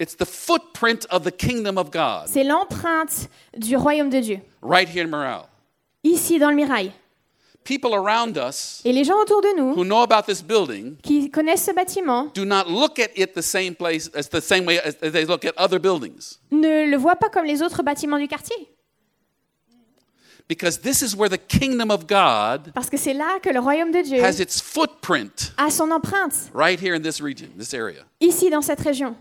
It's 0.00 0.16
the 0.16 0.24
footprint 0.26 1.06
of 1.10 1.22
the 1.22 1.30
kingdom 1.30 1.76
of 1.78 1.90
God 1.92 2.26
C'est 2.26 2.42
l'empreinte 2.44 3.28
du 3.56 3.76
royaume 3.76 4.10
de 4.10 4.20
Dieu, 4.20 4.38
right 4.62 4.88
here 4.88 5.04
in 5.04 5.08
Morale. 5.10 5.46
ici 6.02 6.38
dans 6.38 6.50
le 6.50 6.56
mirail. 6.56 6.92
People 7.64 7.94
around 7.94 8.36
us 8.36 8.80
Et 8.84 8.92
les 8.92 9.04
gens 9.04 9.14
autour 9.20 9.40
de 9.40 9.56
nous 9.56 9.74
who 9.76 9.84
know 9.84 10.02
about 10.02 10.22
this 10.26 10.42
building 10.42 10.96
qui 11.00 11.30
connaissent 11.30 11.64
ce 11.66 11.70
bâtiment 11.70 12.26
do 12.34 12.44
not 12.44 12.64
look 12.66 12.98
at 12.98 13.10
it 13.14 13.34
the 13.34 13.40
same 13.42 13.76
place 13.76 14.10
as 14.16 14.28
the 14.28 14.40
same 14.40 14.66
way 14.66 14.80
as 14.80 14.94
they 15.12 15.24
look 15.24 15.44
at 15.44 15.52
other 15.56 15.78
buildings 15.78 16.40
ne 16.50 16.90
le 16.90 16.96
voient 16.96 17.14
pas 17.14 17.28
comme 17.28 17.44
les 17.44 17.62
autres 17.62 17.84
bâtiments 17.84 18.18
du 18.18 18.26
quartier. 18.26 18.56
Because 20.48 20.80
this 20.80 21.02
is 21.02 21.14
where 21.16 21.28
the 21.28 21.38
kingdom 21.38 21.90
of 21.90 22.06
God 22.06 22.72
Parce 22.74 22.90
que 22.90 22.96
c'est 22.96 23.14
là 23.14 23.38
que 23.40 23.50
le 23.50 23.60
royaume 23.60 23.92
de 23.92 24.02
Dieu 24.02 24.22
has 24.22 24.40
its 24.40 24.60
footprint 24.60 25.52
a 25.56 25.70
son 25.70 25.90
empreinte, 25.90 26.50
right 26.52 26.80
here 26.80 26.94
in 26.94 27.02
this 27.02 27.20
region, 27.20 27.48
this 27.56 27.74
area. 27.74 28.04
ici 28.20 28.50
dans 28.50 28.62
cette 28.62 28.80
région. 28.80 29.16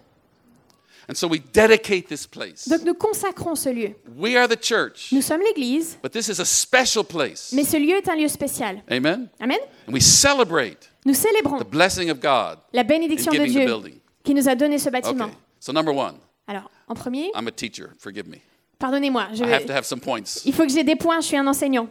And 1.09 1.15
so 1.15 1.27
we 1.27 1.39
dedicate 1.39 2.07
this 2.07 2.25
place. 2.25 2.69
Donc 2.69 2.83
nous 2.83 2.93
consacrons 2.93 3.55
ce 3.55 3.69
lieu. 3.69 3.95
We 4.15 4.35
are 4.35 4.47
the 4.47 4.61
church, 4.61 5.11
Nous 5.11 5.21
sommes 5.21 5.41
l'église, 5.41 5.97
but 6.01 6.11
this 6.11 6.29
is 6.29 6.39
a 6.39 6.45
special 6.45 7.03
place. 7.03 7.51
mais 7.53 7.63
ce 7.63 7.77
lieu 7.77 7.97
est 7.97 8.07
un 8.07 8.15
lieu 8.15 8.27
spécial. 8.27 8.81
Amen? 8.89 9.29
Amen? 9.39 9.59
And 9.87 9.93
we 9.93 10.01
celebrate 10.01 10.89
Nous 11.05 11.15
célébrons 11.15 11.59
the 11.59 11.69
blessing 11.69 12.09
of 12.11 12.19
God 12.19 12.59
la 12.73 12.83
bénédiction 12.83 13.31
de 13.31 13.45
Dieu 13.45 14.01
qui 14.23 14.33
nous 14.33 14.47
a 14.47 14.55
donné 14.55 14.77
ce 14.77 14.89
bâtiment. 14.89 15.25
Okay. 15.25 15.37
So 15.59 15.71
number 15.71 15.93
one, 15.93 16.15
Alors, 16.47 16.69
en 16.87 16.95
premier, 16.95 17.31
I'm 17.35 17.47
a 17.47 17.51
teacher. 17.51 17.91
Forgive 17.97 18.27
me. 18.27 18.41
Pardonnez-moi, 18.81 19.27
je 19.33 19.43
I 19.45 19.53
have 19.53 19.65
to 19.65 19.73
have 19.73 19.85
some 19.85 20.01
points. 20.01 20.41
il 20.45 20.53
faut 20.53 20.63
que 20.63 20.71
j'ai 20.71 20.83
des 20.83 20.95
points, 20.97 21.21
je 21.21 21.27
suis 21.27 21.37
un 21.37 21.47
enseignant. 21.47 21.87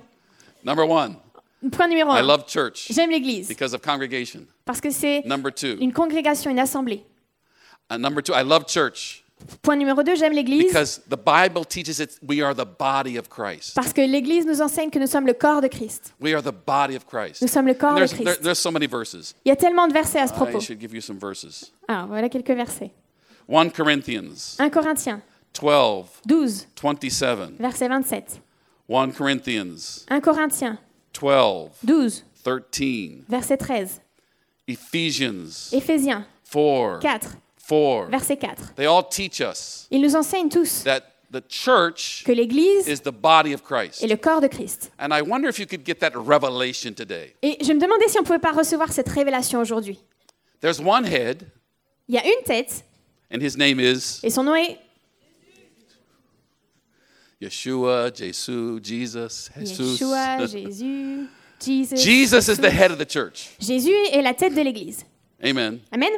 Number 0.65 0.87
one, 0.89 1.17
Point 1.73 1.89
numéro 1.89 2.11
I 2.13 2.19
un, 2.21 2.23
love 2.23 2.45
church 2.49 2.89
j'aime 2.91 3.11
l'église 3.11 3.49
because 3.49 3.73
of 3.75 3.81
congregation. 3.83 4.41
parce 4.65 4.81
que 4.81 4.91
c'est 4.91 5.23
Number 5.27 5.53
two, 5.55 5.77
une 5.81 5.93
congrégation, 5.93 6.51
une 6.51 6.59
assemblée. 6.59 7.03
number 7.91 8.23
two, 8.23 8.35
I 8.35 8.43
love 8.45 8.67
church 8.67 9.25
Point 9.63 9.77
numéro 9.79 10.03
deux, 10.03 10.17
j'aime 10.17 10.35
l'église 10.35 10.67
because 10.67 11.01
the 11.09 11.17
Bible 11.17 11.65
teaches 11.65 11.99
it 11.99 12.19
we 12.29 12.43
are 12.43 12.55
the 12.55 12.67
body 12.79 13.17
of 13.19 13.31
Christ. 13.31 13.75
parce 13.75 13.93
que 13.95 14.03
l'église 14.03 14.45
nous 14.45 14.61
enseigne 14.61 14.91
que 14.91 14.99
nous 14.99 15.07
sommes 15.07 15.27
le 15.27 15.33
corps 15.33 15.63
de 15.63 15.69
Christ. 15.69 16.13
We 16.21 16.35
are 16.35 16.43
the 16.43 16.53
body 16.53 16.95
of 16.95 17.07
Christ. 17.07 17.41
Nous 17.41 17.49
sommes 17.49 17.67
le 17.67 17.73
corps 17.75 17.95
de 17.95 18.01
there's, 18.01 18.11
there- 18.13 18.25
Christ. 18.25 18.43
there's 18.43 18.59
so 18.59 18.71
many 18.71 18.87
verses. 18.87 19.35
Il 19.47 19.49
y 19.49 19.53
a 19.53 19.57
tellement 19.57 19.89
de 19.89 19.95
versets 19.95 20.19
à 20.21 20.27
ce 20.29 20.33
I 20.35 20.37
propos. 20.37 20.61
should 20.61 20.79
give 20.79 20.95
you 20.95 21.01
some 21.01 21.19
verses. 21.19 21.73
Alors, 21.89 22.07
voilà 22.09 22.29
quelques 22.29 22.51
versets. 22.51 22.91
1 23.49 23.71
Corinthians 23.71 24.57
1 24.59 24.69
Corinthiens 24.71 25.23
12, 25.55 26.21
12, 26.27 26.67
27. 26.75 27.57
verset 27.59 27.89
27. 27.89 28.41
1 28.87 29.13
Corinthians 29.13 30.05
1 30.11 30.21
Corinthiens 30.21 30.79
12, 31.13 31.71
12, 31.85 32.23
13. 32.43 33.25
verset 33.29 33.57
13. 33.59 34.01
Ephesians 34.69 35.71
Éphésiens 35.73 36.25
4, 36.45 37.01
4, 37.01 37.37
4. 37.57 38.07
verset 38.11 38.37
4. 38.37 38.75
They 38.77 38.87
all 38.87 39.03
teach 39.03 39.41
us 39.41 39.87
Ils 39.91 40.01
nous 40.01 40.15
enseignent 40.17 40.49
tous 40.49 40.83
that 40.85 41.03
the 41.31 41.43
church 41.49 42.25
que 42.25 42.33
l'église 42.33 42.89
is 42.89 43.01
the 43.03 43.13
body 43.13 43.53
of 43.53 43.63
Christ. 43.63 44.03
est 44.03 44.09
le 44.09 44.17
corps 44.17 44.41
de 44.41 44.49
Christ. 44.49 44.91
And 44.99 45.13
I 45.13 45.23
wonder 45.23 45.49
if 45.49 45.59
you 45.59 45.67
could 45.67 45.85
get 45.85 46.01
that 46.01 46.13
revelation 46.15 46.93
today. 46.95 47.35
Et 47.43 47.59
je 47.65 47.73
me 47.73 47.81
demandais 47.81 48.09
si 48.09 48.19
on 48.19 48.23
ne 48.23 48.27
pouvait 48.27 48.39
pas 48.41 48.53
recevoir 48.53 48.93
cette 48.93 49.09
révélation 49.09 49.61
aujourd'hui. 49.61 49.99
There's 50.61 50.81
one 50.81 51.05
head, 51.05 51.47
Il 52.09 52.15
y 52.15 52.19
a 52.19 52.25
une 52.25 52.43
tête 52.45 52.85
and 53.33 53.41
his 53.41 53.57
name 53.57 53.79
is 53.79 54.21
et 54.25 54.31
son 54.31 54.43
nom 54.45 54.55
est 54.57 54.79
Yeshua, 57.41 58.13
Jesus, 58.15 58.81
Jesus, 58.83 59.51
Jesus. 59.59 60.01
Yeshua, 60.01 60.47
Jésus, 60.47 61.29
Jesus. 61.59 62.03
Jesus 62.03 62.49
is 62.49 62.59
the 62.59 62.71
head 62.71 62.91
of 62.91 62.99
the 62.99 63.07
church. 63.07 63.49
Jésus 63.59 63.95
est 64.13 64.23
la 64.23 64.35
tête 64.35 64.55
de 64.55 64.61
l'église. 64.63 65.05
Amen. 65.43 65.81
Amen. 65.91 66.13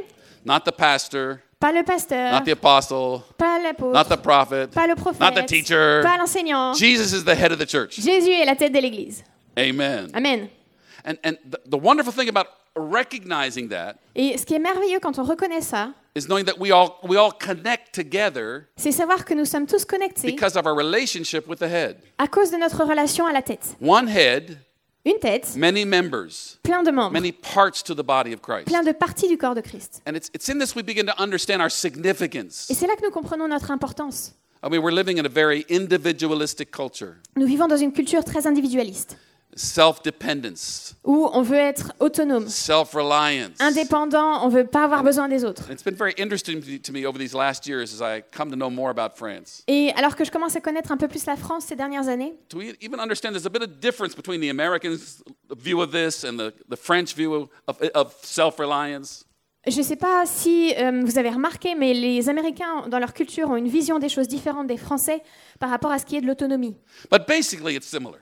Not 0.44 0.64
the 0.64 0.72
pastor, 0.72 1.40
Pas 1.60 1.70
le 1.70 1.84
pasteur, 1.84 2.32
not 2.32 2.44
the 2.44 2.50
apostle, 2.50 3.22
pas 3.38 3.58
not 3.58 3.62
l'apôtre, 3.62 4.08
the 4.08 4.16
prophet, 4.20 4.66
pas 4.72 4.88
le 4.88 4.94
not 4.94 4.96
the 4.96 5.14
prophète, 5.14 5.46
teacher. 5.46 6.02
pas 6.02 6.18
l'enseignant. 6.18 6.74
Jesus 6.74 7.12
is 7.12 7.22
the 7.22 7.36
head 7.36 7.52
of 7.52 7.60
the 7.60 7.66
church. 7.66 8.00
Jésus 8.00 8.32
est 8.32 8.44
la 8.44 8.56
tête 8.56 8.72
de 8.72 8.80
l'église. 8.80 9.22
Amen. 9.56 10.10
Amen. 10.14 10.48
And, 11.04 11.18
and 11.22 11.36
the, 11.48 11.60
the 11.66 11.78
wonderful 11.78 12.12
thing 12.12 12.28
about 12.28 12.46
recognizing 12.74 13.68
that 13.68 13.94
Et 14.16 14.36
ce 14.36 14.44
qui 14.44 14.54
est 14.54 14.58
merveilleux 14.58 14.98
quand 14.98 15.20
on 15.20 15.22
reconnaît 15.22 15.60
ça, 15.60 15.90
is 16.14 16.26
knowing 16.28 16.44
that 16.44 16.58
we 16.58 16.70
all, 16.72 16.98
we 17.02 17.16
all 17.16 17.32
connect 17.32 17.94
together 17.94 18.68
c'est 18.76 18.92
savoir 18.92 19.24
que 19.24 19.34
nous 19.34 19.44
sommes 19.46 19.66
tous 19.66 19.84
connectés 19.84 20.30
because 20.30 20.56
of 20.56 20.66
our 20.66 20.76
relationship 20.76 21.48
with 21.48 21.58
the 21.58 21.68
head. 21.68 21.96
à 22.18 22.28
cause 22.28 22.50
de 22.50 22.56
notre 22.56 22.84
relation 22.84 23.26
à 23.26 23.32
la 23.32 23.42
tête. 23.42 23.76
One 23.80 24.08
head, 24.08 24.58
Une 25.04 25.18
tête, 25.18 25.56
many 25.56 25.84
members, 25.84 26.58
plein 26.62 26.82
de 26.84 26.90
membres, 26.92 27.12
many 27.12 27.32
parts 27.32 27.82
to 27.82 27.94
the 27.94 28.04
body 28.04 28.32
of 28.32 28.40
Christ. 28.40 28.66
plein 28.66 28.84
de 28.84 28.92
parties 28.92 29.26
du 29.28 29.36
corps 29.36 29.54
de 29.54 29.60
Christ. 29.60 30.00
And 30.06 30.14
it's, 30.14 30.30
it's 30.32 30.48
in 30.48 30.58
this 30.58 30.76
we 30.76 30.82
begin 30.82 31.06
to 31.06 31.20
understand 31.20 31.60
our 31.60 31.70
significance. 31.70 32.70
Et 32.70 32.74
c'est 32.74 32.86
là 32.86 32.94
que 32.94 33.04
nous 33.04 33.10
comprenons 33.10 33.48
notre 33.48 33.70
importance. 33.70 34.34
I 34.64 34.68
mean, 34.68 34.80
we're 34.80 34.94
living 34.94 35.18
in 35.18 35.26
a 35.26 35.28
very 35.28 35.66
individualistic 35.68 36.70
culture. 36.70 37.14
Nous 37.36 37.46
vivons 37.46 37.66
dans 37.66 37.76
une 37.76 37.92
culture 37.92 38.22
très 38.24 38.46
individualiste. 38.46 39.16
Self-dependence, 39.54 40.94
où 41.04 41.28
on 41.32 41.42
veut 41.42 41.56
être 41.56 41.92
autonome, 42.00 42.48
self-reliance. 42.48 43.60
indépendant, 43.60 44.44
on 44.44 44.48
veut 44.48 44.66
pas 44.66 44.84
avoir 44.84 45.02
besoin 45.02 45.28
des 45.28 45.44
autres. 45.44 45.70
It's 45.70 45.84
been 45.84 45.94
very 45.94 46.14
interesting 46.18 46.60
to 46.80 46.92
me 46.92 47.06
over 47.06 47.18
these 47.18 47.34
last 47.34 47.66
years 47.66 47.92
as 47.92 48.00
I 48.02 48.22
come 48.36 48.50
to 48.50 48.56
know 48.56 48.70
more 48.70 48.90
about 48.90 49.16
France. 49.16 49.62
Et 49.68 49.92
alors 49.96 50.16
que 50.16 50.24
je 50.24 50.30
commence 50.30 50.56
à 50.56 50.60
connaître 50.60 50.92
un 50.92 50.96
peu 50.96 51.08
plus 51.08 51.26
la 51.26 51.36
France 51.36 51.64
ces 51.68 51.76
dernières 51.76 52.08
années, 52.08 52.34
Do 52.50 52.58
we 52.58 52.74
even 52.80 53.00
understand 53.00 53.32
there's 53.32 53.46
a 53.46 53.50
bit 53.50 53.62
of 53.62 53.80
difference 53.80 54.14
between 54.14 54.40
the 54.40 54.50
Americans' 54.50 55.22
view 55.56 55.80
of 55.82 55.90
this 55.92 56.24
and 56.24 56.36
the, 56.38 56.52
the 56.70 56.76
French 56.76 57.14
view 57.14 57.48
of, 57.66 57.76
of 57.94 58.14
self-reliance? 58.22 59.24
je 59.66 59.78
ne 59.78 59.82
sais 59.82 59.96
pas 59.96 60.24
si 60.26 60.74
euh, 60.76 61.02
vous 61.04 61.18
avez 61.18 61.30
remarqué, 61.30 61.76
mais 61.76 61.94
les 61.94 62.28
Américains, 62.28 62.88
dans 62.88 62.98
leur 62.98 63.12
culture, 63.12 63.48
ont 63.48 63.56
une 63.56 63.68
vision 63.68 64.00
des 64.00 64.08
choses 64.08 64.26
différentes 64.26 64.66
des 64.66 64.76
Français 64.76 65.22
par 65.60 65.70
rapport 65.70 65.92
à 65.92 66.00
ce 66.00 66.04
qui 66.04 66.16
est 66.16 66.20
de 66.20 66.26
l'autonomie. 66.26 66.76
But 67.10 67.28
basically, 67.28 67.76
it's 67.76 67.86
similar. 67.86 68.18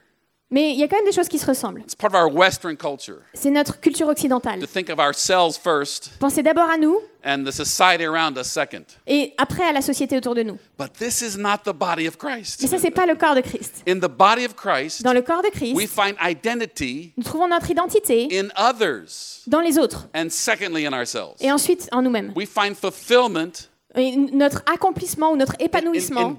Mais 0.53 0.73
il 0.73 0.79
y 0.81 0.83
a 0.83 0.89
quand 0.89 0.97
même 0.97 1.05
des 1.05 1.13
choses 1.13 1.29
qui 1.29 1.39
se 1.39 1.47
ressemblent. 1.47 1.81
It's 1.83 1.95
part 1.95 2.13
of 2.13 2.21
our 2.21 2.35
Western 2.35 2.77
culture 2.77 3.19
C'est 3.35 3.51
notre 3.51 3.79
culture 3.81 4.09
occidentale. 4.09 4.59
to 4.59 4.67
think 4.67 4.91
of 4.91 4.99
ourselves 4.99 5.57
first 5.57 6.11
Pensez 6.19 6.43
d'abord 6.43 6.69
à 6.69 6.77
nous 6.77 6.99
and 7.25 7.45
the 7.45 7.53
society 7.53 8.05
around 8.05 8.37
us 8.37 8.49
second. 8.49 8.83
et 9.07 9.33
après 9.39 9.63
à 9.63 9.73
la 9.73 9.81
société 9.81 10.17
autour 10.17 10.35
de 10.35 10.43
nous. 10.43 10.59
But 10.77 10.93
this 10.95 11.21
is 11.21 11.37
not 11.39 11.59
the 11.65 11.73
body 11.73 12.09
of 12.09 12.17
Mais 12.23 12.33
Christ. 12.43 12.67
ça, 12.67 12.79
c'est 12.79 12.91
pas 12.91 13.07
le 13.07 13.15
corps 13.15 13.37
de 13.37 13.43
Christ. 13.43 13.85
In 13.87 14.01
the 14.01 14.09
body 14.11 14.45
of 14.45 14.57
Christ, 14.57 15.03
Dans 15.05 15.13
le 15.13 15.23
corps 15.23 15.43
de 15.43 15.49
we 15.73 15.87
Christ, 15.87 15.95
find 15.95 16.17
identity 16.21 17.13
nous 17.17 17.23
trouvons 17.23 17.47
notre 17.47 17.71
identité 17.71 18.29
in 18.33 18.49
others 18.57 19.43
dans 19.47 19.61
les 19.61 19.79
autres 19.79 20.09
and 20.17 20.31
secondly 20.31 20.85
in 20.85 20.93
ourselves. 20.93 21.37
et 21.41 21.53
ensuite 21.53 21.89
en 21.93 22.03
nous-mêmes. 22.03 22.33
We 22.35 22.49
find 22.49 22.75
fulfillment 22.75 23.69
Et 23.97 24.17
notre 24.17 24.63
accomplissement 24.73 25.33
ou 25.33 25.37
notre 25.37 25.55
épanouissement, 25.59 26.37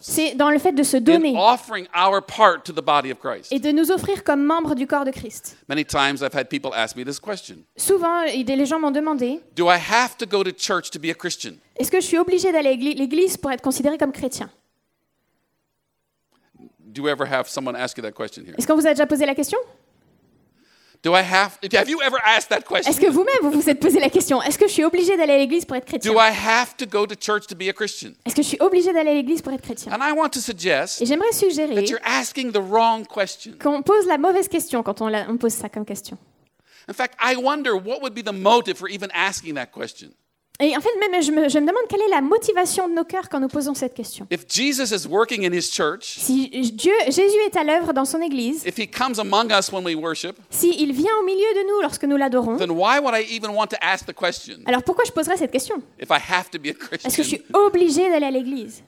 c'est 0.00 0.34
dans 0.34 0.50
le 0.50 0.58
fait 0.58 0.72
de 0.72 0.82
se 0.82 0.96
donner 0.96 1.36
et 3.50 3.58
de 3.60 3.70
nous 3.70 3.90
offrir 3.92 4.24
comme 4.24 4.44
membres 4.44 4.74
du 4.74 4.86
corps 4.88 5.04
de 5.04 5.12
Christ. 5.12 5.56
Many 5.68 5.84
times 5.84 6.16
I've 6.20 6.34
had 6.34 6.48
people 6.48 6.72
ask 6.74 6.96
me 6.96 7.04
this 7.04 7.20
question 7.20 7.58
Souvent, 7.76 8.22
les 8.24 8.66
gens 8.66 8.80
m'ont 8.80 8.90
demandé 8.90 9.40
Do 9.54 9.70
I 9.70 9.76
have 9.78 10.16
to 10.16 10.26
go 10.26 10.42
to 10.42 10.50
church 10.50 10.90
to 10.90 10.98
be 10.98 11.10
a 11.10 11.14
Christian? 11.14 11.52
est-ce 11.78 11.90
que 11.90 12.00
je 12.00 12.06
suis 12.06 12.18
obligé 12.18 12.50
d'aller 12.50 12.70
à 12.70 12.72
l'égli- 12.72 12.94
l'église 12.94 13.36
pour 13.36 13.52
être 13.52 13.62
considéré 13.62 13.96
comme 13.96 14.12
chrétien? 14.12 14.50
Do 16.80 17.02
you 17.02 17.08
ever 17.08 17.24
have 17.24 17.48
someone 17.48 17.76
ask 17.76 17.96
you 17.96 18.02
that 18.02 18.12
question 18.12 18.42
here? 18.44 18.54
Est-ce 18.58 18.66
qu'on 18.66 18.74
vous 18.74 18.86
a 18.86 18.90
déjà 18.90 19.06
posé 19.06 19.24
la 19.26 19.34
question? 19.34 19.58
Do 21.02 21.14
I 21.16 21.22
have 21.22 21.58
have 21.74 21.88
you 21.88 22.00
ever 22.00 22.18
asked 22.24 22.48
that 22.50 22.58
Est-ce 22.58 22.84
question? 22.84 23.02
que 23.08 23.10
vous-même 23.10 23.34
vous 23.42 23.60
vous 23.60 23.68
êtes 23.68 23.80
posé 23.80 23.98
la 23.98 24.08
question 24.08 24.40
Est-ce 24.40 24.56
que 24.56 24.68
je 24.68 24.72
suis 24.72 24.84
obligé 24.84 25.16
d'aller 25.16 25.32
à 25.32 25.38
l'église 25.38 25.64
pour 25.64 25.76
être 25.76 25.84
chrétien? 25.84 26.12
Do 26.12 26.18
I 26.20 26.30
have 26.30 26.76
to 26.76 26.86
go 26.86 27.06
to 27.06 27.16
church 27.20 27.48
to 27.48 27.56
be 27.56 27.68
a 27.68 27.72
Christian? 27.72 28.10
Est-ce 28.24 28.36
que 28.36 28.42
je 28.42 28.46
suis 28.48 28.58
obligé 28.60 28.92
d'aller 28.92 29.10
à 29.10 29.14
l'église 29.14 29.42
pour 29.42 29.52
être 29.52 29.62
chrétien? 29.62 29.92
And 29.92 29.98
I 30.00 30.12
want 30.12 30.28
to 30.30 30.40
suggest 30.40 31.02
Et 31.02 31.06
j'aimerais 31.06 31.32
suggérer 31.32 31.74
that 31.74 31.86
you're 31.90 31.98
asking 32.04 32.52
the 32.52 32.60
wrong 32.62 33.04
question. 33.04 33.54
qu'on 33.60 33.82
pose 33.82 34.06
la 34.06 34.16
mauvaise 34.16 34.46
question 34.46 34.84
quand 34.84 35.00
on, 35.00 35.08
la- 35.08 35.26
on 35.28 35.36
pose 35.38 35.54
ça 35.54 35.68
comme 35.68 35.84
question. 35.84 36.16
In 36.88 36.94
fact, 36.94 37.14
I 37.20 37.34
wonder 37.36 37.72
what 37.74 38.00
would 38.00 38.14
be 38.14 38.22
the 38.22 38.32
motive 38.32 38.76
for 38.76 38.88
even 38.88 39.08
asking 39.12 39.54
that 39.54 39.72
question. 39.72 40.10
Et 40.60 40.76
en 40.76 40.80
fait, 40.80 40.90
même 41.00 41.20
je 41.22 41.32
me, 41.32 41.48
je 41.48 41.58
me 41.58 41.62
demande 41.66 41.82
quelle 41.88 42.02
est 42.02 42.08
la 42.10 42.20
motivation 42.20 42.86
de 42.88 42.94
nos 42.94 43.04
cœurs 43.04 43.28
quand 43.28 43.40
nous 43.40 43.48
posons 43.48 43.74
cette 43.74 43.94
question. 43.94 44.26
If 44.30 44.44
Jesus 44.48 44.94
is 44.94 45.08
working 45.08 45.44
in 45.46 45.52
his 45.52 45.70
church, 45.72 46.18
Si 46.18 46.48
Dieu, 46.72 46.92
Jésus 47.06 47.38
est 47.46 47.56
à 47.56 47.64
l'œuvre 47.64 47.92
dans 47.92 48.04
son 48.04 48.20
église, 48.20 48.62
if 48.66 48.78
he 48.78 48.86
comes 48.88 49.18
among 49.18 49.50
us 49.50 49.72
when 49.72 49.82
we 49.84 49.94
worship, 49.96 50.36
s'il 50.50 50.92
vient 50.92 51.10
au 51.20 51.24
milieu 51.24 51.38
de 51.54 51.68
nous 51.68 51.80
lorsque 51.82 52.04
nous 52.04 52.16
l'adorons, 52.16 52.58
then 52.58 52.70
why 52.70 52.98
would 53.00 53.14
I 53.14 53.24
even 53.34 53.50
want 53.56 53.68
to 53.68 53.76
ask 53.80 54.06
the 54.06 54.14
question? 54.14 54.58
alors 54.66 54.82
pourquoi 54.84 55.04
je 55.04 55.10
poserais 55.12 55.36
cette 55.38 55.50
question? 55.50 55.76
If 55.98 56.10
I 56.10 56.18
have 56.32 56.50
to 56.50 56.58
be 56.58 56.66
a 56.68 56.94
Est-ce 56.94 57.16
que 57.16 57.22
je 57.22 57.28
suis 57.28 57.42
obligé 57.54 58.08
d'aller 58.10 58.26
à 58.26 58.30
l'église? 58.30 58.82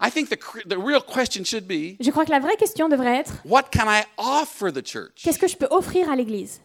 I 0.00 0.10
think 0.12 0.28
the, 0.28 0.36
cr- 0.36 0.62
the 0.68 0.76
real 0.78 1.00
question 1.02 1.42
should 1.44 1.66
be 1.66 1.96
Je 2.00 2.10
crois 2.10 2.24
que 2.24 2.30
la 2.30 2.38
vraie 2.38 2.56
question 2.56 2.88
devrait 2.88 3.16
être 3.16 3.32
what 3.44 3.64
can 3.72 3.86
I 3.88 4.02
offer 4.18 4.70
the 4.72 4.84
church? 4.86 5.22
qu'est-ce 5.24 5.38
que 5.38 5.48
je 5.48 5.56
peux 5.56 5.68
offrir 5.70 6.10
à 6.10 6.16
l'église? 6.16 6.60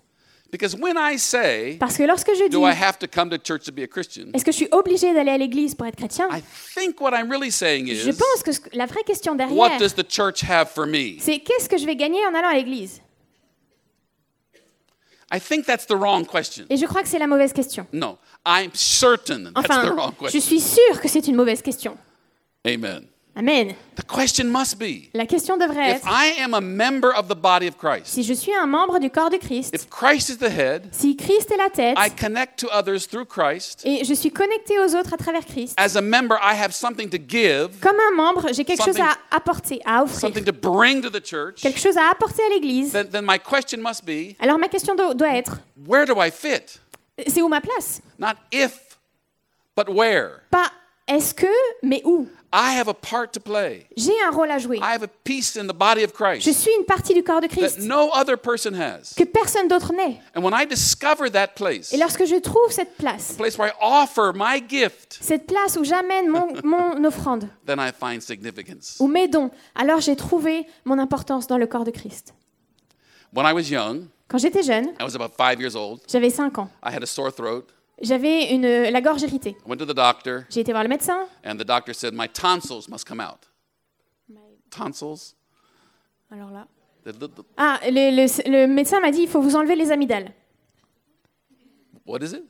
Because 0.52 0.76
when 0.76 0.98
I 0.98 1.18
say, 1.18 1.78
Parce 1.80 1.98
que 1.98 2.04
lorsque 2.04 2.30
je 2.36 2.44
dis 2.44 2.50
do 2.50 2.64
I 2.64 2.74
have 2.74 3.00
to 3.00 3.08
come 3.08 3.30
to 3.32 3.38
church 3.38 3.64
to 3.66 3.72
be 3.72 3.80
a 3.84 3.88
Christian? 3.88 4.26
est-ce 4.36 4.46
que 4.46 4.52
je 4.52 4.58
suis 4.58 4.68
obligé 4.72 5.12
d'aller 5.14 5.32
à 5.32 5.38
l'église 5.40 5.74
pour 5.74 5.88
être 5.88 5.96
chrétien? 5.96 6.28
I 6.32 6.42
think 6.76 7.02
what 7.02 7.12
I'm 7.14 7.28
really 7.30 7.50
saying 7.52 7.88
Je 7.88 8.10
is, 8.10 8.14
pense 8.14 8.44
que 8.44 8.52
la 8.78 8.86
vraie 8.86 9.04
question 9.04 9.32
what 9.34 9.38
derrière, 9.48 9.80
does 9.80 9.94
the 9.96 10.04
church 10.08 10.44
have 10.44 10.70
for 10.70 10.86
me? 10.86 11.18
c'est 11.20 11.40
qu'est-ce 11.40 11.68
que 11.68 11.78
je 11.80 11.86
vais 11.88 11.96
gagner 11.96 12.24
en 12.28 12.36
allant 12.36 12.50
à 12.50 12.54
l'église? 12.54 13.02
I 15.32 15.40
think 15.40 15.66
that's 15.66 15.88
the 15.88 15.96
wrong 15.96 16.28
question. 16.28 16.66
Et 16.70 16.78
je 16.78 16.86
crois 16.86 17.02
que 17.02 17.08
c'est 17.10 17.18
la 17.18 17.26
mauvaise 17.26 17.52
question. 17.54 17.88
No, 17.92 18.20
I'm 18.46 18.70
certain 18.76 19.52
that's 19.56 19.68
the 19.68 19.90
wrong 19.90 20.14
Enfin, 20.20 20.28
je 20.28 20.32
question. 20.34 20.42
suis 20.42 20.60
sûre 20.62 21.02
que 21.02 21.08
c'est 21.08 21.26
une 21.28 21.36
mauvaise 21.36 21.64
question. 21.64 21.98
Amen. 22.64 23.08
Amen. 23.36 23.74
The 23.96 24.04
question 24.06 24.48
must 24.52 24.78
be 24.78 25.10
La 25.16 25.26
question 25.26 25.58
devrait 25.58 25.90
if 25.92 25.96
être 25.98 26.08
I 26.08 26.40
am 26.40 26.54
a 26.54 26.62
member 26.62 27.10
of 27.18 27.28
the 27.28 27.36
body 27.36 27.68
of 27.68 27.78
Christ, 27.78 28.06
si 28.14 28.22
je 28.24 28.34
suis 28.34 28.54
un 28.54 28.68
membre 28.68 29.00
du 29.00 29.10
corps 29.10 29.32
de 29.32 29.38
Christ, 29.38 29.74
if 29.74 29.90
Christ 29.90 30.30
is 30.30 30.38
the 30.38 30.50
head, 30.52 30.90
si 30.92 31.16
Christ 31.16 31.50
est 31.52 31.58
la 31.58 31.70
tête, 31.72 31.98
I 31.98 32.12
connect 32.12 32.60
to 32.60 32.68
others 32.72 33.08
through 33.08 33.26
Christ. 33.26 33.82
et 33.86 34.04
je 34.06 34.14
suis 34.14 34.30
connecté 34.32 34.78
aux 34.78 34.96
autres 34.96 35.14
à 35.14 35.18
travers 35.18 35.44
Christ, 35.48 35.74
As 35.80 35.96
a 35.96 36.02
member, 36.02 36.36
I 36.44 36.54
have 36.56 36.74
something 36.74 37.10
to 37.10 37.18
give, 37.18 37.80
comme 37.82 37.98
un 38.00 38.16
membre, 38.16 38.54
j'ai 38.54 38.64
quelque 38.64 38.84
chose 38.84 38.96
Something- 38.98 39.16
à 39.32 39.36
apporter, 39.36 39.82
à 39.84 40.04
offrir, 40.04 40.20
something 40.20 40.44
to 40.46 40.54
bring 40.54 41.02
to 41.02 41.10
the 41.10 41.24
church. 41.26 41.62
quelque 41.62 41.80
chose 41.80 41.98
à 41.98 42.12
apporter 42.12 42.44
à 42.44 42.50
l'église. 42.50 42.92
Then, 42.92 43.10
then 43.10 43.26
my 43.26 43.40
question 43.40 43.80
must 43.82 44.06
be 44.06 44.36
Alors 44.40 44.60
ma 44.60 44.68
question 44.68 44.94
do- 44.96 45.16
doit 45.16 45.36
être, 45.36 45.58
where 45.88 46.06
do 46.06 46.22
I 46.22 46.30
fit? 46.30 46.80
c'est 47.28 47.42
où 47.42 47.48
ma 47.48 47.62
place? 47.62 48.00
Not 48.20 48.36
if, 48.52 48.78
but 49.76 49.90
where. 49.90 50.42
Pas 50.52 50.72
est-ce 51.08 51.34
que, 51.34 51.48
mais 51.82 52.02
où? 52.06 52.28
I 52.56 52.78
have 52.80 52.88
a 52.88 52.94
part 52.94 53.32
to 53.34 53.40
play. 53.40 53.88
J'ai 53.98 54.14
un 54.22 54.30
rôle 54.30 54.52
à 54.52 54.60
jouer. 54.60 54.78
I 54.78 54.94
have 54.94 55.02
a 55.02 55.08
piece 55.24 55.58
in 55.58 55.66
the 55.66 55.74
body 55.76 56.04
of 56.04 56.12
Je 56.12 56.16
Christ 56.16 56.54
suis 56.54 56.72
une 56.78 56.86
partie 56.86 57.16
du 57.16 57.24
corps 57.24 57.42
de 57.42 57.48
that 57.48 57.56
Christ 57.56 57.80
no 57.80 58.12
other 58.14 58.38
person 58.38 58.74
has. 58.76 59.16
que 59.18 59.24
personne 59.24 59.68
d'autre 59.68 59.92
n'est. 59.92 60.22
And 60.36 60.44
when 60.44 60.54
I 60.54 60.68
discover 60.68 61.32
that 61.32 61.56
place, 61.56 61.92
Et 61.92 61.98
lorsque 61.98 62.26
je 62.26 62.36
trouve 62.36 62.72
cette 62.72 62.96
place, 62.96 63.34
place 63.38 63.58
where 63.58 63.70
I 63.72 63.74
offer 63.82 64.32
my 64.36 64.64
gift, 64.70 65.18
cette 65.20 65.48
place 65.48 65.78
où 65.78 65.84
j'amène 65.84 66.28
mon, 66.30 66.54
mon 66.64 67.04
offrande 67.04 67.50
then 67.66 67.80
I 67.80 67.92
find 67.92 68.22
significance. 68.22 68.98
ou 69.00 69.08
mes 69.08 69.28
dons, 69.28 69.50
alors 69.74 70.00
j'ai 70.00 70.16
trouvé 70.16 70.68
mon 70.86 71.00
importance 71.00 71.48
dans 71.48 71.58
le 71.58 71.66
corps 71.66 71.86
de 71.86 71.92
Christ. 71.92 72.36
When 73.36 73.48
I 73.48 73.54
was 73.54 73.64
young, 73.72 74.06
Quand 74.28 74.38
j'étais 74.38 74.62
jeune, 74.62 74.90
I 75.00 75.04
was 75.04 75.16
about 75.16 75.32
five 75.36 75.60
years 75.60 75.76
old. 75.76 76.02
j'avais 76.08 76.30
5 76.30 76.56
ans. 76.60 76.70
I 76.86 76.94
had 76.96 77.02
a 77.02 77.08
sore 77.08 77.32
throat. 77.32 77.64
J'avais 78.04 78.54
une, 78.54 78.68
la 78.68 79.02
gorge 79.02 79.22
irritée. 79.24 79.52
I 79.66 79.70
went 79.70 79.78
to 79.78 79.86
the 79.86 79.96
doctor, 79.96 80.44
J'ai 80.50 80.60
été 80.62 80.72
voir 80.72 80.84
le 80.84 80.90
médecin. 80.90 81.26
and 81.46 81.56
the 81.58 81.64
doctor 81.66 81.94
said 81.96 82.14
my 82.14 82.28
tonsils 82.28 82.88
must 82.90 83.08
come 83.08 83.20
out. 83.22 83.50
Tonsils? 84.70 85.36
Alors 86.32 86.52
là. 86.52 86.68
Ah, 87.58 87.80
le, 87.86 88.12
le- 88.16 88.50
le 88.52 88.68
médecin 88.68 89.00
m'a 89.02 89.12
dit 89.12 89.22
il 89.24 89.28
faut 89.28 89.42
vous 89.42 89.56
enlever 89.56 89.76
les 89.76 89.92
amygdales. 89.92 90.32
what 92.06 92.20
is 92.22 92.34
it? 92.34 92.44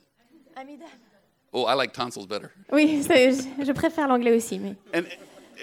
Oh, 1.52 1.66
I 1.68 1.74
like 1.74 1.92
tonsils 1.92 2.26
better. 2.26 2.48
Oui, 2.72 3.02
je, 3.02 3.64
je 3.64 3.72
préfère 3.72 4.08
l'anglais 4.08 4.34
aussi. 4.36 4.58
Mais... 4.58 4.74
And 4.94 5.04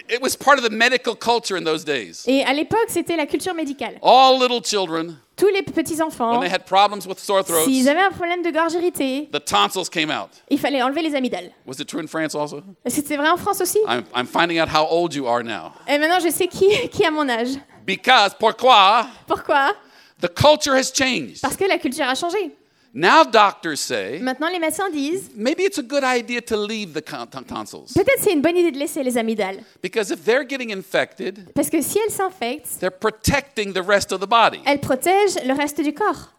it- 0.10 0.21
was 0.21 0.36
part 0.36 0.58
of 0.60 0.63
the 0.67 0.71
medical 0.75 1.15
culture 1.15 1.58
in 1.58 1.63
those 1.63 1.84
days. 1.84 2.23
Et 2.27 2.43
à 2.43 2.54
l'époque, 2.54 2.88
c'était 2.89 3.15
la 3.15 3.25
culture 3.25 3.54
médicale. 3.54 3.99
All 4.01 4.39
little 4.39 4.62
children, 4.63 5.17
Tous 5.38 5.47
les 5.47 5.63
petits 5.63 6.01
enfants, 6.01 6.32
when 6.38 6.41
they 6.41 6.54
had 6.54 6.65
problems 6.65 7.08
with 7.08 7.17
sore 7.19 7.43
throats, 7.43 7.65
s'ils 7.65 7.88
avaient 7.89 8.04
un 8.04 8.12
problème 8.12 8.43
de 8.43 8.51
gorge 8.51 8.73
irritée, 8.73 9.27
the 9.32 9.43
tonsils 9.43 9.89
came 9.89 10.12
out. 10.12 10.30
il 10.49 10.60
fallait 10.60 10.82
enlever 10.84 11.01
les 11.01 11.15
amygdales. 11.15 11.51
Was 11.65 11.80
it 11.80 11.88
true 11.88 11.99
in 12.01 12.08
France 12.08 12.36
also? 12.36 12.62
C'est 12.88 13.15
vrai 13.17 13.30
en 13.30 13.38
France 13.38 13.60
aussi? 13.62 13.80
I'm, 13.88 14.04
I'm 14.15 14.27
finding 14.27 14.60
out 14.60 14.69
how 14.69 14.86
old 14.89 15.13
you 15.15 15.27
are 15.27 15.43
now. 15.43 15.71
Et 15.88 15.97
maintenant, 15.97 16.19
je 16.19 16.30
sais 16.30 16.47
qui, 16.47 16.67
qui 16.91 17.04
a 17.06 17.12
mon 17.12 17.27
âge. 17.30 17.58
Because, 17.86 18.36
pourquoi? 18.39 19.08
Pourquoi? 19.27 19.73
The 20.21 20.30
culture 20.30 20.75
has 20.75 20.91
changed. 20.93 21.41
Parce 21.41 21.58
que 21.58 21.65
la 21.65 21.80
culture 21.80 22.06
a 22.08 22.13
changé. 22.13 22.51
Now 22.93 23.23
doctors 23.23 23.77
say 23.80 24.19
Maintenant, 24.19 24.49
les 24.49 24.60
médecins 24.60 24.89
disent 24.89 25.30
maybe 25.36 25.62
it's 25.62 25.77
a 25.77 25.82
good 25.82 26.04
idea 26.04 26.41
to 26.41 26.58
leave 26.58 26.91
the 26.93 27.01
con- 27.01 27.25
ton- 27.27 27.43
tonsils. 27.43 27.93
peut-être 27.93 28.19
c'est 28.19 28.34
une 28.34 28.41
bonne 28.41 28.58
idée 28.58 28.71
de 28.71 28.77
laisser 28.77 29.01
les 29.01 29.17
amygdales. 29.17 29.63
Because 29.82 30.12
if 30.12 30.23
they're 30.25 30.45
getting 30.45 30.71
infected, 30.73 31.51
Parce 31.56 31.69
que 31.69 31.82
si 31.82 31.99
elles 31.99 32.12
s'infectent, 32.12 32.80
they're 32.82 32.91
protecting 32.91 33.71
the 33.73 33.82
rest 33.86 34.12
of 34.12 34.19
the 34.19 34.27
body. 34.27 34.60
elles 34.65 34.82
protègent 34.82 35.38
le 35.45 35.54
reste 35.54 35.80
du 35.82 35.93
corps. 35.93 36.34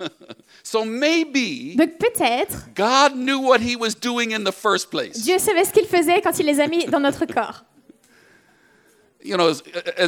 So 0.64 0.84
maybe 0.84 1.76
Donc 1.76 1.98
peut-être 1.98 2.68
God 2.74 3.14
knew 3.14 3.38
what 3.40 3.58
he 3.60 3.76
was 3.76 3.94
doing 3.94 4.32
in 4.32 4.42
the 4.44 4.52
first 4.52 4.90
place. 4.90 5.20
Dieu 5.22 5.38
savait 5.38 5.64
ce 5.64 5.72
qu'il 5.72 5.86
faisait 5.86 6.20
quand 6.22 6.38
il 6.38 6.46
les 6.46 6.60
a 6.60 6.66
mis 6.66 6.86
dans 6.86 6.98
notre 7.00 7.26
corps. 7.26 7.64
You 9.24 9.36
know, 9.36 9.48
as, 9.48 9.62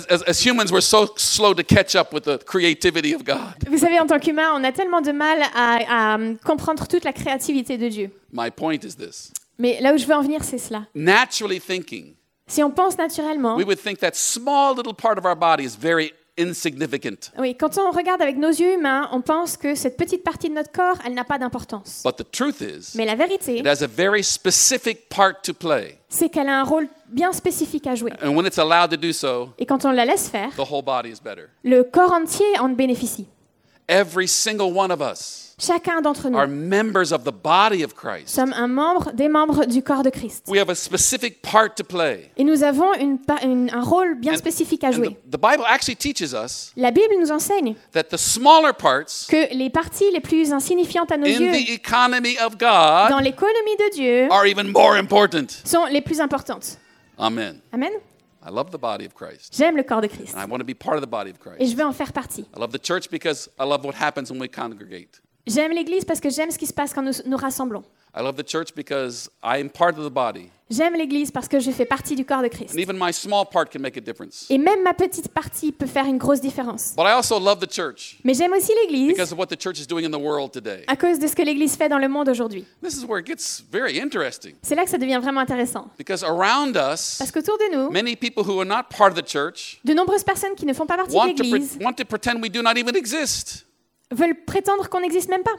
as, 0.09 0.23
as- 0.23 0.41
humans, 0.45 0.73
we're 0.73 0.81
so 0.81 1.07
slow 1.17 1.55
to 1.55 1.63
catch 1.63 1.95
up 1.95 2.13
with 2.13 2.25
the 2.25 2.39
creativity 2.45 3.15
of 3.15 3.25
God. 3.25 3.55
Vous 3.69 3.79
savez, 3.79 3.99
en 4.01 4.07
tant 4.07 4.19
qu'humain, 4.19 4.51
on 4.55 4.65
a 4.65 4.73
tellement 4.73 5.01
de 5.01 5.13
mal 5.13 5.41
à, 5.55 6.15
à, 6.15 6.19
euh, 6.19 6.35
comprendre 6.45 6.87
toute 6.89 7.05
la 7.05 7.13
créativité 7.13 7.79
de 7.79 7.89
Dieu. 7.89 8.11
My 8.33 8.51
point 8.51 8.79
is 8.85 8.97
this 8.97 9.33
Mais 9.59 9.81
là 9.81 9.93
où 9.95 9.99
je 9.99 10.05
veux 10.07 10.15
en 10.15 10.23
venir, 10.23 10.43
c'est 10.43 10.59
cela. 10.59 10.87
naturally 10.95 11.61
thinking, 11.61 12.15
Si 12.49 12.63
on 12.63 12.71
pense 12.71 12.99
naturellement, 12.99 13.57
we 13.57 13.65
would 13.65 13.79
think 13.81 14.01
that 14.01 14.15
small 14.15 14.75
little 14.75 14.93
part 14.95 15.17
of 15.19 15.25
our 15.25 15.37
body 15.37 15.65
is 15.65 15.77
very 15.77 16.13
insignificant. 16.39 17.31
Oui, 17.39 17.57
quand 17.57 17.79
on 17.79 17.91
regarde 17.91 18.21
avec 18.23 18.37
nos 18.37 18.49
yeux 18.51 18.75
humains, 18.75 19.09
on 19.13 19.21
pense 19.21 19.57
que 19.57 19.75
cette 19.75 19.97
petite 19.97 20.23
partie 20.25 20.49
de 20.49 20.55
notre 20.55 20.73
corps, 20.73 20.97
elle 21.07 21.15
n'a 21.15 21.25
pas 21.25 21.39
d'importance. 21.39 22.03
But 22.05 22.17
the 22.17 22.31
truth 22.31 22.61
is, 22.61 22.97
Mais 22.97 23.05
la 23.05 23.15
vérité, 23.15 23.59
it 23.59 23.67
has 23.67 23.83
a 23.83 23.87
very 23.87 24.23
specific 24.23 25.09
part 25.09 25.41
to 25.43 25.55
play. 25.55 25.99
c'est 26.09 26.29
qu'elle 26.29 26.49
a 26.49 26.61
un 26.61 26.65
rôle 26.65 26.89
bien 27.09 27.33
spécifique 27.33 27.87
à 27.87 27.95
jouer. 27.95 28.13
And 28.23 28.31
when 28.37 28.47
it's 28.47 28.59
allowed 28.59 28.91
to 28.91 28.97
do 28.97 29.13
so, 29.13 29.51
Et 29.59 29.67
quand 29.67 29.85
on 29.85 29.93
la 29.93 30.05
laisse 30.05 30.29
faire, 30.29 30.51
the 30.57 30.71
whole 30.71 30.83
body 30.85 31.11
is 31.11 31.21
better. 31.23 31.47
le 31.63 31.83
corps 31.85 32.13
entier 32.13 32.47
en 32.61 32.69
bénéficie. 32.71 33.27
Every 33.87 34.27
single 34.27 34.73
one 34.75 34.91
of 34.91 35.01
us 35.03 35.43
Chacun 35.59 36.01
d'entre 36.03 36.31
nous 36.31 36.37
are 36.39 36.49
members 36.49 37.13
of 37.13 37.23
the 37.25 37.31
body 37.31 37.85
of 37.85 37.95
Christ. 37.95 38.29
sommes 38.29 38.53
un 38.55 38.67
membre 38.67 39.13
des 39.13 39.29
membres 39.29 39.67
du 39.67 39.83
corps 39.83 40.03
de 40.03 40.11
Christ. 40.11 40.45
We 40.49 40.59
have 40.59 40.69
a 40.69 40.75
specific 40.75 41.43
part 41.43 41.77
to 41.77 41.85
play. 41.85 42.31
Et 42.37 42.43
nous 42.45 42.65
avons 42.65 42.93
une 42.95 43.19
pa- 43.19 43.39
une- 43.45 43.71
un 43.73 43.83
rôle 43.83 44.17
bien 44.19 44.37
spécifique 44.37 44.83
à 44.83 44.89
And 44.89 44.93
jouer. 44.93 45.09
the, 45.31 45.37
the 45.37 45.41
Bible 45.41 45.65
actually 45.69 45.95
teaches 45.97 46.33
us 46.35 46.73
La 46.77 46.91
Bible 46.91 47.15
nous 47.21 47.31
enseigne 47.31 47.77
that 47.93 48.05
the 48.05 48.17
smaller 48.17 48.73
parts 48.73 49.27
que 49.29 49.55
les 49.55 49.71
parties 49.71 50.11
les 50.13 50.21
plus 50.21 50.53
insignifiantes 50.53 51.13
à 51.13 51.17
nos 51.17 51.27
in 51.27 51.39
yeux 51.39 51.53
the 51.53 51.71
economy 51.71 52.37
of 52.45 52.59
God 52.59 53.11
dans 53.11 53.21
l'économie 53.21 53.77
de 53.79 53.95
Dieu 53.95 54.29
are 54.33 54.47
even 54.47 54.73
more 54.73 54.95
important. 54.97 55.47
sont 55.65 55.85
les 55.87 56.01
plus 56.01 56.21
importantes. 56.21 56.79
Amen. 57.17 57.61
Amen. 57.73 57.93
I 58.47 58.51
love 58.51 58.71
the 58.71 58.79
body 58.79 59.07
of 59.07 59.15
Christ. 59.15 59.55
J'aime 59.57 59.77
le 59.77 59.83
corps 59.83 60.03
de 60.03 60.09
Christ 60.09 60.35
And 60.35 60.41
I 60.41 60.45
want 60.45 60.61
to 60.61 60.65
be 60.65 60.75
part 60.75 60.97
of 60.97 61.03
the 61.03 61.09
body 61.09 61.31
of 61.31 61.39
et 61.59 61.67
je 61.67 61.75
veux 61.75 61.85
en 61.85 61.93
faire 61.93 62.13
partie. 62.13 62.47
I 62.55 62.61
love 62.61 62.73
the 62.73 62.79
church 62.79 63.09
because 63.11 63.49
I 63.59 63.65
love 63.65 63.85
what 63.85 63.95
happens 63.95 64.31
when 64.31 64.39
we 64.41 64.49
congregate. 64.49 65.21
J'aime 65.47 65.73
l'Église 65.73 66.05
parce 66.07 66.21
que 66.21 66.31
j'aime 66.31 66.51
ce 66.51 66.57
qui 66.59 66.67
se 66.67 66.73
passe 66.73 66.95
quand 66.95 67.03
nous 67.03 67.13
nous 67.27 67.37
rassemblons. 67.37 67.85
I 68.17 68.23
love 68.23 68.37
the 68.37 68.49
church 68.49 68.69
because 68.75 69.29
I 69.43 69.59
am 69.61 69.69
part 69.69 69.99
of 69.99 70.05
the 70.07 70.11
body. 70.11 70.49
J'aime 70.71 70.95
l'Église 70.95 71.31
parce 71.31 71.49
que 71.49 71.61
je 71.61 71.71
fais 71.71 71.85
partie 71.85 72.15
du 72.17 72.25
corps 72.25 72.41
de 72.41 72.49
Christ. 72.49 72.73
And 72.75 72.79
even 72.79 72.97
my 72.99 73.13
small 73.13 73.45
part 73.45 73.67
can 73.71 73.81
make 73.81 73.99
a 73.99 74.01
difference. 74.01 74.47
Et 74.49 74.57
même 74.57 74.83
ma 74.83 74.95
petite 74.95 75.29
partie 75.29 75.73
peut 75.73 75.87
faire 75.87 76.07
une 76.07 76.17
grosse 76.17 76.41
différence. 76.41 76.95
But 76.97 77.03
I 77.07 77.11
also 77.13 77.39
love 77.39 77.59
the 77.59 77.71
church 77.71 78.17
Mais 78.25 78.33
j'aime 78.33 78.53
aussi 78.55 78.73
l'Église 78.85 79.09
because 79.09 79.33
of 79.33 79.39
what 79.39 79.49
the 79.49 79.61
church 79.61 79.79
is 79.79 79.87
doing 79.87 80.05
in 80.07 80.11
the 80.11 80.21
world 80.23 80.51
today. 80.53 80.85
à 80.87 80.97
cause 80.97 81.19
de 81.19 81.27
ce 81.27 81.35
que 81.35 81.43
l'Église 81.43 81.77
fait 81.77 81.91
dans 81.91 81.99
le 81.99 82.09
monde 82.09 82.31
aujourd'hui. 82.31 82.65
This 82.83 82.95
is 82.97 83.05
where 83.05 83.19
it 83.21 83.27
gets 83.27 83.63
very 83.71 84.01
interesting 84.01 84.55
C'est 84.63 84.77
là 84.77 84.85
que 84.85 84.91
ça 84.91 84.97
devient 84.97 85.19
vraiment 85.21 85.41
intéressant. 85.41 85.91
because 85.99 86.23
around 86.25 86.77
us, 86.77 87.17
Parce 87.19 87.31
qu'autour 87.31 87.59
de 87.59 87.77
nous, 87.77 87.91
many 87.91 88.17
people 88.17 88.43
who 88.43 88.59
are 88.61 88.67
not 88.67 88.85
part 88.97 89.11
of 89.11 89.15
the 89.23 89.29
church 89.29 89.81
de 89.85 89.93
nombreuses 89.93 90.25
personnes 90.25 90.55
qui 90.57 90.65
ne 90.65 90.73
font 90.73 90.87
pas 90.87 90.97
partie 90.97 91.13
de 91.35 91.43
l'Église 91.43 91.77
want 91.83 91.93
to 91.93 92.07
pretend 92.07 92.41
we 92.41 92.51
do 92.51 92.63
not 92.63 92.79
even 92.79 92.97
exist. 92.97 93.67
Veulent 94.11 94.45
prétendre 94.45 94.89
qu'on 94.89 95.01
n'existe 95.01 95.29
même 95.29 95.43
pas. 95.43 95.55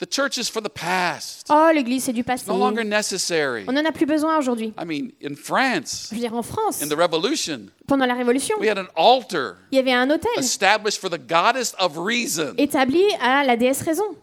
The 0.00 0.12
church 0.12 0.36
is 0.38 0.50
for 0.50 0.60
the 0.60 0.68
past, 0.68 1.46
Oh, 1.50 1.70
l'Église, 1.72 2.02
c'est 2.04 2.12
du 2.12 2.24
passé. 2.24 2.46
no 2.48 2.58
longer 2.58 2.82
necessary. 2.82 3.64
On 3.68 3.72
n'en 3.72 3.84
a 3.84 3.92
plus 3.92 4.06
besoin 4.06 4.36
aujourd'hui. 4.38 4.74
I 4.76 4.84
mean, 4.84 5.10
in 5.22 5.36
France, 5.36 6.08
Je 6.10 6.16
veux 6.16 6.20
dire, 6.20 6.34
en 6.34 6.42
France, 6.42 6.82
in 6.82 6.88
the 6.88 6.98
Revolution, 6.98 7.66
pendant 7.86 8.04
la 8.04 8.14
Révolution, 8.14 8.56
we 8.58 8.68
had 8.68 8.76
an 8.76 8.88
altar 8.96 9.54
il 9.70 9.76
y 9.76 9.78
avait 9.78 9.92
un 9.92 10.10
hôtel 10.10 10.32
established 10.36 10.98
for 11.00 11.08
the 11.08 11.18
goddess 11.18 11.76
of 11.78 11.96
reason 11.96 12.54
établi 12.58 13.04
à 13.20 13.44
la 13.44 13.56
déesse 13.56 13.82
raison. 13.82 14.16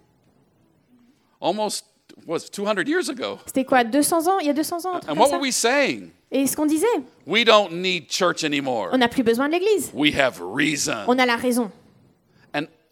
almost 1.39 1.85
was 2.27 2.49
200 2.51 2.87
years 2.87 3.09
ago? 3.09 3.39
C'était 3.45 3.63
quoi, 3.65 3.83
200 3.85 4.27
ans 4.27 4.39
Il 4.39 4.47
y 4.47 4.49
a 4.49 4.53
200 4.53 4.85
ans 4.85 4.99
And 5.07 5.17
what 5.17 5.29
ça 5.29 5.35
were 5.37 5.41
we 5.41 5.53
saying? 5.55 6.11
Et 6.31 6.47
ce 6.47 6.55
qu'on 6.55 6.65
disait, 6.65 6.85
We 7.25 7.43
don't 7.45 7.71
need 7.71 8.09
church 8.09 8.43
anymore. 8.43 8.89
on 8.91 8.97
n'a 8.97 9.07
plus 9.07 9.23
besoin 9.23 9.47
de 9.47 9.53
l'Église. 9.53 9.89
We 9.93 10.13
have 10.17 10.41
reason. 10.41 11.05
On 11.07 11.17
a 11.17 11.25
la 11.25 11.37
raison. 11.37 11.71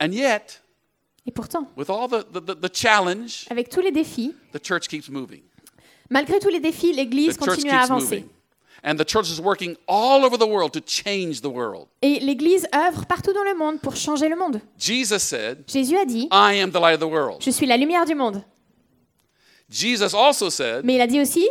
And 0.02 0.10
yet, 0.12 0.62
Et 1.28 1.32
pourtant, 1.32 1.68
with 1.76 1.90
all 1.90 2.08
the, 2.08 2.24
the, 2.32 2.40
the, 2.40 2.56
the 2.60 2.70
challenge, 2.74 3.46
avec 3.50 3.70
tous 3.70 3.82
les 3.82 3.92
défis, 3.92 4.34
the 4.54 4.60
church 4.64 4.88
keeps 4.88 5.10
moving. 5.10 5.42
malgré 6.10 6.40
tous 6.40 6.50
les 6.50 6.60
défis, 6.60 6.92
The 6.94 6.96
l'Église 6.96 7.36
church 7.38 7.48
continue 7.50 7.72
à 7.72 7.80
keeps 7.82 7.92
avancer. 7.92 8.16
moving. 8.22 8.30
And 8.82 8.96
the 8.96 9.06
church 9.06 9.30
is 9.30 9.42
working 9.42 9.76
all 9.90 10.24
over 10.24 10.38
the 10.38 10.48
world 10.48 10.72
to 10.72 10.80
change 10.80 11.42
the 11.42 11.50
world. 11.52 11.88
Et 12.02 12.20
l'Église 12.22 12.66
œuvre 12.74 13.06
partout 13.06 13.34
dans 13.34 13.44
le 13.44 13.54
monde 13.54 13.82
pour 13.82 13.96
changer 13.98 14.30
le 14.30 14.38
monde. 14.38 14.62
Jesus 14.78 15.20
said, 15.20 15.66
Jésus 15.68 15.98
a 15.98 16.06
dit, 16.06 16.30
I 16.32 16.62
am 16.62 16.72
the 16.72 16.80
light 16.80 16.94
of 16.94 17.02
the 17.02 17.12
world. 17.12 17.42
je 17.44 17.52
suis 17.52 17.66
la 17.68 17.76
lumière 17.76 18.06
du 18.06 18.16
monde. 18.16 18.42
Jesus 19.70 20.16
also 20.16 20.50
said, 20.50 20.84
Mais 20.86 20.96
il 20.96 21.02
a 21.02 21.08
dit 21.08 21.20
aussi, 21.20 21.46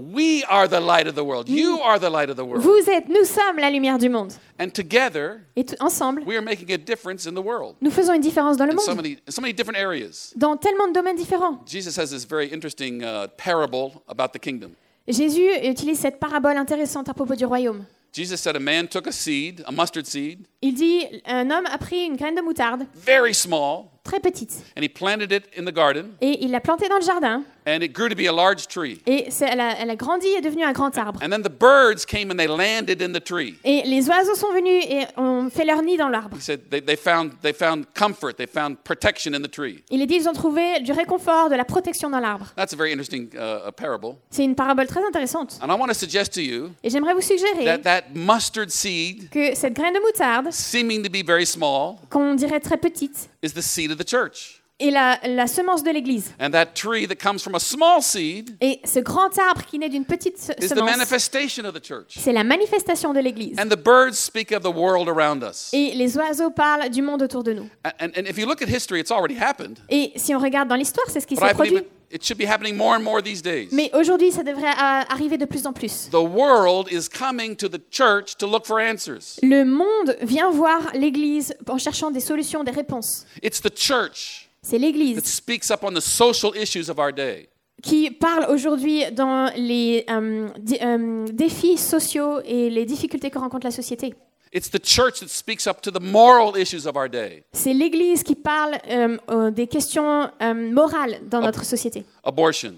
We 0.00 0.44
are 0.48 0.68
the 0.68 0.78
light 0.78 1.08
of 1.08 1.16
the 1.16 1.24
world. 1.24 1.48
You 1.48 1.80
are 1.80 1.98
the 1.98 2.08
light 2.08 2.30
of 2.30 2.36
the 2.36 2.44
world. 2.44 2.62
vous 2.62 2.88
êtes, 2.88 3.08
nous 3.08 3.24
sommes 3.24 3.58
la 3.58 3.68
lumière 3.68 3.98
du 3.98 4.08
monde. 4.08 4.32
And 4.60 4.68
together, 4.72 5.40
Et 5.56 5.64
t- 5.64 5.76
ensemble, 5.80 6.22
we 6.24 6.36
are 6.36 6.40
making 6.40 6.70
a 6.72 6.78
difference 6.78 7.26
in 7.26 7.34
the 7.34 7.42
world 7.44 7.74
nous 7.80 7.90
faisons 7.90 8.12
une 8.14 8.20
différence 8.20 8.56
dans 8.56 8.64
le 8.66 8.74
in 8.74 8.78
so 8.78 8.92
monde, 8.94 9.02
many, 9.02 9.18
in 9.26 9.32
so 9.32 9.40
many 9.40 9.52
different 9.52 9.76
areas. 9.76 10.32
dans 10.36 10.56
tellement 10.56 10.86
de 10.86 10.92
domaines 10.92 11.16
différents. 11.16 11.58
Jesus 11.66 11.96
has 12.00 12.10
this 12.10 12.24
very 12.24 12.46
interesting 12.52 13.02
uh, 13.02 13.26
parable 13.36 14.00
about 14.08 14.28
the 14.32 14.38
kingdom. 14.38 14.70
Jésus 15.08 15.48
utilise 15.64 15.98
cette 15.98 16.20
parabole 16.20 16.56
intéressante 16.56 17.08
à 17.08 17.14
propos 17.14 17.34
du 17.34 17.44
royaume. 17.44 17.84
Jesus 18.12 18.36
said 18.38 18.56
a 18.56 18.60
man 18.60 18.86
took 18.88 19.06
a 19.06 19.12
seed, 19.12 19.62
a 19.66 19.72
mustard 19.72 20.06
seed, 20.06 20.46
Il 20.62 20.74
dit, 20.74 21.04
un 21.26 21.50
homme 21.50 21.66
a 21.66 21.76
pris 21.76 22.04
une 22.06 22.16
graine 22.16 22.34
de 22.34 22.40
moutarde, 22.40 22.86
very 22.94 23.34
small, 23.34 23.90
très 24.02 24.18
petite, 24.18 24.62
and 24.76 24.82
he 24.82 24.88
planted 24.88 25.30
it 25.30 25.44
in 25.58 25.64
the 25.64 25.72
garden, 25.74 26.12
et 26.20 26.42
il 26.42 26.50
l'a 26.50 26.60
plantée 26.60 26.88
dans 26.88 26.96
le 26.98 27.04
jardin, 27.04 27.42
and 27.68 27.82
it 27.82 27.92
grew 27.92 28.08
to 28.08 28.16
be 28.16 28.26
a 28.26 28.32
large 28.32 28.66
tree. 28.66 29.00
et 29.06 29.28
elle, 29.40 29.60
a, 29.60 29.76
elle 29.78 29.90
a 29.90 29.96
grandi 29.96 30.26
et 30.28 30.38
est 30.38 30.40
devenue 30.40 30.64
un 30.64 30.72
grand 30.72 30.96
arbre. 30.96 31.20
And 31.22 31.30
then 31.30 31.42
the 31.42 31.50
birds 31.50 32.04
came 32.04 32.30
and 32.30 32.36
they 32.36 32.46
landed 32.46 33.02
in 33.02 33.12
the 33.12 33.22
tree. 33.22 33.58
Et 33.64 33.82
les 33.84 34.08
oiseaux 34.08 34.34
sont 34.34 34.52
venus 34.52 34.84
et 34.88 35.06
ont 35.16 35.50
fait 35.50 35.64
leur 35.64 35.82
nid 35.82 35.96
dans 35.96 36.08
l'arbre. 36.08 36.36
He 36.36 36.40
said 36.40 36.70
they, 36.70 36.80
they, 36.80 36.96
found, 36.96 37.32
they 37.42 37.52
found 37.52 37.86
comfort, 37.94 38.36
they 38.36 38.46
found 38.46 38.78
protection 38.84 39.34
in 39.34 39.42
the 39.42 39.50
tree. 39.50 39.82
Il 39.90 40.00
est 40.00 40.06
dit, 40.06 40.16
ils 40.16 40.28
ont 40.28 40.32
trouvé 40.32 40.80
du 40.80 40.92
réconfort, 40.92 41.50
de 41.50 41.56
la 41.56 41.64
protection 41.64 42.10
dans 42.10 42.20
l'arbre. 42.20 42.46
That's 42.56 42.72
a 42.72 42.76
very 42.76 42.92
interesting 42.92 43.28
uh, 43.34 43.68
a 43.68 43.72
parable. 43.72 44.16
C'est 44.30 44.44
une 44.44 44.54
parabole 44.54 44.86
très 44.86 45.04
intéressante. 45.06 45.58
And 45.62 45.70
I 45.70 45.78
want 45.78 45.88
to 45.88 45.94
suggest 45.94 46.32
to 46.34 46.40
you 46.40 46.70
Et 46.82 46.90
j'aimerais 46.90 47.14
vous 47.14 47.20
suggérer 47.20 47.64
that 47.64 47.78
that 47.78 48.02
mustard 48.14 48.70
seed, 48.70 49.28
que 49.30 49.54
cette 49.54 49.74
graine 49.74 49.94
de 49.94 50.00
moutarde, 50.00 50.52
seeming 50.52 51.02
to 51.02 51.10
be 51.10 51.24
very 51.24 51.46
small, 51.46 51.96
qu'on 52.10 52.34
dirait 52.34 52.60
très 52.60 52.78
petite, 52.78 53.28
is 53.42 53.52
the 53.52 53.62
seed 53.62 53.90
of 53.90 53.98
the 53.98 54.08
church. 54.08 54.57
Est 54.80 54.90
la, 54.90 55.18
la 55.24 55.46
semence 55.46 55.82
de 55.82 55.90
l'Église. 55.90 56.32
And 56.40 56.50
that 56.50 56.66
tree 56.74 57.06
that 57.06 57.16
comes 57.16 57.40
from 57.42 57.54
a 57.54 57.58
small 57.58 58.00
seed 58.02 58.56
Et 58.60 58.80
ce 58.84 59.00
grand 59.00 59.36
arbre 59.38 59.64
qui 59.66 59.78
naît 59.78 59.88
d'une 59.88 60.04
petite 60.04 60.38
se- 60.38 60.52
is 60.52 60.68
the 60.68 60.74
semence, 60.76 60.90
manifestation 60.96 61.64
of 61.64 61.74
the 61.74 61.84
church. 61.84 62.14
c'est 62.16 62.32
la 62.32 62.44
manifestation 62.44 63.12
de 63.12 63.20
l'Église. 63.20 63.56
And 63.58 63.68
the 63.68 63.76
birds 63.76 64.14
speak 64.18 64.52
of 64.52 64.62
the 64.62 64.74
world 64.74 65.08
around 65.08 65.42
us. 65.42 65.70
Et 65.72 65.94
les 65.94 66.16
oiseaux 66.16 66.50
parlent 66.50 66.88
du 66.90 67.02
monde 67.02 67.22
autour 67.22 67.42
de 67.42 67.52
nous. 67.54 67.68
And, 67.84 68.10
and 68.16 68.26
if 68.28 68.38
you 68.38 68.46
look 68.46 68.62
at 68.62 68.68
history, 68.68 69.00
it's 69.00 69.10
already 69.10 69.36
happened. 69.36 69.78
Et 69.88 70.12
si 70.16 70.34
on 70.34 70.38
regarde 70.38 70.68
dans 70.68 70.76
l'histoire, 70.76 71.06
c'est 71.10 71.20
ce 71.20 71.26
qui 71.26 71.34
But 71.34 71.44
I 71.44 71.48
s'est 71.48 71.54
believe 71.54 71.72
produit. 71.72 71.88
it, 72.10 72.14
it 72.22 72.24
should 72.24 72.38
be 72.38 72.46
happening 72.48 72.76
more 72.76 72.94
and 72.96 73.02
more 73.02 73.20
these 73.22 73.42
days. 73.42 73.68
Mais 73.72 73.90
aujourd'hui, 73.94 74.30
ça 74.30 74.42
devrait 74.44 74.68
euh, 74.70 75.02
arriver 75.12 75.36
de 75.38 75.44
plus 75.44 75.66
en 75.66 75.72
plus. 75.72 76.08
The 76.10 76.14
world 76.14 76.86
is 76.92 77.08
coming 77.08 77.56
to 77.56 77.68
the 77.68 77.80
church 77.90 78.36
to 78.38 78.46
look 78.46 78.64
for 78.64 78.78
answers. 78.78 79.38
Le 79.42 79.64
monde 79.64 80.16
vient 80.22 80.50
voir 80.50 80.92
l'Église 80.94 81.54
en 81.68 81.78
cherchant 81.78 82.10
des 82.12 82.20
solutions, 82.20 82.62
des 82.64 82.70
réponses. 82.70 83.26
It's 83.42 83.60
the 83.60 83.76
church 83.76 84.47
C'est 84.62 84.78
that 84.78 84.86
l'Église 84.86 85.24
speaks 85.24 85.70
up 85.70 85.82
on 85.82 85.92
the 85.92 86.00
social 86.00 86.52
issues 86.56 86.90
of 86.90 86.98
our 86.98 87.12
day. 87.12 87.48
qui 87.82 88.10
parle 88.10 88.46
aujourd'hui 88.50 89.04
dans 89.12 89.52
les 89.56 90.04
euh, 90.10 90.48
euh, 90.82 91.26
défis 91.32 91.78
sociaux 91.78 92.40
et 92.44 92.70
les 92.70 92.84
difficultés 92.84 93.30
que 93.30 93.38
rencontre 93.38 93.66
la 93.66 93.70
société. 93.70 94.14
It's 94.52 94.70
the 94.70 94.82
church 94.82 95.20
that 95.20 95.28
speaks 95.28 95.66
up 95.66 95.82
to 95.82 95.90
the 95.90 96.00
moral 96.00 96.56
issues 96.56 96.86
of 96.86 96.96
our 96.96 97.08
day. 97.08 97.44
C'est 97.52 97.74
l'Église 97.74 98.22
qui 98.22 98.34
parle 98.34 98.78
euh, 98.88 99.50
des 99.50 99.66
questions 99.66 100.30
morales 100.40 101.20
dans 101.28 101.40
notre 101.40 101.64
société. 101.64 102.04
Abortion, 102.24 102.74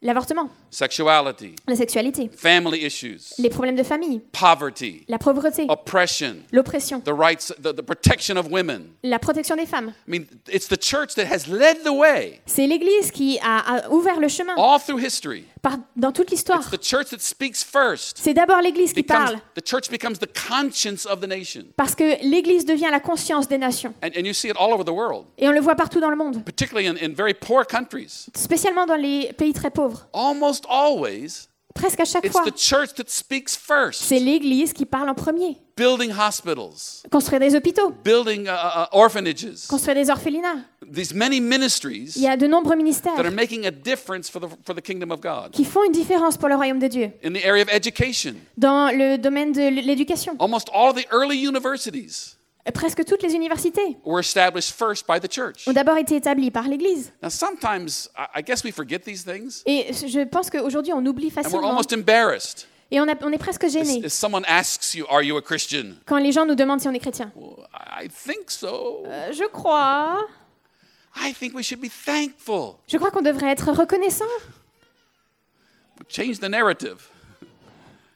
L'avortement, 0.00 0.48
sexuality, 0.70 1.54
la 1.66 1.76
sexualité, 1.76 2.30
family 2.36 2.84
issues, 2.84 3.34
les 3.38 3.48
problèmes 3.50 3.76
de 3.76 3.82
famille, 3.82 4.20
poverty, 4.32 5.04
la 5.08 5.18
pauvreté, 5.18 5.66
oppression, 5.68 6.36
l'oppression, 6.52 7.00
the 7.00 7.12
rights, 7.12 7.52
the, 7.62 7.72
the 7.74 7.82
protection 7.82 8.36
of 8.36 8.46
women. 8.50 8.88
la 9.02 9.18
protection 9.18 9.56
des 9.56 9.66
femmes. 9.66 9.92
I 10.06 10.10
mean, 10.10 10.26
it's 10.50 10.68
the 10.68 10.78
church 10.80 11.14
that 11.16 11.26
has 11.26 11.46
led 11.48 11.82
the 11.84 11.92
way 11.92 12.40
C'est 12.46 12.66
l'Église 12.66 13.10
qui 13.10 13.38
a, 13.42 13.58
a 13.86 13.90
ouvert 13.90 14.20
le 14.20 14.28
chemin 14.28 14.54
all 14.56 14.78
through 14.80 14.98
history. 15.02 15.44
par- 15.62 15.78
dans 15.96 16.12
toute 16.12 16.30
l'histoire. 16.30 16.60
It's 16.60 16.70
the 16.70 16.82
church 16.82 17.10
that 17.10 17.20
speaks 17.20 17.62
first. 17.64 18.18
C'est 18.22 18.34
d'abord 18.34 18.60
l'Église 18.62 18.92
qui 18.92 19.02
parle, 19.02 19.38
the 19.54 19.66
church 19.66 19.90
becomes 19.90 20.18
the 20.18 20.28
conscience 20.48 21.06
of 21.06 21.20
the 21.20 21.26
nation. 21.28 21.64
parce 21.76 21.94
que 21.94 22.22
l'Église 22.28 22.64
devient 22.64 22.88
la 22.90 23.00
conscience 23.00 23.48
des 23.48 23.58
nations. 23.58 23.94
And, 24.02 24.10
and 24.16 24.24
you 24.24 24.32
see 24.34 24.48
it 24.48 24.56
all 24.58 24.72
over 24.72 24.84
the 24.84 24.92
world, 24.92 25.24
Et 25.38 25.48
on 25.48 25.52
le 25.52 25.60
voit 25.60 25.74
partout 25.76 26.00
dans 26.00 26.10
le 26.10 26.16
monde, 26.16 26.44
particularly 26.44 26.86
in, 26.88 26.96
in 27.04 27.12
very 27.14 27.34
poor 27.34 27.64
countries. 27.66 28.26
spécialement 28.34 28.86
dans 28.86 28.94
les 28.96 29.32
pays 29.36 29.52
très 29.52 29.70
pauvres. 29.70 30.06
Almost 30.12 30.57
always, 30.68 31.48
Presque 31.74 32.00
à 32.00 32.04
chaque 32.04 32.28
fois, 32.28 32.44
the 32.44 32.56
church 32.56 32.94
that 32.96 33.04
speaks 33.08 33.56
first. 33.56 34.02
c'est 34.02 34.18
l'Église 34.18 34.72
qui 34.72 34.84
parle 34.84 35.08
en 35.08 35.14
premier. 35.14 35.58
Building 35.76 36.10
hospitals, 36.10 37.04
Construire 37.10 37.38
des 37.38 37.54
hôpitaux, 37.54 37.92
building 38.04 38.46
uh, 38.46 38.48
uh, 38.48 38.86
orphanages, 38.90 39.66
construire 39.68 39.94
des 39.94 40.10
orphelinats. 40.10 40.56
these 40.92 41.14
many 41.14 41.40
ministries 41.40 42.16
Il 42.16 42.22
y 42.22 42.26
a 42.26 42.36
de 42.36 42.48
nombreux 42.48 42.70
that 42.74 42.80
are 42.80 42.82
ministères 42.82 43.30
making 43.32 43.64
a 43.66 43.70
difference 43.70 44.28
for 44.28 44.40
the, 44.40 44.48
for 44.64 44.74
the 44.74 44.82
kingdom 44.82 45.12
of 45.12 45.20
God. 45.20 45.52
qui 45.52 45.64
font 45.64 45.84
une 45.84 45.92
différence 45.92 46.36
pour 46.36 46.48
le 46.48 46.56
royaume 46.56 46.80
de 46.80 46.88
Dieu. 46.88 47.12
In 47.24 47.32
the 47.32 47.44
area 47.44 47.62
of 47.62 47.68
education, 47.68 48.34
Dans 48.56 48.90
le 48.92 49.16
domaine 49.18 49.52
de 49.52 49.68
l'éducation, 49.68 50.34
almost 50.40 50.68
all 50.74 50.92
the 50.92 51.06
early 51.12 51.36
universities 51.36 52.37
presque 52.72 53.04
toutes 53.04 53.22
les 53.22 53.34
universités 53.34 53.96
were 54.04 54.20
established 54.20 54.72
first 54.74 55.06
by 55.06 55.18
the 55.20 55.30
church. 55.32 55.66
ont 55.68 55.72
d'abord 55.72 55.96
été 55.98 56.16
établies 56.16 56.50
par 56.50 56.68
l'Église. 56.68 57.12
Now, 57.22 57.28
sometimes 57.30 58.08
I 58.16 58.40
I 58.40 58.42
guess 58.42 58.64
we 58.64 58.72
forget 58.72 59.00
these 59.00 59.24
things 59.24 59.62
Et 59.66 59.92
je 59.92 60.24
pense 60.24 60.50
qu'aujourd'hui, 60.50 60.92
on 60.92 61.04
oublie 61.06 61.26
and 61.28 61.36
we're 61.36 61.42
facilement. 61.44 61.68
almost 61.68 61.92
embarrassed. 61.92 62.66
Et 62.90 63.00
on, 63.00 63.06
a- 63.08 63.16
on 63.22 63.30
est 63.32 63.38
presque 63.38 63.68
gêné 63.68 64.08
someone 64.08 64.44
asks 64.46 64.94
you, 64.94 65.04
Are 65.10 65.22
you 65.22 65.36
a 65.36 65.42
Christian? 65.42 65.96
quand 66.06 66.16
les 66.18 66.32
gens 66.32 66.46
nous 66.46 66.54
demandent 66.54 66.80
si 66.80 66.88
on 66.88 66.92
est 66.94 66.98
chrétien. 67.00 67.30
Well, 67.36 67.66
I 67.74 68.04
I 68.04 68.08
think 68.08 68.50
so. 68.50 69.02
Euh, 69.06 69.32
je 69.32 69.44
crois. 69.48 70.20
I 71.16 71.32
think 71.34 71.54
we 71.54 71.62
should 71.64 71.80
be 71.80 71.90
thankful. 71.90 72.76
Je 72.86 72.96
crois 72.96 73.10
qu'on 73.10 73.22
devrait 73.22 73.50
être 73.50 73.72
reconnaissant. 73.72 74.24
Change 76.08 76.38
the 76.38 76.48
narrative, 76.48 77.08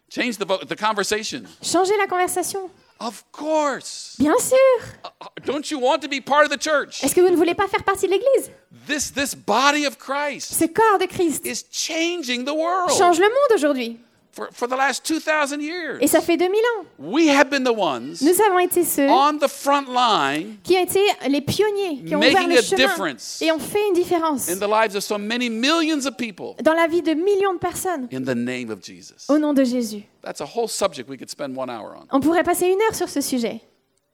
change 0.08 0.38
the, 0.38 0.44
vo- 0.46 0.64
the 0.64 0.76
conversation. 0.76 1.42
Changer 1.62 1.96
la 1.98 2.06
conversation. 2.06 2.70
Of 3.04 3.24
course. 3.32 4.14
Bien 4.18 4.38
sûr. 4.38 4.56
Uh, 5.04 5.26
Don't 5.44 5.68
you 5.72 5.80
want 5.80 6.02
to 6.02 6.08
be 6.08 6.20
part 6.20 6.44
of 6.44 6.50
the 6.50 6.58
church? 6.62 7.02
Est-ce 7.02 7.14
que 7.14 7.20
vous 7.20 7.30
ne 7.30 7.36
voulez 7.36 7.54
pas 7.54 7.66
faire 7.66 7.82
partie 7.82 8.06
de 8.06 8.12
l'Église? 8.12 8.52
This, 8.86 9.10
this 9.10 9.34
body 9.34 9.84
of 9.86 9.98
Christ 9.98 10.54
Ce 10.54 10.64
corps 10.66 10.98
de 10.98 11.06
Christ 11.06 11.44
is 11.44 11.64
changing 11.70 12.44
the 12.44 12.54
world 12.54 12.90
change 12.96 13.18
le 13.18 13.26
monde 13.26 13.52
aujourd'hui. 13.56 13.98
For, 14.32 14.48
for 14.52 14.66
the 14.66 14.74
last 14.76 15.04
2,000 15.04 15.60
Et 15.60 15.64
years. 15.64 16.08
ça 16.10 16.20
fait 16.20 16.36
2000 16.36 16.50
ans. 16.78 16.86
We 16.98 17.28
have 17.28 17.50
been 17.50 17.64
the 17.64 17.76
ones 17.76 18.22
Nous 18.22 18.40
avons 18.48 18.58
été 18.58 18.82
ceux 18.82 19.08
on 19.08 19.38
the 19.38 19.48
front 19.48 19.84
line 19.88 20.56
qui 20.64 20.74
ont 20.76 20.82
été 20.82 21.00
les 21.28 21.40
pionniers, 21.42 22.02
qui 22.06 22.14
ont 22.16 22.18
Making 22.18 22.36
ouvert 22.36 22.48
le 22.48 22.58
a 22.58 22.62
chemin 22.62 22.76
difference. 22.88 23.42
et 23.42 23.52
ont 23.52 23.58
fait 23.58 23.86
une 23.88 23.94
différence 23.94 24.48
in 24.48 24.56
the 24.56 24.68
lives 24.68 24.96
of 24.96 25.02
so 25.02 25.18
many 25.18 25.50
millions 25.50 26.06
of 26.06 26.16
people 26.16 26.54
dans 26.62 26.72
la 26.74 26.86
vie 26.86 27.02
de 27.02 27.12
millions 27.14 27.52
de 27.54 27.58
personnes 27.58 28.08
in 28.12 28.22
the 28.22 28.34
name 28.34 28.70
of 28.70 28.82
Jesus. 28.82 29.26
au 29.28 29.38
nom 29.38 29.52
de 29.52 29.64
Jésus. 29.64 30.02
That's 30.22 30.40
a 30.40 30.46
whole 30.46 30.68
subject 30.68 31.08
we 31.10 31.18
could 31.18 31.30
spend 31.30 31.56
one 31.56 31.68
hour 31.68 31.94
on. 32.10 32.20
Pourrait 32.20 32.44
passer 32.44 32.66
une 32.68 32.80
heure 32.82 32.94
sur 32.94 33.08
ce 33.08 33.20
sujet, 33.20 33.60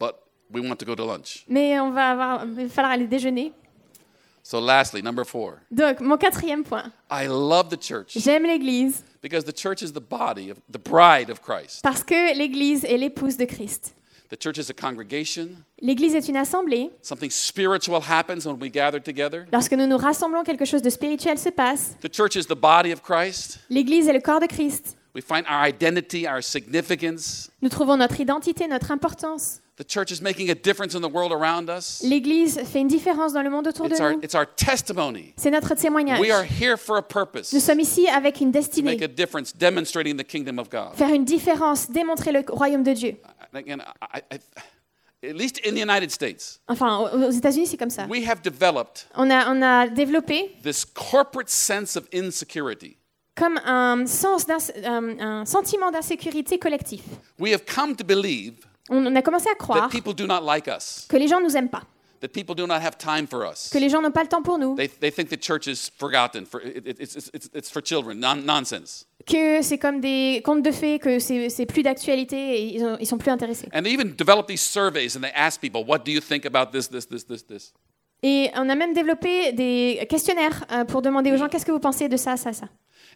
But 0.01 0.15
we 0.53 0.63
want 0.67 0.77
to 0.77 0.85
go 0.87 0.95
to 0.97 1.05
lunch. 1.07 1.45
mais 1.49 1.79
on 1.79 1.91
va 1.93 2.11
avoir, 2.11 2.45
il 2.45 2.67
va 2.67 2.69
falloir 2.69 2.93
aller 2.95 3.07
déjeuner. 3.07 3.53
So, 4.43 4.61
lastly, 4.61 5.03
number 5.03 5.25
four, 5.27 5.59
Donc, 5.71 6.01
mon 6.01 6.17
quatrième 6.17 6.65
point, 6.65 6.91
I 7.11 7.27
love 7.27 7.69
the 7.69 7.77
church 7.81 8.13
j'aime 8.17 8.45
l'Église 8.45 9.05
because 9.23 9.45
the 9.45 9.53
church 9.53 9.83
is 9.83 9.93
the 9.93 10.01
body 10.01 10.51
of 10.51 10.59
the 10.71 10.79
bride 10.79 11.31
of 11.31 11.41
Christ. 11.43 11.83
parce 11.83 12.03
que 12.03 12.37
l'Église 12.37 12.85
est 12.85 12.97
l'épouse 12.99 13.37
de 13.37 13.45
Christ. 13.45 13.95
The 14.31 14.37
church 14.37 14.59
is 14.59 14.69
a 14.71 14.75
congregation. 14.75 15.49
L'Église 15.81 16.15
est 16.15 16.29
une 16.29 16.37
assemblée. 16.37 16.91
Something 17.01 17.31
spiritual 17.31 18.03
happens 18.03 18.45
when 18.47 18.59
we 18.61 18.71
gather 18.71 19.01
together. 19.01 19.47
Lorsque 19.51 19.73
nous 19.73 19.87
nous 19.87 19.97
rassemblons, 19.97 20.45
quelque 20.45 20.67
chose 20.67 20.83
de 20.83 20.91
spirituel 20.91 21.39
se 21.39 21.49
passe. 21.49 21.97
The 22.03 22.13
church 22.13 22.37
is 22.37 22.45
the 22.47 22.55
body 22.55 22.93
of 22.93 23.03
Christ. 23.03 23.59
L'Église 23.71 24.07
est 24.07 24.13
le 24.13 24.21
corps 24.21 24.41
de 24.41 24.47
Christ. 24.47 24.97
We 25.15 25.25
find 25.25 25.47
our 25.49 25.67
identity, 25.67 26.27
our 26.29 26.43
significance. 26.43 27.51
Nous 27.63 27.71
trouvons 27.71 27.97
notre 27.97 28.21
identité, 28.21 28.69
notre 28.69 28.91
importance. 28.91 29.61
The 29.79 29.85
church 29.87 30.11
is 30.11 30.21
making 30.21 30.51
a 30.51 30.55
difference 30.57 30.97
in 30.97 31.01
the 31.03 31.09
world 31.09 31.31
around 31.33 31.71
us. 31.71 32.03
L'Église 32.03 32.59
fait 32.64 32.81
une 32.81 32.88
différence 32.88 33.33
dans 33.33 33.43
le 33.43 33.49
monde 33.51 33.69
autour 33.69 33.87
de 33.88 33.93
It's 33.93 34.01
our, 34.01 34.12
nous. 34.14 34.21
it's 34.25 34.35
our 34.35 34.45
testimony. 34.45 35.35
C'est 35.37 35.53
notre 35.53 35.75
témoignage. 35.77 36.19
We 36.19 36.33
are 36.33 36.43
here 36.45 36.77
for 36.77 36.97
a 36.97 37.01
Nous 37.01 37.07
purpose 37.09 37.57
sommes 37.61 37.79
ici 37.79 38.09
avec 38.09 38.41
une 38.41 38.51
to 38.51 38.59
make 38.59 38.67
destinée. 38.71 39.05
a 39.05 39.07
difference, 39.07 39.53
demonstrating 39.57 40.17
the 40.17 40.25
kingdom 40.25 40.59
of 40.59 40.69
God. 40.69 40.95
Faire 40.97 41.14
une 41.14 41.25
différence, 41.25 41.88
démontrer 41.91 42.33
le 42.33 42.43
royaume 42.49 42.83
de 42.83 42.93
Dieu. 42.93 43.17
And 43.55 43.59
Again, 43.59 43.79
I, 44.03 44.21
I, 44.33 44.38
at 45.29 45.37
least 45.37 45.61
in 45.64 45.75
the 45.75 45.81
United 45.81 46.11
States, 46.11 46.61
Enfin, 46.67 46.99
aux 47.12 47.31
États-Unis, 47.31 47.69
c'est 47.69 47.77
comme 47.77 47.91
ça. 47.91 48.07
we 48.11 48.27
have 48.29 48.43
developed 48.43 49.07
On 49.17 49.31
a, 49.31 49.49
on 49.49 49.62
a 49.62 49.87
développé 49.87 50.57
this 50.64 50.85
corporate 50.85 51.49
sense 51.49 51.97
of 51.97 52.05
insecurity. 52.12 52.97
comme 53.37 53.59
un, 53.64 54.07
sens 54.07 54.45
d'ins- 54.45 54.73
un, 54.85 55.21
un 55.21 55.45
sentiment 55.47 55.93
d'insécurité 55.93 56.59
collectif. 56.59 57.03
We 57.38 57.53
have 57.55 57.62
come 57.64 57.95
to 57.95 58.05
believe 58.05 58.55
On, 58.88 59.05
on 59.07 59.16
a 59.16 59.22
commencé 59.22 59.46
à 59.48 59.53
that 59.53 59.59
croire 59.59 59.88
people 59.88 60.14
do 60.14 60.27
not 60.27 60.40
like 60.42 60.66
us, 60.68 61.07
que 61.09 61.16
les 61.16 61.29
gens 61.29 61.40
nous 61.40 61.57
aiment 61.57 61.68
pas, 61.70 61.83
that 62.20 62.29
people 62.29 62.55
do 62.55 62.66
not 62.66 62.77
have 62.81 62.96
time 62.98 63.27
for 63.27 63.42
us. 63.48 63.68
que 63.70 63.79
les 63.79 63.88
gens 63.88 64.01
n'ont 64.03 64.11
pas 64.11 64.22
le 64.22 64.29
temps 64.29 64.42
pour 64.42 64.59
nous, 64.59 64.74
They, 64.77 64.88
they 64.88 65.11
think 65.12 65.29
the 65.29 65.40
church 65.40 65.66
is 65.66 65.90
forgotten, 65.98 66.46
for, 66.46 66.61
it, 66.64 66.87
it, 66.87 67.01
it's, 67.01 67.16
it's- 67.33 67.51
it's, 67.55 67.70
for 67.70 67.81
children, 67.83 68.18
non, 68.18 68.37
nonsense. 68.37 69.07
que 69.27 69.61
c'est 69.62 69.79
comme 69.79 70.01
des 70.01 70.40
contes 70.44 70.62
de 70.62 70.72
fées, 70.72 70.98
que 70.98 71.18
c'est 71.18 71.66
plus 71.66 71.83
d'actualité 71.83 72.37
et 72.37 72.74
ils, 72.77 72.85
ont- 72.85 72.96
ils 72.98 73.07
sont 73.07 73.18
plus 73.18 73.31
intéressés. 73.31 73.68
And 73.74 73.83
they 73.83 73.92
even 73.92 74.14
develop 74.16 74.46
these 74.46 74.62
surveys 74.62 75.16
and 75.16 75.20
they 75.20 75.33
ask 75.35 75.61
people, 75.61 75.85
what 75.87 75.98
do 76.05 76.11
you 76.12 76.20
think 76.20 76.46
about 76.46 76.70
this, 76.72 76.88
this, 76.88 77.07
this, 77.07 77.24
this, 77.27 77.46
this? 77.46 77.72
Et 78.22 78.51
on 78.57 78.68
a 78.68 78.74
même 78.74 78.94
développé 78.94 79.53
des 79.53 80.05
questionnaires 80.09 80.64
euh, 80.72 80.85
pour 80.85 81.03
demander 81.03 81.31
aux 81.31 81.37
gens 81.37 81.48
qu'est-ce 81.48 81.64
que 81.66 81.70
vous 81.70 81.79
pensez 81.79 82.09
de 82.09 82.16
ça, 82.16 82.37
ça, 82.37 82.53
ça? 82.53 82.66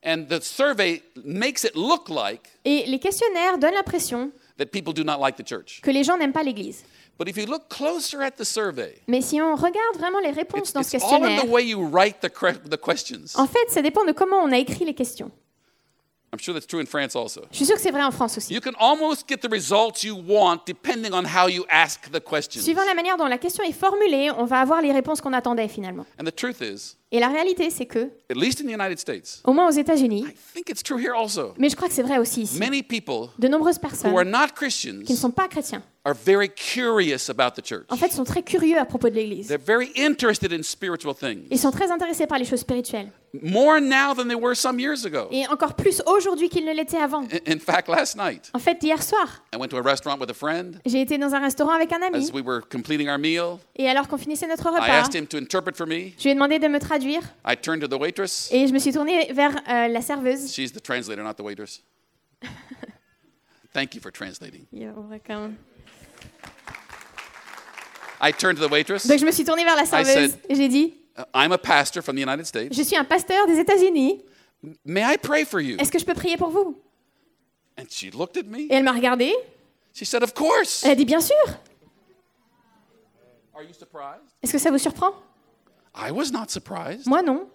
And 0.04 0.26
the 0.28 0.40
survey 0.42 1.02
makes 1.24 1.64
it 1.64 1.72
look 1.74 2.08
like 2.08 2.42
Et 2.64 2.84
les 2.86 2.98
questionnaires 3.00 3.58
donnent 3.58 3.74
l'impression 3.74 4.30
that 4.58 4.66
people 4.66 4.92
do 4.92 5.04
not 5.04 5.18
like 5.20 5.36
the 5.36 5.46
church. 5.46 5.80
que 5.82 5.90
les 5.90 6.04
gens 6.04 6.16
n'aiment 6.16 6.32
pas 6.32 6.42
l'Église. 6.42 6.84
But 7.18 7.28
if 7.28 7.36
you 7.36 7.46
look 7.46 7.68
closer 7.68 8.22
at 8.22 8.32
the 8.32 8.44
survey, 8.44 9.00
Mais 9.06 9.20
si 9.20 9.40
on 9.40 9.54
regarde 9.54 9.96
vraiment 9.98 10.20
les 10.20 10.30
réponses 10.30 10.70
it's, 10.70 10.72
dans 10.72 10.82
ce 10.82 10.96
it's 10.96 11.04
all 11.04 11.16
in 11.16 11.28
questionnaire, 11.28 11.44
the 11.44 11.48
way 11.48 11.64
you 11.64 11.80
write 11.86 12.20
the, 12.20 12.28
cre- 12.28 12.58
the 12.68 12.78
questions. 12.80 13.36
en 13.36 13.46
fait, 13.46 13.68
ça 13.68 13.82
dépend 13.82 14.04
de 14.04 14.12
comment 14.12 14.38
on 14.38 14.50
a 14.52 14.58
écrit 14.58 14.84
les 14.84 14.94
questions. 14.94 15.30
I'm 16.34 16.38
sure 16.40 16.54
that's 16.54 16.66
true 16.66 16.80
in 16.80 16.86
France 16.86 17.14
also. 17.14 17.42
Je 17.50 17.56
suis 17.56 17.66
sûre 17.66 17.76
que 17.76 17.82
c'est 17.82 17.90
vrai 17.90 18.02
en 18.02 18.10
France 18.10 18.38
aussi. 18.38 18.54
You 18.54 18.60
can 18.62 18.72
almost 18.80 19.28
get 19.28 19.38
the 19.38 19.52
results 19.52 20.02
you 20.02 20.16
want 20.16 20.60
depending 20.66 21.12
on 21.12 21.24
how 21.26 21.46
you 21.46 21.66
ask 21.68 22.10
the 22.10 22.20
questions. 22.20 22.62
Suivant 22.62 22.84
la 22.86 22.94
manière 22.94 23.18
dont 23.18 23.26
la 23.26 23.36
question 23.36 23.62
est 23.62 23.72
formulée, 23.72 24.30
on 24.30 24.46
va 24.46 24.60
avoir 24.60 24.80
les 24.80 24.92
réponses 24.92 25.20
qu'on 25.20 25.34
attendait 25.34 25.68
finalement. 25.68 26.06
And 26.18 26.24
the 26.24 26.34
truth 26.34 26.62
is, 26.62 26.96
Et 27.14 27.20
la 27.20 27.28
réalité, 27.28 27.68
c'est 27.68 27.84
que, 27.84 27.98
at 28.30 28.34
least 28.34 28.62
in 28.62 28.64
the 28.64 28.72
United 28.72 28.98
States, 28.98 29.42
au 29.44 29.52
moins 29.52 29.68
aux 29.68 29.72
États-Unis, 29.72 30.24
I 30.26 30.34
think 30.54 30.70
it's 30.70 30.82
true 30.82 30.98
here 30.98 31.12
also, 31.14 31.52
mais 31.58 31.68
je 31.68 31.76
crois 31.76 31.88
que 31.88 31.94
c'est 31.94 32.02
vrai 32.02 32.16
aussi 32.16 32.42
ici, 32.42 32.58
many 32.58 32.82
people 32.82 33.28
de 33.38 33.48
nombreuses 33.48 33.76
who 33.76 33.86
are 33.86 34.24
personnes 34.24 34.30
not 34.30 35.04
qui 35.04 35.12
ne 35.12 35.18
sont 35.18 35.30
pas 35.30 35.46
chrétiens, 35.46 35.82
are 36.04 36.14
very 36.14 36.48
curious 36.48 37.28
about 37.28 37.50
the 37.60 37.64
church. 37.64 37.84
en 37.90 37.96
fait, 37.96 38.10
sont 38.12 38.24
très 38.24 38.42
curieux 38.42 38.78
à 38.78 38.86
propos 38.86 39.10
de 39.10 39.14
l'Église. 39.14 39.48
They're 39.48 39.58
very 39.60 39.92
interested 39.98 40.52
in 40.52 40.62
spiritual 40.62 41.14
Ils 41.22 41.48
things, 41.48 41.58
sont 41.60 41.70
très 41.70 41.90
intéressés 41.92 42.26
par 42.26 42.38
les 42.38 42.46
choses 42.46 42.60
spirituelles. 42.60 43.12
more 43.42 43.80
now 43.80 44.14
than 44.14 44.26
they 44.28 44.34
were 44.34 44.54
some 44.54 44.78
years 44.80 45.04
ago. 45.06 45.28
Et 45.30 45.46
encore 45.48 45.74
plus 45.74 46.02
aujourd'hui 46.06 46.48
qu'ils 46.48 46.64
ne 46.66 46.72
l'étaient 46.74 46.98
avant. 46.98 47.22
In- 47.46 47.52
In 47.52 47.58
fact, 47.58 47.88
last 47.88 48.16
night, 48.16 48.50
En 48.54 48.58
fait, 48.58 48.78
hier 48.82 49.02
soir, 49.02 49.42
I 49.54 49.58
went 49.58 49.68
to 49.68 49.76
a 49.76 49.82
restaurant 49.82 50.18
with 50.18 50.30
a 50.30 50.34
friend 50.34 50.80
j'ai 50.86 51.00
été 51.02 51.18
dans 51.18 51.34
un 51.34 51.40
restaurant 51.40 51.72
avec 51.72 51.92
un 51.92 52.00
ami. 52.02 52.26
as 52.26 52.32
we 52.32 52.42
were 52.42 52.60
completing 52.70 53.08
our 53.08 53.18
meal. 53.18 53.58
Et 53.76 53.88
alors 53.88 54.08
qu'on 54.08 54.18
finissait 54.18 54.46
notre 54.46 54.66
I 54.66 54.74
repas, 54.74 54.86
asked 54.86 55.14
him 55.14 55.26
to 55.26 55.36
interpret 55.38 55.74
for 55.76 55.86
me. 55.86 56.12
je 56.18 56.24
lui 56.24 56.30
ai 56.30 56.34
demandé 56.34 56.58
de 56.58 56.68
me 56.68 56.78
traduire. 56.78 57.01
I 57.44 57.56
turned 57.56 57.82
to 57.82 57.88
the 57.88 58.00
waitress. 58.00 58.48
Et 58.52 58.66
je 58.66 58.72
me 58.72 58.78
suis 58.78 58.92
tournée 58.92 59.32
vers 59.32 59.54
euh, 59.68 59.88
la 59.88 60.00
serveuse. 60.02 60.52
She's 60.52 60.72
the 60.72 60.82
translator, 60.82 61.22
not 61.22 61.34
the 61.34 61.42
waitress. 61.42 61.82
Thank 63.72 63.94
you 63.94 64.00
for 64.00 64.10
translating. 64.10 64.66
I 68.20 68.32
turned 68.32 68.58
to 68.58 68.66
the 68.66 68.70
waitress. 68.70 69.06
Donc 69.06 69.18
je 69.18 69.24
me 69.24 69.32
suis 69.32 69.44
tournée 69.44 69.64
vers 69.64 69.76
la 69.76 69.84
serveuse 69.84 70.32
said- 70.32 70.38
et 70.48 70.54
j'ai 70.54 70.68
dit 70.68 70.94
Uh, 71.14 71.24
I'm 71.34 71.52
a 71.52 71.58
pastor 71.58 72.00
from 72.02 72.16
the 72.16 72.20
United 72.20 72.46
States. 72.46 72.74
Je 72.74 72.82
suis 72.82 72.96
un 72.96 73.04
pasteur 73.04 73.46
des 73.46 73.58
États-Unis. 73.58 74.22
May 74.84 75.02
I 75.02 75.18
pray 75.18 75.44
for 75.44 75.60
you? 75.60 75.76
Est-ce 75.78 75.92
que 75.92 75.98
je 75.98 76.06
peux 76.06 76.14
prier 76.14 76.38
pour 76.38 76.48
vous? 76.48 76.80
And 77.78 77.84
she 77.90 78.10
looked 78.14 78.38
at 78.38 78.44
me. 78.48 78.60
Et 78.70 78.74
elle 78.74 78.84
m'a 78.84 78.92
regardée. 78.92 79.34
She 79.92 80.04
said, 80.06 80.22
Of 80.22 80.32
course. 80.32 80.84
Elle 80.84 80.92
a 80.92 80.94
dit 80.94 81.04
Bien 81.04 81.20
sûr. 81.20 81.36
Are 83.54 83.62
you 83.62 83.74
surprised? 83.74 84.22
Est-ce 84.42 84.52
que 84.52 84.58
ça 84.58 84.70
vous 84.70 84.78
surprend? 84.78 85.12
I 85.94 86.10
was 86.10 86.30
not 86.32 86.48
surprised. 86.50 87.06
Moi 87.06 87.22
non. 87.22 87.46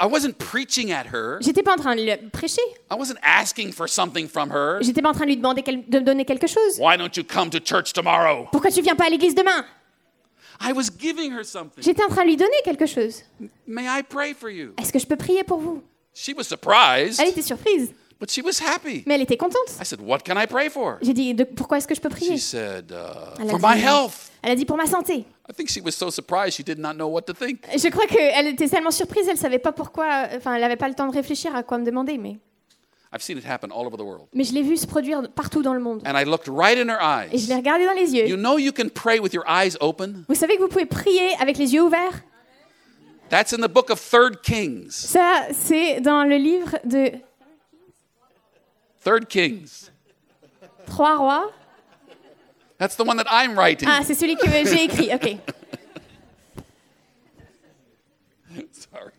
I 0.00 0.06
wasn't 0.06 0.36
preaching 0.38 0.92
at 0.92 1.06
her. 1.14 1.38
J'étais 1.40 1.62
pas 1.62 1.72
en 1.72 1.76
train 1.76 1.96
de 1.96 2.02
le 2.02 2.28
prêcher. 2.30 2.60
I 2.90 2.94
wasn't 2.94 3.18
asking 3.22 3.72
for 3.72 3.88
something 3.88 4.28
from 4.28 4.50
her. 4.50 4.78
J'étais 4.82 5.00
pas 5.00 5.08
en 5.08 5.14
train 5.14 5.24
de 5.24 5.30
lui 5.30 5.36
demander 5.36 5.62
quel- 5.62 5.88
de 5.88 5.98
me 6.00 6.04
donner 6.04 6.24
quelque 6.26 6.46
chose. 6.46 6.78
Why 6.78 6.96
don't 6.98 7.16
you 7.16 7.24
come 7.24 7.48
to 7.50 7.58
church 7.58 7.92
tomorrow? 7.94 8.48
Pourquoi 8.52 8.70
tu 8.70 8.82
viens 8.82 8.94
pas 8.96 9.06
à 9.06 9.08
l'église 9.08 9.34
demain? 9.34 9.64
I 10.60 10.72
was 10.72 10.90
giving 10.98 11.32
her 11.32 11.42
something. 11.44 11.82
J'étais 11.82 12.02
en 12.04 12.08
train 12.08 12.22
de 12.24 12.28
lui 12.28 12.36
donner 12.36 12.60
quelque 12.64 12.84
chose. 12.86 13.22
May 13.66 13.86
I 13.86 14.02
pray 14.02 14.34
for 14.34 14.50
you? 14.50 14.74
Est-ce 14.78 14.92
que 14.92 14.98
je 14.98 15.06
peux 15.06 15.16
prier 15.16 15.42
pour 15.44 15.58
vous? 15.58 15.82
She 16.12 16.34
was 16.36 16.44
surprised, 16.44 17.20
Elle 17.20 17.28
était 17.28 17.42
surprise, 17.42 17.92
but 18.20 18.28
she 18.30 18.42
was 18.44 18.60
happy. 18.60 19.04
mais 19.06 19.14
elle 19.14 19.22
était 19.22 19.36
contente. 19.36 19.70
I 19.80 19.84
said, 19.86 20.00
What 20.02 20.18
can 20.26 20.36
I 20.36 20.46
pray 20.46 20.68
for? 20.68 20.98
J'ai 21.00 21.14
dit 21.14 21.32
de- 21.32 21.44
Pourquoi 21.44 21.78
est-ce 21.78 21.86
que 21.88 21.94
je 21.94 22.00
peux 22.00 22.08
prier? 22.10 22.36
She 22.36 22.42
said, 22.42 22.90
uh, 22.90 23.36
Elle 23.40 23.46
a 23.46 23.50
For 23.50 23.58
dit, 23.58 23.64
my 23.66 23.80
health. 23.80 24.32
Elle 24.42 24.50
a 24.50 24.56
dit 24.56 24.64
pour 24.66 24.76
ma 24.76 24.86
santé. 24.86 25.24
I 25.50 25.54
think 25.54 25.70
she 25.70 25.80
was 25.80 25.92
so 25.92 26.10
surprised 26.10 26.56
she 26.56 26.62
did 26.62 26.78
not 26.78 26.94
know 26.94 27.08
what 27.08 27.22
to 27.22 27.32
think. 27.32 27.60
Je 27.74 27.88
crois 27.88 28.06
qu'elle 28.06 28.46
était 28.48 28.68
tellement 28.68 28.90
surprise, 28.90 29.26
elle 29.28 29.38
savait 29.38 29.58
pas 29.58 29.72
pourquoi. 29.72 30.28
Enfin, 30.36 30.54
elle 30.54 30.60
n'avait 30.60 30.76
pas 30.76 30.88
le 30.88 30.94
temps 30.94 31.06
de 31.08 31.12
réfléchir 31.14 31.54
à 31.56 31.62
quoi 31.62 31.78
me 31.78 31.84
demander, 31.86 32.18
mais. 32.18 32.36
I've 33.10 33.22
seen 33.22 33.38
it 33.38 33.46
happen 33.46 33.70
all 33.72 33.86
over 33.86 33.96
the 33.96 34.02
world. 34.02 34.26
Mais 34.34 34.44
je 34.44 34.52
l'ai 34.52 34.60
vu 34.62 34.76
se 34.76 34.86
produire 34.86 35.22
partout 35.34 35.62
dans 35.62 35.72
le 35.72 35.80
monde. 35.80 36.02
And 36.06 36.12
I 36.18 36.24
looked 36.26 36.46
right 36.48 36.76
in 36.78 36.90
her 36.90 36.98
Et 37.32 37.38
je 37.38 37.44
eyes. 37.44 37.48
l'ai 37.48 37.54
regardé 37.54 37.86
dans 37.86 37.94
les 37.94 38.12
yeux. 38.14 38.26
You 38.28 38.36
know, 38.36 38.58
you 38.58 38.70
can 38.72 38.90
pray 38.94 39.18
with 39.18 39.32
your 39.32 39.44
eyes 39.48 39.78
open? 39.80 40.24
Vous 40.28 40.34
savez 40.34 40.56
que 40.56 40.62
vous 40.62 40.68
pouvez 40.68 40.84
prier 40.84 41.30
avec 41.40 41.56
les 41.56 41.72
yeux 41.72 41.82
ouverts? 41.82 42.20
That's 43.30 43.54
in 43.54 43.62
the 43.66 43.68
book 43.72 43.88
of 43.90 43.98
Third 44.00 44.42
Kings. 44.42 44.90
Ça, 44.90 45.46
c'est 45.52 46.02
dans 46.02 46.24
le 46.24 46.36
livre 46.36 46.76
de 46.84 47.12
Third 49.02 49.26
Kings. 49.26 49.88
Trois 50.86 51.16
rois. 51.16 51.50
That's 52.78 52.96
the 52.96 53.04
one 53.04 53.16
that 53.16 53.26
I'm 53.30 53.56
writing. 53.58 53.88
Ah, 53.90 54.02
c'est 54.04 54.14
celui 54.14 54.36
que 54.36 54.48
j'ai 54.48 54.84
écrit. 54.84 55.10
Ok. 55.12 55.36
Sorry. 58.72 59.12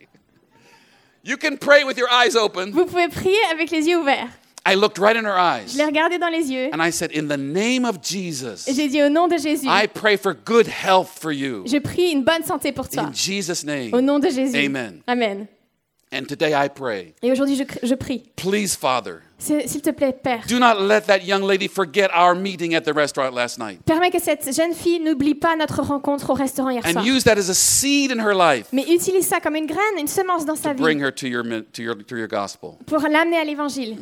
You 1.23 1.37
can 1.37 1.57
pray 1.57 1.83
with 1.83 1.97
your 1.97 2.09
eyes 2.09 2.35
open. 2.35 2.71
Vous 2.71 2.85
pouvez 2.85 3.07
prier 3.09 3.37
avec 3.51 3.69
les 3.71 3.87
yeux 3.87 3.97
ouverts. 3.99 4.29
I 4.65 4.75
looked 4.75 4.97
right 4.99 5.15
in 5.15 5.25
her 5.25 5.37
eyes. 5.37 5.73
Je 5.73 5.77
l'ai 5.77 5.85
regardé 5.85 6.17
dans 6.17 6.29
les 6.29 6.51
yeux. 6.51 6.69
and 6.73 6.81
I 6.81 6.91
said, 6.91 7.11
In 7.15 7.27
the 7.27 7.37
name 7.37 7.85
of 7.85 8.01
Jesus, 8.01 8.67
Et 8.67 8.73
j'ai 8.73 8.87
dit 8.87 9.01
au 9.01 9.09
nom 9.09 9.27
de 9.27 9.37
Jésus, 9.37 9.67
I 9.67 9.87
pray 9.87 10.17
for 10.17 10.33
good 10.33 10.67
health 10.67 11.07
for 11.19 11.31
you. 11.31 11.63
je 11.65 11.77
prie 11.79 12.11
une 12.11 12.23
bonne 12.23 12.43
santé 12.43 12.71
pour 12.71 12.87
toi. 12.89 13.03
In 13.03 13.13
Jesus' 13.13 13.63
name. 13.63 13.93
Au 13.93 14.01
nom 14.01 14.19
de 14.19 14.29
Jésus. 14.29 14.55
Amen. 14.57 15.01
Amen. 15.07 15.47
And 16.11 16.23
today 16.27 16.53
I 16.53 16.67
pray, 16.69 17.13
Et 17.21 17.31
aujourd'hui, 17.31 17.55
je, 17.55 17.63
cr- 17.63 17.79
je 17.83 17.95
prie. 17.95 18.23
please, 18.35 18.75
Father, 18.75 19.21
S'il 19.39 19.81
te 19.81 19.89
plaît, 19.91 20.11
Père, 20.11 20.43
do 20.49 20.59
not 20.59 20.75
let 20.81 21.01
that 21.07 21.19
young 21.23 21.41
lady 21.43 21.69
forget 21.69 22.09
our 22.13 22.35
meeting 22.35 22.75
at 22.75 22.81
the 22.81 22.93
restaurant 22.93 23.33
last 23.33 23.57
night. 23.57 23.79
permets 23.85 24.11
que 24.11 24.19
cette 24.19 24.53
jeune 24.53 24.73
fille 24.73 24.99
n'oublie 24.99 25.33
pas 25.33 25.55
notre 25.55 25.81
rencontre 25.81 26.29
au 26.31 26.33
restaurant 26.33 26.69
hier 26.69 26.85
And 26.85 26.91
soir. 26.91 27.05
use 27.05 27.23
that 27.23 27.37
as 27.37 27.49
a 27.49 27.53
seed 27.53 28.11
in 28.11 28.19
her 28.19 28.35
life 28.35 28.67
Mais 28.73 28.83
utilise 28.89 29.25
ça 29.27 29.39
comme 29.39 29.55
une 29.55 29.65
graine, 29.65 29.97
une 29.97 30.07
semence 30.09 30.45
dans 30.45 30.57
sa 30.57 30.75
to 30.75 30.81
bring 30.83 30.99
vie 30.99 31.05
her 31.05 31.11
to 31.13 31.25
your, 31.27 31.43
min- 31.45 31.63
to 31.71 31.81
your, 31.81 31.95
to 32.05 32.17
your 32.17 32.27
gospel. 32.27 32.71
pour 32.85 32.99
l'amener 32.99 33.37
à 33.37 33.45
l'évangile. 33.45 33.97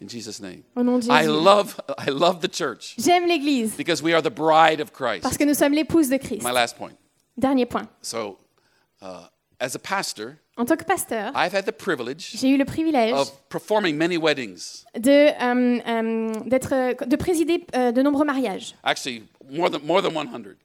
In 0.00 0.08
Jesus' 0.08 0.40
name. 0.40 0.62
Au 0.74 0.82
nom 0.82 0.98
de 0.98 1.04
I 1.10 1.24
Jésus. 1.24 1.28
love, 1.44 1.76
I 1.98 2.10
love 2.10 2.40
the 2.40 2.48
church 2.52 2.94
J'aime 2.98 3.26
l'Église 3.26 3.76
because 3.76 4.02
we 4.02 4.12
are 4.14 4.22
the 4.22 4.30
bride 4.34 4.80
of 4.80 4.90
parce 4.92 5.20
Christ. 5.20 5.38
que 5.38 5.44
nous 5.44 5.54
sommes 5.54 5.72
l'épouse 5.72 6.08
de 6.08 6.16
Christ. 6.18 6.42
My 6.42 6.52
last 6.52 6.76
point. 6.76 6.92
Dernier 7.38 7.66
point. 7.66 7.88
So, 8.02 8.38
uh, 9.02 9.26
as 9.60 9.74
a 9.74 9.78
pastor, 9.78 10.38
En 10.58 10.64
tant 10.64 10.76
que 10.76 10.84
pasteur, 10.84 11.32
I've 11.34 11.54
had 11.54 11.64
the 11.66 11.70
privilege 11.72 12.30
j'ai 12.34 12.48
eu 12.48 12.56
le 12.56 12.64
privilège 12.64 13.12
of 13.12 13.30
performing 13.50 13.94
many 13.96 14.16
weddings. 14.16 14.84
de, 14.98 16.48
d'être, 16.48 16.72
euh, 16.72 16.94
de 17.06 17.16
présider 17.16 17.66
euh, 17.74 17.92
de 17.92 18.02
nombreux 18.02 18.24
mariages, 18.24 18.74
Actually, 18.82 19.24
more 19.50 19.70
than, 19.70 19.80
more 19.84 20.00
than 20.02 20.12
100. 20.12 20.56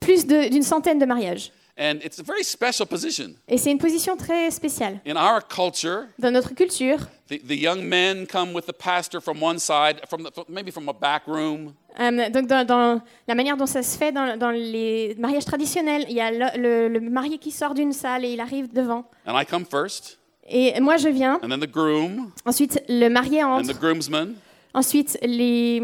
plus 0.00 0.26
d'une 0.26 0.62
centaine 0.62 0.98
de 0.98 1.06
mariages. 1.06 1.52
And 1.80 2.00
it's 2.04 2.18
a 2.18 2.24
very 2.24 2.42
special 2.42 2.86
position. 2.88 3.34
Et 3.46 3.56
c'est 3.56 3.70
une 3.70 3.78
position 3.78 4.16
très 4.16 4.50
spéciale. 4.50 4.98
In 5.06 5.14
our 5.16 5.40
culture, 5.46 6.06
Dans 6.18 6.32
notre 6.32 6.52
culture, 6.52 6.98
the, 7.28 7.38
the 7.46 7.52
young 7.54 7.82
men 7.84 8.26
come 8.26 8.52
with 8.52 8.66
the 8.66 8.72
pastor 8.72 9.20
from 9.20 9.40
one 9.40 9.60
side, 9.60 10.00
from 10.08 10.24
the, 10.24 10.30
maybe 10.48 10.72
from 10.72 10.88
a 10.88 10.92
back 10.92 11.22
room, 11.28 11.72
euh, 12.00 12.30
donc 12.30 12.48
dans, 12.48 12.66
dans 12.66 13.00
la 13.28 13.34
manière 13.36 13.56
dont 13.56 13.66
ça 13.66 13.84
se 13.84 13.96
fait 13.96 14.10
dans, 14.10 14.36
dans 14.36 14.50
les 14.50 15.14
mariages 15.18 15.44
traditionnels, 15.44 16.04
il 16.08 16.16
y 16.16 16.20
a 16.20 16.32
le, 16.32 16.58
le- 16.60 16.88
le 16.88 17.00
marié 17.10 17.38
qui 17.38 17.52
sort 17.52 17.74
d'une 17.74 17.92
salle 17.92 18.24
et 18.24 18.32
il 18.32 18.40
arrive 18.40 18.72
devant. 18.72 19.04
and 19.24 19.40
I 19.40 19.46
come 19.46 19.64
first, 19.64 20.18
Et 20.48 20.80
moi, 20.80 20.96
je 20.96 21.08
viens. 21.10 21.38
and 21.44 21.48
then 21.48 21.60
the 21.60 21.70
groom, 21.70 22.32
Ensuite, 22.44 22.82
le 22.88 23.08
marié 23.08 23.44
and 23.44 23.62
the 23.62 23.70
entre. 23.70 23.78
groomsman. 23.78 24.34
Ensuite, 24.74 25.16
les, 25.22 25.80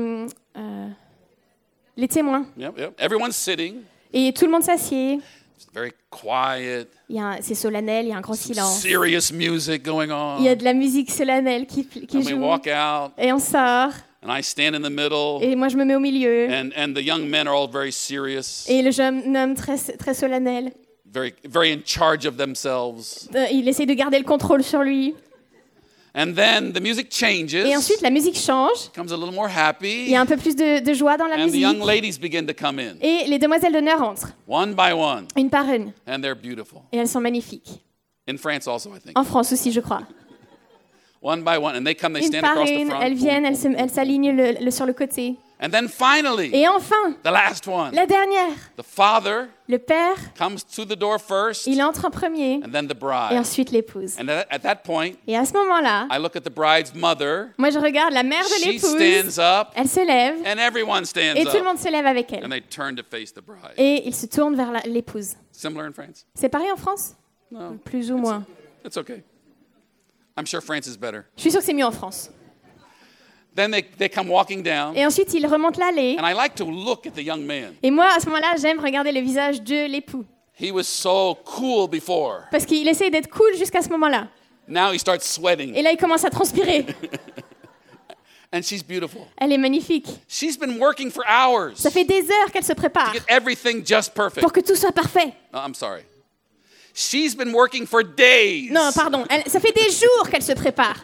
euh, 0.57 0.89
les 1.97 2.09
témoins. 2.09 2.47
Yep, 2.59 2.79
yep. 2.79 2.95
Everyone's 3.01 3.37
sitting. 3.37 3.83
Et 4.13 4.33
tout 4.33 4.45
le 4.47 4.51
monde 4.51 4.63
s'assied. 4.65 5.21
It's 5.57 5.67
very 5.73 5.93
quiet. 6.11 6.89
Il 7.09 7.17
y 7.17 7.19
a 7.21 7.25
un- 7.27 7.39
C'est 7.41 7.55
solennel, 7.55 8.07
il 8.07 8.09
y 8.09 8.13
a 8.13 8.17
un 8.17 8.21
grand 8.21 8.35
silence. 8.35 8.81
Serious 8.81 9.33
music 9.33 9.85
going 9.85 10.11
on. 10.11 10.39
Il 10.39 10.45
y 10.45 10.49
a 10.49 10.55
de 10.57 10.65
la 10.65 10.73
musique 10.75 11.11
solennelle 11.11 11.67
qui, 11.67 11.87
qui 11.87 12.17
and 12.17 12.21
we 12.21 12.29
joue. 12.31 12.39
walk 12.41 12.67
out, 12.67 13.13
Et 13.19 13.33
on 13.33 13.39
sort. 13.39 13.93
and 14.23 14.29
I 14.37 14.43
stand 14.43 14.75
in 14.75 14.81
the 14.83 14.91
middle, 14.91 15.39
Et 15.43 15.55
moi, 15.55 15.69
je 15.69 15.77
me 15.77 15.85
mets 15.85 15.95
au 15.95 16.01
milieu. 16.01 16.49
and, 16.51 16.71
and 16.77 16.95
the 16.95 17.03
young 17.05 17.27
men 17.29 17.47
are 17.47 17.55
all 17.55 17.69
very 17.71 17.93
serious, 17.93 18.65
Et 18.69 18.83
le 18.83 18.91
jeune 18.91 19.37
homme 19.37 19.55
très, 19.55 19.77
très 19.99 20.15
solennel, 20.15 20.73
very, 21.07 21.35
very 21.45 21.73
in 21.73 21.81
charge 21.85 22.27
of 22.27 22.37
themselves. 22.37 23.29
euh, 23.35 23.45
il 23.53 23.69
essaye 23.69 23.87
de 23.87 23.95
garder 23.95 24.19
le 24.19 24.25
contrôle 24.25 24.63
sur 24.65 24.83
lui. 24.83 25.15
And 26.17 26.33
then 26.35 26.73
the 26.73 26.81
music 26.81 27.11
changes, 27.11 27.55
Et 27.67 27.77
ensuite, 27.77 28.01
la 28.01 28.11
musique 28.11 28.37
change. 28.37 28.89
becomes 28.95 29.11
a 29.13 29.17
little 29.17 29.35
more 29.35 29.49
Il 29.83 30.11
y 30.11 30.15
a 30.15 30.21
un 30.21 30.27
peu 30.27 30.37
plus 30.37 30.55
de, 30.55 30.79
de 30.79 30.95
joie 30.95 31.17
dans 31.17 31.27
la 31.27 31.35
and 31.35 31.39
the 31.39 31.45
musique. 31.47 31.61
young 31.63 31.85
ladies 31.85 32.19
begin 32.21 32.47
to 32.47 32.55
come 32.55 32.79
in, 32.79 32.95
Et 33.01 33.25
les 33.27 33.39
demoiselles 33.41 33.73
d'honneur 33.73 34.01
entrent, 34.01 34.29
one 34.47 34.75
by 34.75 34.93
one, 34.93 35.27
une 35.37 35.51
par 35.51 35.65
une. 35.69 35.93
and 36.07 36.21
they're 36.21 36.37
beautiful. 36.37 36.83
Et 36.93 36.99
elles 36.99 37.09
sont 37.09 37.21
magnifiques. 37.21 37.81
In 38.29 38.37
France 38.37 38.69
also, 38.69 38.91
I 38.95 39.01
think. 39.01 39.19
En 39.19 39.25
France 39.25 39.53
aussi, 39.53 39.73
je 39.73 39.81
crois. 39.81 40.03
One 41.21 41.43
by 41.43 41.57
one, 41.57 41.75
and 41.75 41.85
they 41.85 41.95
come, 41.97 42.13
they 42.13 42.23
Une 42.23 42.29
stand 42.29 42.43
par 42.43 42.53
across 42.53 42.69
the 42.71 42.75
une, 42.81 42.91
front. 42.91 43.01
elles 43.01 43.15
viennent, 43.15 43.47
elles 43.47 43.91
s'alignent 43.91 44.31
le- 44.37 44.53
le- 44.65 44.71
sur 44.71 44.87
le 44.87 44.93
côté. 44.93 45.35
And 45.61 45.71
then 45.71 45.89
finally, 45.89 46.51
Et 46.53 46.67
enfin, 46.69 47.13
the 47.23 47.31
last 47.31 47.67
one, 47.69 47.95
la 47.95 48.07
dernière, 48.07 48.53
the 48.77 48.83
father 48.83 49.47
le 49.69 49.79
père, 49.79 50.17
comes 50.37 50.65
to 50.75 50.85
the 50.85 50.97
door 50.99 51.19
first, 51.21 51.67
il 51.69 51.81
entre 51.81 52.05
en 52.07 52.11
premier 52.11 52.61
and 52.65 52.71
then 52.73 52.87
the 52.89 52.91
et 52.91 52.95
bride. 52.99 53.39
ensuite 53.39 53.71
l'épouse. 53.71 54.17
And 54.19 54.29
at, 54.29 54.47
at 54.51 54.59
that 54.61 54.83
point, 54.85 55.13
Et 55.29 55.37
à 55.37 55.45
ce 55.45 55.53
moment-là, 55.55 56.09
I 56.11 56.19
look 56.19 56.35
at 56.37 56.41
the 56.41 56.51
bride's 56.53 56.93
mother. 56.95 57.51
moi 57.57 57.71
je 57.71 57.79
regarde 57.79 58.13
la 58.13 58.25
mère 58.25 58.43
de 58.45 58.67
l'épouse, 58.67 59.31
stands 59.31 59.41
up, 59.41 59.69
elle 59.77 59.89
se 59.89 60.01
lève 60.05 60.37
and 60.45 60.59
everyone 60.59 61.05
stands 61.05 61.37
et 61.37 61.45
tout 61.45 61.53
le 61.53 61.59
up, 61.61 61.65
monde 61.65 61.79
se 61.79 61.89
lève 61.89 62.05
avec 62.07 62.33
and 62.33 62.41
elle. 62.43 62.51
they 62.51 62.61
turn 62.61 62.97
to 62.97 63.03
face 63.09 63.33
the 63.33 63.41
bride. 63.41 63.75
Et 63.79 64.07
il 64.07 64.15
se 64.15 64.27
tourne 64.27 64.57
vers 64.57 64.73
l'épouse. 64.87 65.35
Similar 65.53 65.87
in 65.87 65.93
France? 65.93 66.27
C'est 66.35 66.49
pareil 66.49 66.73
en 66.73 66.77
France? 66.77 67.15
No, 67.53 67.77
Plus 67.85 68.11
ou 68.11 68.17
moins. 68.19 68.45
it's 68.85 68.97
okay. 68.97 69.23
I'm 70.37 70.47
sure 70.47 70.61
France 70.61 70.89
is 70.89 70.97
better. 70.99 71.23
Je 71.37 71.43
suis 71.43 71.51
sûre 71.53 71.61
que 71.61 71.67
c'est 71.67 71.73
mieux 71.75 71.87
en 71.87 71.93
France. 71.93 72.29
Then 73.57 73.71
they, 73.71 73.83
they 73.99 74.09
come 74.09 74.29
walking 74.31 74.63
down, 74.65 74.97
Et 74.97 75.07
ensuite, 75.07 75.33
il 75.33 75.47
remonte 75.47 75.77
l'allée. 75.77 76.17
and 76.19 76.27
I 76.29 76.35
like 76.35 76.55
to 76.57 76.65
look 76.65 77.07
at 77.07 77.11
the 77.13 77.23
young 77.23 77.43
man. 77.45 77.75
Et 77.83 77.91
moi, 77.91 78.09
à 78.17 78.19
ce 78.19 78.27
moment-là, 78.27 78.55
j'aime 78.61 78.81
regarder 78.81 79.13
le 79.13 79.21
visage 79.21 79.63
de 79.63 79.87
l'époux. 79.87 80.25
He 80.61 80.71
was 80.73 80.85
so 80.85 81.37
cool 81.45 81.89
before. 81.89 82.43
Parce 82.51 82.65
qu'il 82.67 82.87
essaye 82.89 83.11
d'être 83.11 83.29
cool 83.31 83.55
jusqu'à 83.57 83.83
ce 83.83 83.89
moment-là. 83.91 84.29
Now 84.67 84.93
he 84.93 84.99
starts 84.99 85.23
sweating, 85.23 85.75
Et 85.75 85.83
là, 85.83 85.93
il 85.93 85.97
commence 85.97 86.25
à 86.25 86.31
transpirer. 86.31 86.87
and 88.53 88.63
she's 88.63 88.83
beautiful. 88.83 89.23
Elle 89.37 89.53
est 89.53 89.59
magnifique. 89.59 90.07
She's 90.29 90.57
been 90.57 90.79
working 90.79 91.11
for 91.11 91.25
hours 91.29 91.77
Ça 91.77 91.91
to 91.91 91.95
fait 91.95 92.05
des 92.05 92.23
heures 92.31 92.51
qu'elle 92.53 92.65
se 92.65 92.73
prépare 92.73 93.13
get 93.13 93.23
everything 93.29 93.85
just 93.87 94.15
perfect. 94.15 94.41
pour 94.43 94.53
que 94.53 94.61
tout 94.61 94.77
soit 94.77 94.93
parfait. 94.93 95.33
No, 95.53 95.61
I'm 95.61 95.75
sorry. 95.75 96.03
She's 96.95 97.35
been 97.37 97.53
working 97.53 97.87
for 97.87 98.03
days. 98.05 98.71
Non, 98.71 98.91
pardon. 98.95 99.25
Elle- 99.29 99.51
ça 99.51 99.59
fait 99.61 99.73
des 99.73 99.91
jours 99.91 100.29
qu'elle 100.31 100.43
se 100.43 100.53
prépare. 100.53 100.97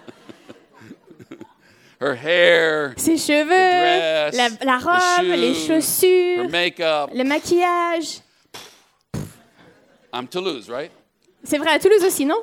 Her 2.00 2.14
hair, 2.14 2.94
Ses 2.96 3.18
cheveux, 3.18 3.46
dress, 3.46 4.34
la, 4.34 4.48
la 4.64 4.78
the 4.80 4.84
robe, 4.84 5.38
les 5.38 5.52
chaussures, 5.54 6.44
her 6.44 6.48
makeup. 6.48 7.10
le 7.14 7.24
maquillage. 7.24 8.20
I'm 10.12 10.26
Toulouse, 10.26 10.68
right? 10.70 10.90
C'est 11.44 11.58
vrai 11.58 11.70
à 11.72 11.78
Toulouse 11.78 12.02
aussi, 12.04 12.24
non? 12.24 12.40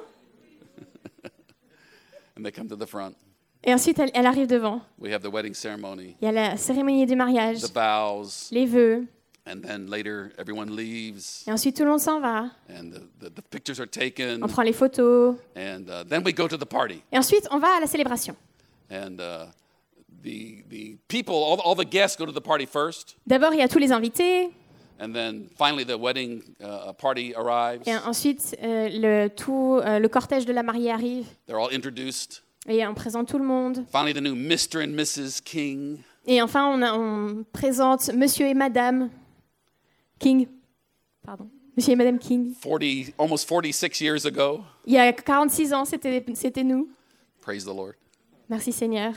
And 2.38 2.44
they 2.44 2.52
come 2.52 2.68
to 2.70 2.76
the 2.76 2.86
front. 2.86 3.16
Et 3.64 3.74
ensuite, 3.74 3.98
elle, 4.00 4.12
elle 4.14 4.28
arrive 4.28 4.46
devant. 4.48 4.82
We 5.00 5.12
have 5.12 5.24
the 5.24 5.32
wedding 5.32 5.56
ceremony, 5.56 6.16
Il 6.22 6.26
y 6.26 6.28
a 6.28 6.32
la 6.32 6.56
cérémonie 6.58 7.06
du 7.08 7.16
mariage, 7.16 7.62
the 7.62 7.74
vows, 7.74 8.50
les 8.52 8.66
vœux. 8.68 9.06
and 9.50 9.62
then 9.64 9.88
later 9.90 10.32
everyone 10.38 10.76
leaves, 10.76 11.44
Et 11.48 11.52
ensuite, 11.52 11.76
tout 11.76 11.84
le 11.84 11.90
monde 11.90 12.00
s'en 12.00 12.20
va. 12.20 12.52
and 12.70 12.92
the, 12.92 13.02
the, 13.26 13.30
the 13.34 13.42
pictures 13.50 13.80
are 13.80 13.88
taken, 13.90 14.44
On 14.44 14.48
prend 14.48 14.62
les 14.64 14.74
photos. 14.74 15.36
and 15.56 15.90
uh, 15.90 16.04
then 16.08 16.22
we 16.24 16.32
go 16.32 16.48
to 16.48 16.58
the 16.58 16.66
party. 16.66 17.02
Et 17.12 17.18
ensuite, 17.18 17.48
on 17.50 17.58
va 17.58 17.78
à 17.78 17.80
la 17.80 17.88
célébration. 17.88 18.36
And 18.90 19.20
uh, 19.20 19.48
the, 20.24 20.64
the 20.70 20.98
people, 21.08 21.36
all, 21.36 21.60
all 21.62 21.76
the 21.76 21.86
guests 21.86 22.16
go 22.18 22.26
to 22.26 22.32
the 22.32 22.42
party 22.42 22.66
first, 22.66 23.16
D'abord, 23.28 23.54
il 23.54 23.60
y 23.60 23.64
a 23.64 23.68
tous 23.68 23.80
les 23.80 23.92
invités. 23.92 24.52
and 25.00 25.14
then 25.14 25.48
finally 25.58 25.84
the 25.86 25.96
wedding 25.98 26.42
uh, 26.60 26.92
party 26.94 27.34
arrives. 27.36 27.84
Et 27.88 27.96
ensuite, 27.96 28.56
euh, 28.64 28.90
le, 28.92 29.28
tout, 29.30 29.80
euh, 29.84 30.00
le 30.00 30.08
cortège 30.10 30.46
de 30.46 30.54
la 30.54 30.64
mariée 30.64 30.92
arrive. 30.92 31.26
They're 31.46 31.60
all 31.60 31.70
introduced. 31.74 32.42
Et 32.68 32.86
on 32.88 32.94
présente 32.96 33.28
tout 33.28 33.38
le 33.38 33.46
monde. 33.46 33.86
Finally, 33.92 34.14
the 34.14 34.22
new 34.22 34.36
Mr. 34.36 34.82
and 34.84 34.94
Mrs. 34.96 35.42
King. 35.44 36.00
Et 36.26 36.42
enfin, 36.42 36.66
on, 36.68 36.82
a- 36.82 36.94
on 36.98 37.46
présente 37.54 38.10
Monsieur 38.14 38.48
et 38.48 38.54
Madame 38.54 39.10
King. 40.20 40.48
Pardon. 41.26 41.48
Monsieur 41.76 41.94
et 41.94 41.96
Madame 41.96 42.18
King. 42.18 42.54
40, 42.62 43.14
almost 43.20 43.48
46 43.48 44.02
years 44.02 44.26
ago. 44.26 44.64
Il 44.86 44.94
y 44.94 44.98
a 44.98 45.14
46 45.14 45.74
ans, 45.74 45.86
c'était 45.86 46.26
c'était 46.34 46.64
nous. 46.64 46.90
Praise 47.42 47.64
the 47.66 47.68
Lord. 47.74 47.94
Merci 48.50 48.72
Seigneur. 48.72 49.14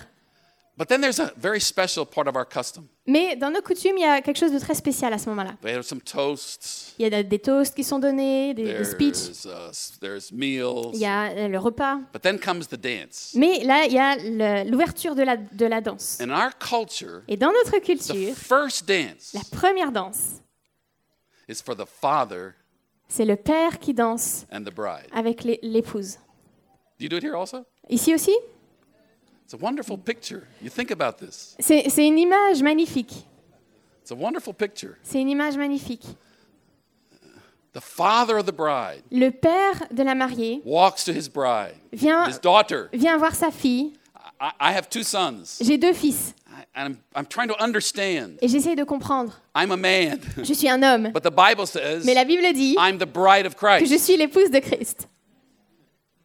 But 0.76 0.88
then 0.88 1.02
there's 1.02 1.20
a 1.20 1.30
very 1.36 1.60
special 1.60 2.06
part 2.06 2.26
of 2.26 2.36
our 2.36 2.46
custom. 2.48 2.88
Mais 3.06 3.36
dans 3.36 3.50
nos 3.50 3.60
coutumes, 3.60 3.98
il 3.98 4.02
y 4.02 4.04
a 4.06 4.22
quelque 4.22 4.38
chose 4.38 4.52
de 4.52 4.58
très 4.58 4.74
spécial 4.74 5.12
à 5.12 5.18
ce 5.18 5.28
moment-là. 5.28 5.56
Some 5.82 6.00
toasts. 6.00 6.94
Il 6.98 7.06
y 7.06 7.14
a 7.14 7.22
des 7.22 7.38
toasts 7.38 7.74
qui 7.74 7.84
sont 7.84 7.98
donnés, 7.98 8.54
des, 8.54 8.78
des 8.78 8.84
speeches, 8.84 9.44
uh, 9.44 9.68
s- 9.70 9.98
there's 10.00 10.32
meals. 10.32 10.90
il 10.94 11.00
y 11.00 11.04
a 11.04 11.32
euh, 11.32 11.48
le 11.48 11.58
repas. 11.58 11.96
But 12.14 12.22
then 12.22 12.38
comes 12.38 12.66
the 12.68 12.76
dance. 12.80 13.32
Mais 13.34 13.62
là, 13.62 13.84
il 13.84 13.92
y 13.92 13.98
a 13.98 14.64
l'ouverture 14.64 15.14
de 15.14 15.22
la, 15.22 15.36
de 15.36 15.66
la 15.66 15.82
danse. 15.82 16.18
In 16.20 16.30
our 16.30 16.50
culture, 16.58 17.22
Et 17.28 17.36
dans 17.36 17.52
notre 17.52 17.78
the 17.78 17.84
culture, 17.84 18.34
first 18.34 18.88
dance 18.88 19.34
la 19.34 19.42
première 19.52 19.92
danse, 19.92 20.40
is 21.46 21.60
for 21.62 21.76
the 21.76 21.84
father 21.86 22.54
c'est 23.08 23.24
le 23.26 23.36
père 23.36 23.80
qui 23.80 23.92
danse 23.92 24.46
and 24.50 24.62
the 24.62 24.72
bride. 24.72 25.08
avec 25.12 25.42
l'épouse. 25.62 26.14
Do 26.98 27.04
you 27.04 27.08
do 27.10 27.16
it 27.18 27.24
here 27.24 27.34
also? 27.36 27.66
Ici 27.90 28.14
aussi, 28.14 28.32
c'est 31.58 31.90
c'est 31.90 32.06
une 32.06 32.18
image 32.18 32.62
magnifique. 32.62 33.26
It's 34.02 34.12
a 34.12 34.14
wonderful 34.14 34.54
picture. 34.54 34.96
C'est 35.02 35.20
une 35.20 35.28
image 35.28 35.56
magnifique. 35.56 36.04
The 37.72 37.80
father 37.80 38.36
of 38.38 38.46
the 38.46 38.52
bride 38.52 39.02
Le 39.12 39.30
père 39.30 39.86
de 39.92 40.02
la 40.02 40.14
mariée 40.16 40.60
walks 40.64 41.04
to 41.04 41.12
his 41.12 41.28
bride, 41.28 41.76
vient, 41.92 42.26
his 42.28 42.38
daughter. 42.40 42.88
vient 42.92 43.16
voir 43.16 43.34
sa 43.34 43.50
fille. 43.50 43.92
I, 44.40 44.72
have 44.72 44.88
two 44.88 45.02
sons, 45.02 45.58
J'ai 45.60 45.76
deux 45.78 45.92
fils 45.92 46.34
and 46.74 46.86
I'm, 46.86 46.96
I'm 47.14 47.26
trying 47.26 47.48
to 47.48 47.54
understand. 47.62 48.38
et 48.40 48.48
j'essaye 48.48 48.74
de 48.74 48.84
comprendre. 48.84 49.40
I'm 49.54 49.70
a 49.70 49.76
man, 49.76 50.18
Je 50.42 50.54
suis 50.54 50.68
un 50.68 50.82
homme, 50.82 51.12
but 51.12 51.22
the 51.22 51.30
Bible 51.30 51.66
says 51.66 52.04
mais 52.04 52.14
la 52.14 52.24
Bible 52.24 52.52
dit 52.54 52.74
I'm 52.78 52.98
the 52.98 53.06
bride 53.06 53.46
of 53.46 53.54
que 53.54 53.66
je 53.84 53.84
Christ. 53.86 54.04
suis 54.04 54.16
l'épouse 54.16 54.50
de 54.50 54.58
Christ. 54.60 55.06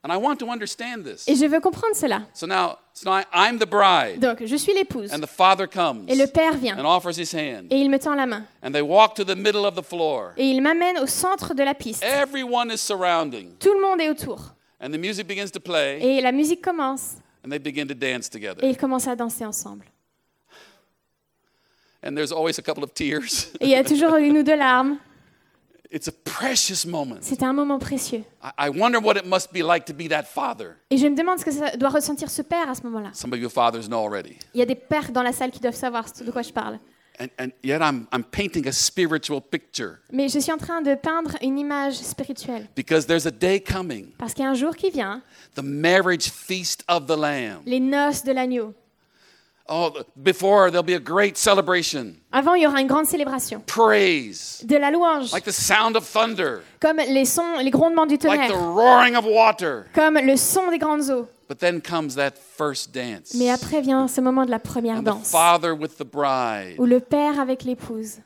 And 0.05 0.11
I 0.13 0.17
want 0.17 0.35
to 0.37 0.51
understand 0.51 1.03
this. 1.03 1.27
Et 1.27 1.35
je 1.35 1.47
veux 1.47 1.59
comprendre 1.59 1.95
cela. 1.95 2.27
So 2.31 2.45
now, 2.45 2.77
so 2.93 3.09
now 3.09 3.15
I, 3.17 3.25
I'm 3.33 3.57
the 3.57 3.65
bride, 3.65 4.19
Donc, 4.19 4.45
je 4.45 4.55
suis 4.55 4.71
l'épouse 4.71 5.11
and 5.11 5.19
the 5.19 5.25
father 5.27 5.65
comes 5.67 6.05
et 6.07 6.13
le 6.15 6.27
père 6.27 6.53
vient 6.55 6.77
and 6.77 6.85
offers 6.85 7.17
his 7.17 7.33
hand, 7.33 7.65
et 7.71 7.77
il 7.79 7.89
me 7.89 7.97
tend 7.97 8.13
la 8.13 8.27
main 8.27 8.45
and 8.61 8.71
they 8.71 8.83
walk 8.83 9.15
to 9.15 9.23
the 9.23 9.35
middle 9.35 9.65
of 9.65 9.73
the 9.73 9.81
floor. 9.81 10.33
et 10.37 10.45
il 10.45 10.61
m'amène 10.61 10.99
au 10.99 11.07
centre 11.07 11.55
de 11.55 11.63
la 11.63 11.73
piste. 11.73 12.03
Everyone 12.03 12.69
is 12.71 12.77
surrounding, 12.77 13.53
Tout 13.59 13.73
le 13.73 13.81
monde 13.81 13.99
est 13.99 14.09
autour. 14.11 14.53
And 14.79 14.91
the 14.91 14.99
music 14.99 15.25
begins 15.25 15.49
to 15.49 15.59
play, 15.59 15.99
Et 15.99 16.21
la 16.21 16.31
musique 16.31 16.61
commence. 16.63 17.15
and 17.43 17.49
they 17.49 17.57
begin 17.57 17.87
to 17.87 17.95
dance 17.95 18.27
Et 18.27 18.29
together. 18.29 18.59
ils 18.63 18.77
commencent 18.77 19.07
à 19.07 19.15
danser 19.15 19.43
ensemble. 19.43 19.85
And 22.03 22.13
there's 22.15 22.31
always 22.31 22.59
a 22.59 22.61
couple 22.61 22.83
of 22.83 22.93
tears. 22.93 23.47
Et 23.59 23.65
il 23.65 23.69
y 23.71 23.75
a 23.75 23.83
toujours 23.83 24.17
une 24.17 24.37
ou 24.37 24.43
deux 24.43 24.55
larmes. 24.55 24.97
It's 25.91 26.07
a 26.07 26.11
precious 26.11 26.85
moment. 26.87 27.17
C'est 27.21 27.43
un 27.43 27.53
moment 27.53 27.79
précieux. 27.79 28.23
I 28.59 28.69
wonder 28.69 28.97
what 28.99 29.15
it 29.17 29.25
must 29.25 29.53
be 29.53 29.57
like 29.63 29.85
to 29.85 29.93
be 29.93 30.07
that 30.09 30.23
father. 30.23 30.75
Et 30.89 30.97
je 30.97 31.07
me 31.07 31.15
demande 31.15 31.39
ce 31.39 31.45
que 31.45 31.51
ça 31.51 31.75
doit 31.77 31.89
ressentir 31.89 32.29
ce 32.29 32.41
père 32.41 32.69
à 32.69 32.75
ce 32.75 32.81
moment-là. 32.83 33.09
Some 33.13 33.31
of 33.33 33.39
you 33.39 33.49
fathers 33.49 33.87
know 33.87 33.99
already. 34.05 34.37
Il 34.53 34.59
y 34.59 34.63
a 34.63 34.65
des 34.65 34.75
pères 34.75 35.11
dans 35.11 35.21
la 35.23 35.31
salle 35.31 35.51
qui 35.51 35.59
doivent 35.59 35.75
savoir 35.75 36.05
de 36.19 36.31
quoi 36.31 36.41
je 36.41 36.51
parle. 36.51 36.79
And, 37.17 37.27
and 37.39 37.47
yet 37.63 37.79
I'm, 37.81 38.07
I'm 38.11 38.25
painting 38.25 38.67
a 38.67 38.73
spiritual 38.73 39.39
picture 39.41 39.99
Mais 40.11 40.27
je 40.27 40.37
suis 40.39 40.51
en 40.51 40.57
train 40.57 40.81
de 40.81 40.95
peindre 40.95 41.31
une 41.41 41.57
image 41.57 41.93
spirituelle. 41.93 42.67
because 42.75 43.05
there's 43.05 43.25
a 43.25 43.31
day 43.31 43.61
coming, 43.61 44.07
Parce 44.17 44.33
qu'il 44.33 44.43
y 44.43 44.47
a 44.47 44.49
un 44.51 44.53
jour 44.53 44.75
qui 44.75 44.89
vient, 44.89 45.21
the 45.55 45.61
marriage 45.63 46.23
feast 46.29 46.83
of 46.89 47.05
the 47.05 47.15
Lamb. 47.17 47.61
les 47.65 47.79
noces 47.79 48.23
de 48.25 48.33
l'agneau. 48.33 48.73
Oh, 49.67 49.91
before 50.15 50.69
there'll 50.69 50.83
be 50.85 50.93
a 50.93 50.99
great 50.99 51.37
celebration, 51.37 52.17
Avant, 52.31 52.53
il 52.53 52.61
y 52.61 52.67
aura 52.67 52.81
une 52.81 52.87
grande 52.87 53.07
célébration. 53.07 53.61
praise, 53.65 54.63
De 54.63 54.77
la 54.77 54.91
louange. 54.91 55.31
like 55.33 55.43
the 55.45 55.51
sound 55.51 55.95
of 55.95 56.03
thunder, 56.05 56.61
Comme 56.79 56.97
les 56.97 57.25
sons, 57.25 57.57
les 57.63 57.71
grondements 57.71 58.05
du 58.05 58.15
like 58.17 58.47
the 58.47 58.53
tonnerre. 58.53 58.73
roaring 58.75 59.15
of 59.15 59.25
water. 59.25 59.87
Comme 59.95 60.19
le 60.19 60.37
son 60.37 60.69
des 60.69 60.77
grandes 60.77 61.09
eaux. 61.09 61.27
But 61.49 61.59
then 61.59 61.81
comes 61.81 62.15
that 62.15 62.33
first 62.57 62.91
dance. 62.93 63.33
Mais 63.35 63.49
après 63.49 63.81
vient 63.81 64.07
ce 64.07 64.21
moment 64.21 64.45
de 64.45 64.51
la 64.51 64.59
première 64.59 64.97
And 64.97 65.01
the 65.01 65.05
danse. 65.05 65.31
father 65.31 65.73
with 65.73 65.97
the 65.97 66.03
bride. 66.03 66.75
Où 66.79 66.85
le 66.85 66.99
père 66.99 67.39
avec 67.39 67.63
l'épouse. 67.63 68.17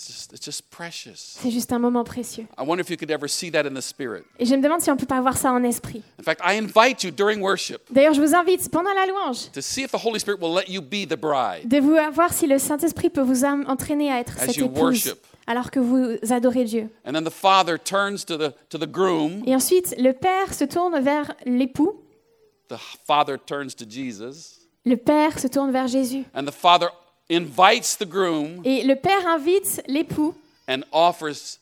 It's 0.00 0.06
just, 0.08 0.32
it's 0.32 0.44
just 0.46 0.62
precious. 0.70 1.36
C'est 1.42 1.50
juste 1.50 1.70
un 1.74 1.78
moment 1.78 2.04
précieux. 2.04 2.46
I 2.58 2.62
wonder 2.66 2.80
if 2.80 2.88
you 2.88 2.96
could 2.96 3.10
ever 3.10 3.28
see 3.28 3.50
that 3.50 3.66
in 3.66 3.74
the 3.74 3.82
spirit. 3.82 4.22
Et 4.38 4.46
je 4.46 4.54
me 4.54 4.62
demande 4.62 4.80
si 4.80 4.90
on 4.90 4.96
peut 4.96 5.04
pas 5.04 5.20
voir 5.20 5.36
ça 5.36 5.52
en 5.52 5.62
esprit. 5.62 6.02
In 6.18 6.22
fact, 6.22 6.40
I 6.42 6.56
invite 6.56 7.04
you 7.04 7.10
during 7.10 7.42
worship 7.42 7.82
D'ailleurs, 7.90 8.14
je 8.14 8.22
vous 8.22 8.34
invite 8.34 8.70
pendant 8.70 8.94
la 8.94 9.04
louange 9.04 9.50
to 9.52 9.60
see 9.60 9.82
if 9.82 9.90
the 9.92 10.02
Holy 10.02 10.18
Spirit 10.18 10.38
will 10.40 10.54
let 10.54 10.70
you 10.70 10.80
be 10.80 11.06
the 11.06 11.18
bride. 11.20 11.68
de 11.68 11.78
vous 11.80 11.96
voir 12.14 12.32
si 12.32 12.46
le 12.46 12.58
Saint-Esprit 12.58 13.10
peut 13.10 13.20
vous 13.20 13.44
entraîner 13.44 14.10
à 14.10 14.20
être 14.20 14.38
As 14.38 14.46
cette 14.46 14.56
you 14.56 14.66
épouse 14.66 14.80
worship. 14.80 15.18
alors 15.46 15.70
que 15.70 15.80
vous 15.80 16.16
adorez 16.32 16.64
Dieu. 16.64 16.88
And 17.04 17.12
then 17.12 17.24
the 17.24 17.30
father 17.30 17.76
turns 17.78 18.24
to 18.24 18.38
the, 18.38 18.54
to 18.70 18.78
the 18.78 18.90
groom. 18.90 19.42
Et 19.46 19.54
ensuite, 19.54 19.94
le 19.98 20.14
père 20.14 20.54
se 20.54 20.64
tourne 20.64 20.98
vers 21.00 21.34
l'époux, 21.44 22.00
The 22.68 22.78
father 23.06 23.36
turns 23.36 23.74
to 23.76 23.84
Jesus. 23.86 24.66
le 24.86 24.96
père 24.96 25.38
se 25.38 25.46
tourne 25.46 25.70
vers 25.72 25.88
Jésus. 25.88 26.24
And 26.34 26.44
the 26.46 26.52
father 26.54 26.88
invites 27.30 27.96
the 27.96 28.06
groom 28.08 28.60
Et 28.64 28.82
le 28.84 28.96
père 28.96 29.26
invite 29.26 29.82
l'époux 29.86 30.34
and 30.68 30.82
offers 30.92 31.58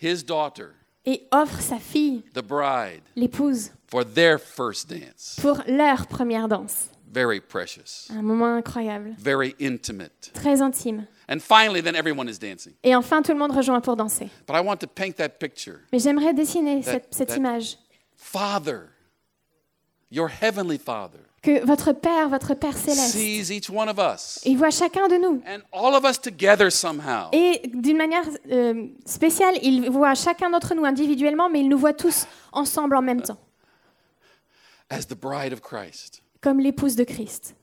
his 0.00 0.22
daughter, 0.24 0.68
et 1.06 1.26
offre 1.32 1.60
sa 1.60 1.78
fille, 1.78 2.22
the 2.34 2.42
bride, 2.42 3.02
l'épouse, 3.16 3.70
for 3.88 4.04
their 4.04 4.38
first 4.38 4.88
dance. 4.88 5.36
pour 5.40 5.62
leur 5.66 6.06
première 6.06 6.46
danse. 6.48 6.88
Very 7.12 7.40
precious, 7.40 8.08
Un 8.10 8.22
moment 8.22 8.54
incroyable, 8.56 9.14
very 9.18 9.54
intimate. 9.60 10.30
très 10.32 10.60
intime. 10.62 11.06
And 11.28 11.40
finally, 11.40 11.80
then 11.82 11.94
everyone 11.96 12.28
is 12.28 12.38
dancing. 12.38 12.74
Et 12.84 12.94
enfin, 12.94 13.22
tout 13.22 13.32
le 13.32 13.38
monde 13.38 13.52
rejoint 13.52 13.80
pour 13.80 13.96
danser. 13.96 14.30
But 14.46 14.54
I 14.56 14.60
want 14.60 14.78
to 14.78 14.86
paint 14.86 15.16
that 15.16 15.38
picture. 15.40 15.80
Mais 15.92 15.98
j'aimerais 16.00 16.34
dessiner 16.34 16.82
cette, 16.82 17.12
cette 17.12 17.28
that- 17.30 17.36
image. 17.36 17.76
Father, 18.16 18.90
your 20.10 20.28
heavenly 20.28 20.78
Father, 20.78 21.20
Que 21.42 21.64
votre 21.64 21.92
Père, 21.92 22.28
votre 22.28 22.52
Père 22.54 22.76
céleste, 22.76 23.12
sees 23.14 23.50
each 23.50 23.70
one 23.70 23.88
of 23.88 23.96
us 23.98 24.40
il 24.44 24.58
voit 24.58 24.70
chacun 24.70 25.08
de 25.08 25.16
nous. 25.16 25.42
and 25.46 25.60
all 25.72 25.94
of 25.94 26.04
us 26.04 26.20
together 26.20 26.70
somehow. 26.70 27.30
Et 27.32 27.62
d'une 27.72 27.96
manière 27.96 28.24
euh, 28.52 28.86
spéciale, 29.06 29.54
il 29.62 29.88
voit 29.90 30.14
chacun 30.14 30.50
d'entre 30.50 30.74
nous 30.74 30.84
individuellement, 30.84 31.48
mais 31.48 31.60
il 31.60 31.68
nous 31.70 31.78
voit 31.78 31.94
tous 31.94 32.26
ensemble 32.52 32.94
en 32.96 33.00
même 33.02 33.22
temps, 33.22 33.38
as 34.90 35.06
the 35.06 35.14
bride 35.14 35.52
of 35.54 35.60
Christ. 35.62 36.22
comme 36.42 36.60
l'épouse 36.60 36.94
de 36.96 37.04
Christ. 37.04 37.54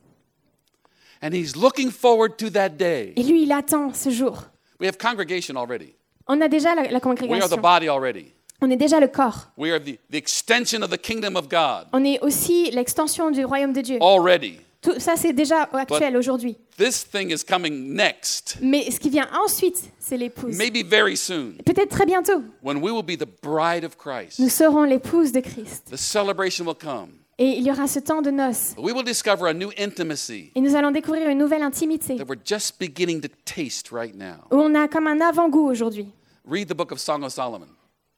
And 1.21 1.33
he's 1.33 1.55
looking 1.55 1.91
forward 1.91 2.37
to 2.37 2.49
that 2.51 2.69
day. 2.69 3.13
Et 3.15 3.23
lui, 3.23 3.43
il 3.43 3.51
attend 3.51 3.93
ce 3.93 4.09
jour. 4.09 4.43
We 4.79 4.87
have 4.87 4.97
congregation 4.97 5.55
already. 5.55 5.93
On 6.27 6.41
a 6.41 6.47
déjà 6.47 6.75
la, 6.75 6.83
la 6.83 6.87
We 6.89 6.93
are 6.93 6.99
the 6.99 7.03
congrégation. 7.03 7.57
body 7.61 7.89
already. 7.89 8.33
On 8.61 8.71
est 8.71 8.77
déjà 8.77 8.99
le 8.99 9.07
corps. 9.07 9.49
We 9.57 9.71
are 9.71 9.79
the, 9.79 9.99
the 10.09 10.15
extension 10.15 10.81
of 10.81 10.89
the 10.89 10.97
kingdom 10.97 11.35
of 11.35 11.47
God 11.47 11.87
On 11.93 12.03
est 12.03 12.19
aussi 12.21 12.71
l'extension 12.71 13.29
du 13.29 13.45
royaume 13.45 13.73
de 13.73 13.81
Dieu. 13.81 13.97
already. 14.01 14.59
Tout 14.81 14.99
ça, 14.99 15.15
c'est 15.15 15.33
déjà 15.33 15.63
actuel 15.73 16.15
aujourd'hui. 16.17 16.55
This 16.77 17.07
thing 17.07 17.31
is 17.31 17.43
coming 17.43 17.93
next, 17.93 18.57
Mais 18.61 18.89
ce 18.89 18.99
qui 18.99 19.09
vient 19.09 19.27
ensuite, 19.43 19.91
c'est 19.99 20.17
l'épouse. 20.17 20.55
maybe 20.57 20.83
very 20.87 21.17
soon, 21.17 21.53
Peut-être 21.65 21.89
très 21.89 22.05
bientôt, 22.05 22.41
when 22.63 22.77
we 22.77 22.91
will 22.91 23.03
be 23.03 23.17
the 23.17 23.27
bride 23.43 23.83
of 23.83 23.97
Christ. 23.97 24.39
nous 24.39 24.49
serons 24.49 24.83
l'épouse 24.83 25.31
de 25.31 25.39
Christ. 25.39 25.87
The 25.91 25.97
celebration 25.97 26.65
will 26.65 26.75
come. 26.77 27.09
Et 27.39 27.57
il 27.57 27.63
y 27.63 27.71
aura 27.71 27.87
ce 27.87 27.99
temps 27.99 28.21
de 28.23 28.31
noces. 28.31 28.73
We 28.77 28.93
will 28.93 29.03
discover 29.03 29.47
a 29.49 29.53
new 29.53 29.69
intimacy 29.77 30.51
Et 30.55 30.61
nous 30.61 30.75
allons 30.75 30.89
découvrir 30.91 31.27
une 31.29 31.37
nouvelle 31.37 31.61
intimité 31.63 32.15
that 32.17 32.25
we're 32.27 32.39
just 32.43 32.79
beginning 32.79 33.21
to 33.21 33.27
taste 33.45 33.91
right 33.91 34.15
now. 34.15 34.45
où 34.51 34.55
on 34.59 34.73
a 34.73 34.87
comme 34.87 35.05
un 35.07 35.21
avant-goût 35.21 35.67
aujourd'hui. 35.69 36.07
Read 36.49 36.67
the 36.69 36.73
book 36.75 36.91
of 36.91 36.99
Song 36.99 37.23
of 37.23 37.31
Solomon 37.31 37.67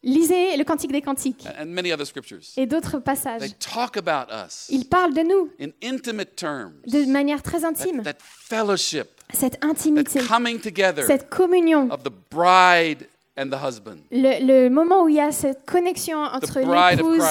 Lisez 0.02 0.56
le 0.56 0.64
Cantique 0.64 0.92
des 0.94 1.02
Cantiques 1.02 1.46
and 1.60 1.66
many 1.66 1.92
other 1.92 2.06
scriptures. 2.06 2.40
et 2.56 2.66
d'autres 2.66 2.98
They 3.00 3.04
passages. 3.04 3.54
talk 3.60 3.98
about 3.98 4.32
us 4.32 4.68
Il 4.70 4.86
parle 4.88 5.14
de 5.14 5.22
nous 5.22 5.50
in 5.60 5.72
intimate 5.84 6.36
terms. 6.38 6.74
de 6.88 7.06
manière 7.12 7.42
très 7.44 7.66
intime. 7.66 8.02
that 8.04 8.16
fellowship, 8.22 9.10
Cette 9.34 9.60
that 9.60 9.68
intimité, 9.68 10.20
coming 10.22 10.60
together 10.62 11.04
cette 11.06 11.30
communion, 11.30 11.90
of 11.92 12.04
the 12.04 12.12
bride 12.32 13.08
and 13.38 13.50
the 13.50 13.62
husband, 13.62 13.98
le, 14.12 14.40
le 14.64 14.70
moment 14.70 15.04
où 15.04 15.10
il 15.10 15.16
y 15.16 15.20
a 15.20 15.34
cette 15.34 15.66
connexion 15.66 16.24
the 16.26 16.36
entre 16.44 16.60
l'épouse 16.62 17.22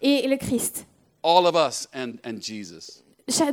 et 0.00 0.26
le 0.26 0.36
Christ. 0.38 0.86
all 1.22 1.46
of 1.46 1.54
us 1.56 1.88
and, 1.94 2.14
and 2.24 2.40
Jesus. 2.40 3.02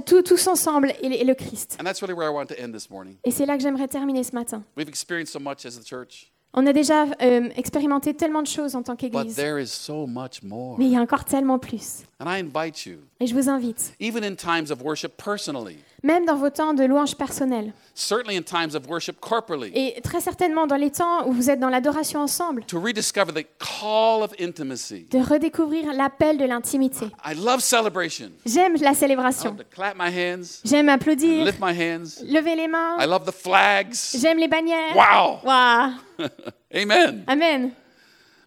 Tout- 0.06 0.22
tous 0.24 0.48
ensemble 0.48 0.94
et 1.02 1.26
le, 1.26 1.34
Christ. 1.36 1.76
And 1.78 1.84
that's 1.84 2.02
really 2.02 2.14
where 2.14 2.30
I 2.30 2.34
want 2.34 2.46
to 2.48 2.56
end 2.58 2.72
this 2.72 2.90
morning. 2.90 3.18
Et 3.26 3.32
c'est 3.32 3.46
là 3.46 3.58
que 3.58 3.62
j'aimerais 3.64 3.90
terminer 3.90 4.24
ce 4.24 4.32
matin. 4.34 4.64
We've 4.78 4.88
experienced 4.88 5.34
so 5.34 5.40
much 5.40 5.66
as 5.66 5.78
a 5.78 5.84
church, 5.84 6.32
On 6.58 6.66
a 6.68 6.72
déjà 6.72 7.04
euh, 7.22 7.50
expérimenté 7.58 8.14
tellement 8.14 8.42
de 8.42 8.48
choses 8.48 8.76
en 8.76 8.82
tant 8.82 8.96
qu'Église, 8.96 9.36
there 9.36 9.62
is 9.62 9.68
so 9.68 10.08
much 10.08 10.42
more. 10.42 10.80
mais 10.80 10.86
il 10.86 10.92
y 10.94 10.96
a 10.98 11.02
encore 11.02 11.26
tellement 11.26 11.60
plus. 11.60 12.04
And 12.20 12.28
I 12.30 12.40
invite 12.40 12.86
you, 12.86 13.00
Et 13.20 13.28
je 13.28 13.36
vous 13.36 13.50
invite, 13.50 13.94
even 14.00 14.24
in 14.24 14.36
times 14.36 14.72
of 14.72 14.82
worship 14.82 15.22
personally, 15.22 15.80
même 16.06 16.26
dans 16.26 16.36
vos 16.36 16.50
temps 16.50 16.74
de 16.74 16.84
louange 16.86 17.16
personnelle, 17.16 17.74
certainly 17.96 18.38
in 18.38 18.44
times 18.44 18.76
of 18.76 18.88
worship 18.88 19.20
corporately, 19.20 19.72
et 19.74 20.00
très 20.02 20.22
certainement 20.22 20.68
dans 20.68 20.76
les 20.76 20.92
temps 20.92 21.28
où 21.28 21.32
vous 21.34 21.50
êtes 21.50 21.60
dans 21.60 21.70
l'adoration 21.70 22.20
ensemble, 22.22 22.64
to 22.66 22.80
rediscover 22.80 23.34
the 23.34 23.46
call 23.60 24.22
of 24.22 24.32
intimacy. 24.40 25.08
de 25.12 25.18
redécouvrir 25.20 25.92
l'appel 25.94 26.38
de 26.38 26.46
l'intimité. 26.46 27.08
I 27.26 27.34
love 27.36 27.60
celebration. 27.62 28.30
J'aime 28.46 28.76
la 28.82 28.92
I 28.92 28.96
célébration. 28.96 29.50
love 29.52 29.58
to 29.58 29.64
clap 29.76 29.96
my 29.98 30.10
hands, 30.10 30.62
J'aime 30.64 30.90
applaudir, 30.90 31.44
lift 31.44 31.60
my 31.60 31.74
hands. 31.74 32.22
lever 32.24 32.56
les 32.56 32.68
mains. 32.68 32.98
I 33.00 33.08
love 33.08 33.26
the 33.26 33.34
flags. 33.34 34.16
J'aime 34.20 34.38
les 34.38 34.48
bannières. 34.48 34.96
Wow. 34.96 35.40
Waouh. 35.44 35.92
Amen. 36.76 37.24
Amen. 37.28 37.72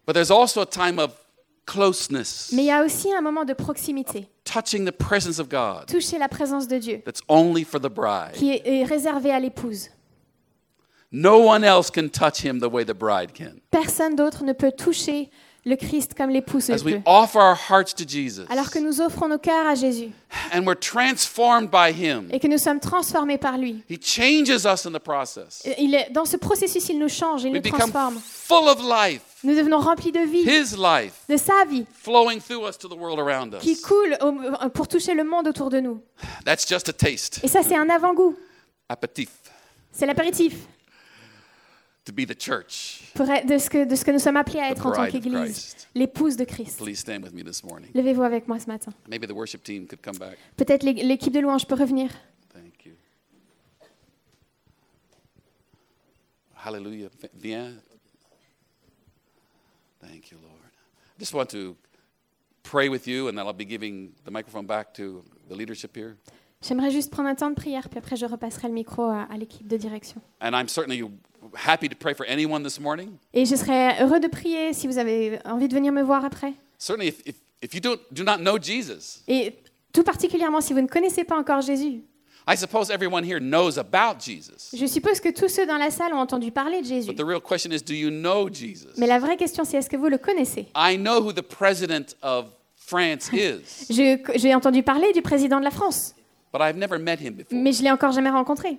But 0.05 0.13
there's 0.13 0.31
also 0.31 0.61
a 0.61 0.65
time 0.65 0.97
of 0.97 1.11
closeness, 1.69 2.51
Mais 2.53 2.63
il 2.63 2.67
y 2.67 2.71
a 2.71 2.83
aussi 2.83 3.13
un 3.13 3.21
moment 3.21 3.45
de 3.45 3.53
proximité, 3.53 4.27
touching 4.43 4.85
the 4.85 4.91
presence 4.91 5.39
of 5.39 5.47
God 5.49 5.85
toucher 5.87 6.17
la 6.17 6.27
présence 6.27 6.67
de 6.67 6.77
Dieu, 6.77 7.01
that's 7.05 7.21
only 7.27 7.63
for 7.63 7.79
the 7.79 7.89
bride. 7.89 8.33
qui 8.33 8.51
est, 8.51 8.61
est 8.65 8.83
réservée 8.83 9.31
à 9.31 9.39
l'épouse. 9.39 9.89
No 11.11 11.47
one 11.47 11.63
else 11.63 11.89
can 11.89 12.09
touch 12.09 12.43
him 12.43 12.59
the 12.59 12.71
way 12.71 12.85
the 12.85 12.93
bride 12.93 13.33
can. 13.33 13.59
Personne 13.71 14.15
d'autre 14.15 14.43
ne 14.43 14.53
peut 14.53 14.71
toucher 14.71 15.29
le 15.65 15.75
Christ 15.75 16.13
comme 16.15 16.29
As 16.29 16.83
we 16.83 16.93
peut. 16.95 17.01
offer 17.05 17.39
our 17.39 17.55
hearts 17.69 17.93
to 17.95 18.03
Jesus 18.07 18.45
Alors 18.49 18.69
que 18.71 18.79
nous 18.79 19.01
offrons 19.01 19.27
nos 19.27 19.37
cœurs 19.37 19.67
à 19.67 19.75
Jésus 19.75 20.09
and 20.53 20.63
we're 20.65 20.79
transformed 20.79 21.69
by 21.69 21.91
him, 21.91 22.27
et 22.31 22.39
que 22.39 22.47
nous 22.47 22.57
sommes 22.57 22.79
transformés 22.79 23.37
par 23.37 23.57
lui, 23.57 23.83
he 23.89 23.97
changes 24.01 24.49
us 24.65 24.85
in 24.85 24.91
the 24.91 24.99
process. 24.99 25.61
il 25.77 25.93
est, 25.95 26.09
dans 26.11 26.25
ce 26.25 26.37
processus, 26.37 26.87
il 26.89 26.97
nous 26.99 27.09
change, 27.09 27.43
il 27.43 27.51
We 27.51 27.55
nous 27.55 27.61
become 27.61 27.91
transforme. 27.91 28.19
full 28.23 28.67
of 28.69 28.79
life, 28.81 29.21
Nous 29.43 29.55
devenons 29.55 29.79
remplis 29.79 30.11
de 30.11 30.19
vie, 30.21 30.41
his 30.43 30.75
life 30.77 31.13
de 31.29 31.37
sa 31.37 31.65
vie, 31.65 31.85
flowing 31.93 32.39
through 32.39 32.67
us 32.67 32.77
to 32.77 32.87
the 32.87 32.97
world 32.97 33.19
around 33.19 33.57
qui 33.59 33.71
us. 33.73 33.81
coule 33.81 34.17
au- 34.21 34.69
pour 34.69 34.87
toucher 34.87 35.13
le 35.13 35.23
monde 35.23 35.47
autour 35.47 35.69
de 35.69 35.79
nous. 35.79 36.01
That's 36.45 36.67
just 36.67 36.89
a 36.89 36.93
taste, 36.93 37.39
Et 37.43 37.47
ça, 37.47 37.61
c'est 37.63 37.75
un 37.75 37.89
avant-goût. 37.89 38.35
aperitif, 38.87 39.29
C'est 39.91 40.05
l'apéritif 40.05 40.53
to 42.05 42.13
be 42.13 42.25
the 42.25 42.35
church. 42.39 43.11
pour 43.13 43.29
être- 43.29 43.45
de 43.45 43.57
ce, 43.57 43.69
que, 43.69 43.85
de 43.85 43.95
ce 43.95 44.03
que 44.03 44.11
nous 44.11 44.19
sommes 44.19 44.37
appelés 44.37 44.59
à 44.59 44.71
être 44.71 44.85
en 44.85 44.91
tant 44.91 45.07
qu'Église, 45.07 45.75
l'épouse 45.93 46.35
de 46.37 46.43
Christ. 46.45 46.77
Please 46.79 46.95
stand 46.99 47.23
with 47.23 47.33
me 47.33 47.43
this 47.43 47.63
morning. 47.63 47.89
Levez-vous 47.93 48.23
avec 48.23 48.47
moi 48.47 48.59
ce 48.59 48.67
matin. 48.67 48.91
Maybe 49.07 49.27
the 49.27 49.31
worship 49.33 49.63
team 49.63 49.85
could 49.87 50.01
come 50.01 50.17
back. 50.17 50.37
Peut-être 50.57 50.83
l'é- 50.83 51.03
l'équipe 51.03 51.33
de 51.33 51.39
louange 51.39 51.65
peut 51.67 51.75
revenir. 51.75 52.09
Thank 52.53 52.85
you. 52.85 52.93
Hallelujah. 56.55 57.09
Viens. 57.35 57.73
Thank 60.01 60.31
you, 60.31 60.37
Lord. 60.41 60.55
I 61.15 61.19
just 61.19 61.33
want 61.33 61.47
to 61.51 61.75
pray 62.63 62.89
with 62.89 63.07
you, 63.07 63.27
and 63.27 63.33
then 63.37 63.45
I'll 63.45 63.53
be 63.53 63.65
giving 63.65 64.11
the 64.25 64.31
microphone 64.31 64.65
back 64.65 64.93
to 64.95 65.23
the 65.49 65.55
leadership 65.55 65.95
here. 65.95 66.15
J'aimerais 66.61 66.91
juste 66.91 67.09
prendre 67.11 67.29
un 67.29 67.35
temps 67.35 67.49
de 67.49 67.55
prière, 67.55 67.87
puis 67.89 67.99
après 67.99 68.17
je 68.17 68.25
repasserai 68.25 68.67
le 68.67 68.73
micro 68.73 69.03
à, 69.03 69.23
à 69.31 69.37
l'équipe 69.37 69.65
de 69.67 69.77
direction. 69.77 70.21
And 70.41 70.51
I'm 70.53 70.67
certainly 70.67 71.01
happy 71.55 71.87
to 71.89 71.95
pray 71.95 72.13
for 72.13 72.25
anyone 72.29 72.63
this 72.63 72.79
morning. 72.79 73.11
Et 73.33 73.45
je 73.45 73.55
serais 73.55 74.01
heureux 74.03 74.19
de 74.19 74.27
prier 74.27 74.73
si 74.73 74.87
vous 74.87 74.97
avez 74.97 75.39
envie 75.45 75.67
de 75.67 75.73
venir 75.73 75.91
me 75.91 76.01
voir 76.03 76.23
après. 76.25 76.53
Certainly, 76.77 77.07
if, 77.09 77.21
if, 77.25 77.35
if 77.61 77.73
you 77.73 77.79
don't, 77.81 77.99
do 78.11 78.23
not 78.23 78.37
know 78.37 78.57
Jesus, 78.61 79.21
Et 79.27 79.55
tout 79.93 80.03
particulièrement 80.03 80.61
si 80.61 80.73
vous 80.73 80.81
ne 80.81 80.87
connaissez 80.87 81.23
pas 81.23 81.37
encore 81.37 81.61
Jésus. 81.61 82.03
I 82.47 82.55
suppose 82.57 82.89
everyone 82.89 83.23
here 83.23 83.39
knows 83.39 83.77
about 83.77 84.19
Jesus. 84.19 84.71
Je 84.73 84.87
suppose 84.87 85.19
que 85.19 85.29
tous 85.29 85.49
ceux 85.49 85.67
dans 85.67 85.77
la 85.77 85.91
salle 85.91 86.13
ont 86.13 86.19
entendu 86.19 86.51
parler 86.51 86.81
de 86.81 86.85
Jésus. 86.87 87.07
But 87.07 87.17
the 87.17 87.25
real 87.27 87.41
question 87.41 87.71
is, 87.71 87.81
do 87.83 87.93
you 87.93 88.09
know 88.09 88.49
Jesus? 88.51 88.93
Mais 88.97 89.05
la 89.07 89.19
vraie 89.19 89.37
question, 89.37 89.63
c'est 89.65 89.77
est-ce 89.77 89.89
que 89.89 89.97
vous 89.97 90.07
le 90.07 90.17
connaissez? 90.17 90.67
I 90.75 90.97
know 90.97 91.21
who 91.21 91.31
the 91.31 91.43
president 91.43 92.15
of 92.23 92.47
France 92.75 93.29
is, 93.33 93.85
Je- 93.93 94.17
J'ai 94.35 94.55
entendu 94.55 94.81
parler 94.81 95.11
du 95.13 95.21
président 95.21 95.59
de 95.59 95.63
la 95.63 95.69
France, 95.69 96.15
but 96.51 96.61
I've 96.61 96.77
never 96.77 96.97
met 96.97 97.17
him 97.21 97.33
before. 97.35 97.55
mais 97.55 97.71
je 97.71 97.83
l'ai 97.83 97.91
encore 97.91 98.13
jamais 98.13 98.31
rencontré. 98.31 98.77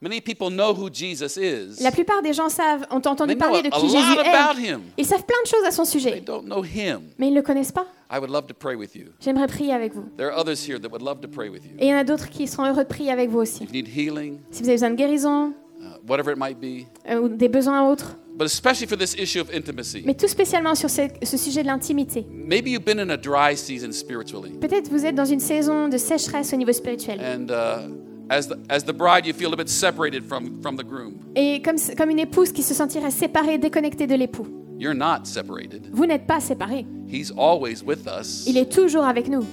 Many 0.00 0.20
people 0.20 0.48
know 0.50 0.72
who 0.74 0.88
Jesus 0.92 1.36
is. 1.36 1.82
La 1.82 1.90
plupart 1.90 2.22
des 2.22 2.32
gens 2.32 2.48
savent, 2.48 2.86
ont 2.90 3.02
entendu 3.04 3.34
parler 3.36 3.62
de 3.62 3.68
qui 3.68 3.88
Jésus 3.88 4.14
lot 4.14 4.20
about 4.20 4.60
est. 4.60 4.62
him. 4.70 4.80
Ils 4.96 5.04
savent 5.04 5.24
plein 5.24 5.42
de 5.42 5.48
choses 5.48 5.64
à 5.66 5.72
son 5.72 5.82
They 5.82 5.90
sujet, 5.90 6.20
don't 6.20 6.44
know 6.44 6.62
him. 6.62 7.00
mais 7.18 7.26
ils 7.26 7.30
ne 7.32 7.36
le 7.36 7.42
connaissent 7.42 7.72
pas. 7.72 7.86
I 8.10 8.18
would 8.18 8.30
love 8.30 8.46
to 8.46 8.54
pray 8.54 8.76
with 8.76 8.94
you. 8.94 9.06
J'aimerais 9.20 9.48
prier 9.48 9.72
avec 9.72 9.94
vous. 9.94 10.04
There 10.16 10.30
are 10.30 10.38
others 10.38 10.64
here 10.68 10.78
that 10.80 10.88
would 10.90 11.02
love 11.02 11.20
to 11.22 11.28
pray 11.28 11.48
with 11.48 11.64
you. 11.64 11.72
Et 11.80 11.86
il 11.86 11.88
y 11.90 11.94
en 11.94 11.98
a 11.98 12.04
d'autres 12.04 12.28
qui 12.30 12.46
seront 12.46 12.64
heureux 12.66 12.84
de 12.84 12.88
prier 12.88 13.10
avec 13.10 13.28
vous 13.28 13.40
aussi. 13.40 13.64
If 13.64 13.70
you 13.70 13.82
need 13.82 13.88
healing, 13.88 14.38
Si 14.52 14.62
vous 14.62 14.68
avez 14.68 14.76
besoin 14.76 14.90
de 14.90 14.94
guérison 14.96 15.48
uh, 15.80 15.84
whatever 16.08 16.30
it 16.32 16.38
might 16.38 16.58
be, 16.60 16.86
euh, 17.10 17.20
ou 17.20 17.28
des 17.28 17.48
besoins 17.48 17.90
autres, 17.90 18.16
but 18.36 18.44
especially 18.46 18.86
for 18.86 18.96
this 18.96 19.14
issue 19.18 19.40
of 19.40 19.50
intimacy. 19.52 20.04
mais 20.06 20.14
tout 20.14 20.28
spécialement 20.28 20.76
sur 20.76 20.88
ce, 20.90 21.02
ce 21.24 21.36
sujet 21.36 21.62
de 21.62 21.66
l'intimité. 21.66 22.24
Maybe 22.32 22.68
you've 22.68 22.84
been 22.84 23.00
in 23.00 23.10
a 23.10 23.16
dry 23.16 23.56
season 23.56 23.90
spiritually, 23.90 24.52
Peut-être 24.60 24.88
vous 24.90 25.04
êtes 25.04 25.16
dans 25.16 25.24
une 25.24 25.40
saison 25.40 25.88
de 25.88 25.98
sécheresse 25.98 26.52
au 26.52 26.56
niveau 26.56 26.72
spirituel. 26.72 27.18
and 27.20 27.48
uh, 27.50 27.88
as 28.30 28.48
the, 28.48 28.56
as 28.68 28.84
the 28.84 28.92
bride, 28.92 29.26
you 29.26 29.32
feel 29.32 29.52
a 29.52 29.56
bit 29.56 29.68
separated 29.68 30.24
from 30.24 30.60
from 30.62 30.76
the 30.76 30.84
groom. 30.84 31.14
Et 31.34 31.62
comme, 31.62 31.76
comme 31.96 32.10
une 32.10 32.18
épouse 32.18 32.52
qui 32.52 32.62
se 32.62 32.74
sentirait 32.74 33.10
séparée, 33.10 33.58
déconnectée 33.58 34.06
de 34.06 34.14
l'époux. 34.14 34.46
You're 34.78 34.94
not 34.94 35.24
separated. 35.24 35.88
Vous 35.92 36.06
n'êtes 36.06 36.26
pas 36.26 36.40
séparés. 36.40 36.86
He's 37.10 37.32
always 37.36 37.82
with 37.84 38.06
us. 38.06 38.44
Il 38.46 38.56
est 38.56 38.70
toujours 38.72 39.04
avec 39.04 39.28
nous. 39.28 39.44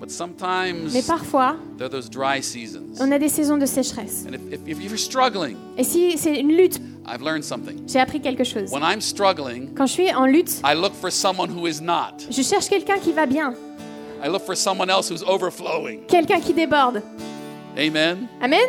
But 0.00 0.10
sometimes 0.10 0.92
Mais 0.92 1.02
parfois, 1.02 1.56
there 1.78 1.86
are 1.86 1.90
those 1.90 2.10
dry 2.10 2.42
seasons. 2.42 3.00
on 3.00 3.10
a 3.10 3.18
des 3.18 3.28
saisons 3.30 3.56
de 3.56 3.64
sécheresse. 3.66 4.26
And 4.28 4.34
if, 4.34 4.40
if, 4.52 4.68
if 4.68 4.82
you're 4.84 4.98
struggling, 4.98 5.56
Et 5.78 5.84
si 5.84 6.18
c'est 6.18 6.38
une 6.38 6.52
lutte, 6.54 6.78
I've 7.06 7.22
learned 7.22 7.42
something. 7.44 7.82
j'ai 7.88 7.98
appris 8.00 8.20
quelque 8.20 8.44
chose. 8.44 8.70
When 8.70 8.82
I'm 8.82 9.00
struggling, 9.00 9.72
Quand 9.74 9.86
je 9.86 9.92
suis 9.92 10.12
en 10.14 10.26
lutte, 10.26 10.60
I 10.64 10.74
look 10.74 10.92
for 10.94 11.10
someone 11.10 11.48
who 11.50 11.66
is 11.66 11.80
not. 11.80 12.26
je 12.30 12.42
cherche 12.42 12.68
quelqu'un 12.68 12.98
qui 12.98 13.12
va 13.12 13.24
bien, 13.26 13.54
I 14.22 14.28
look 14.28 14.42
for 14.42 14.56
someone 14.56 14.90
else 14.90 15.10
who's 15.10 15.22
overflowing. 15.26 16.00
quelqu'un 16.06 16.40
qui 16.40 16.52
déborde. 16.52 17.02
Amen. 17.76 18.28
Amen 18.42 18.68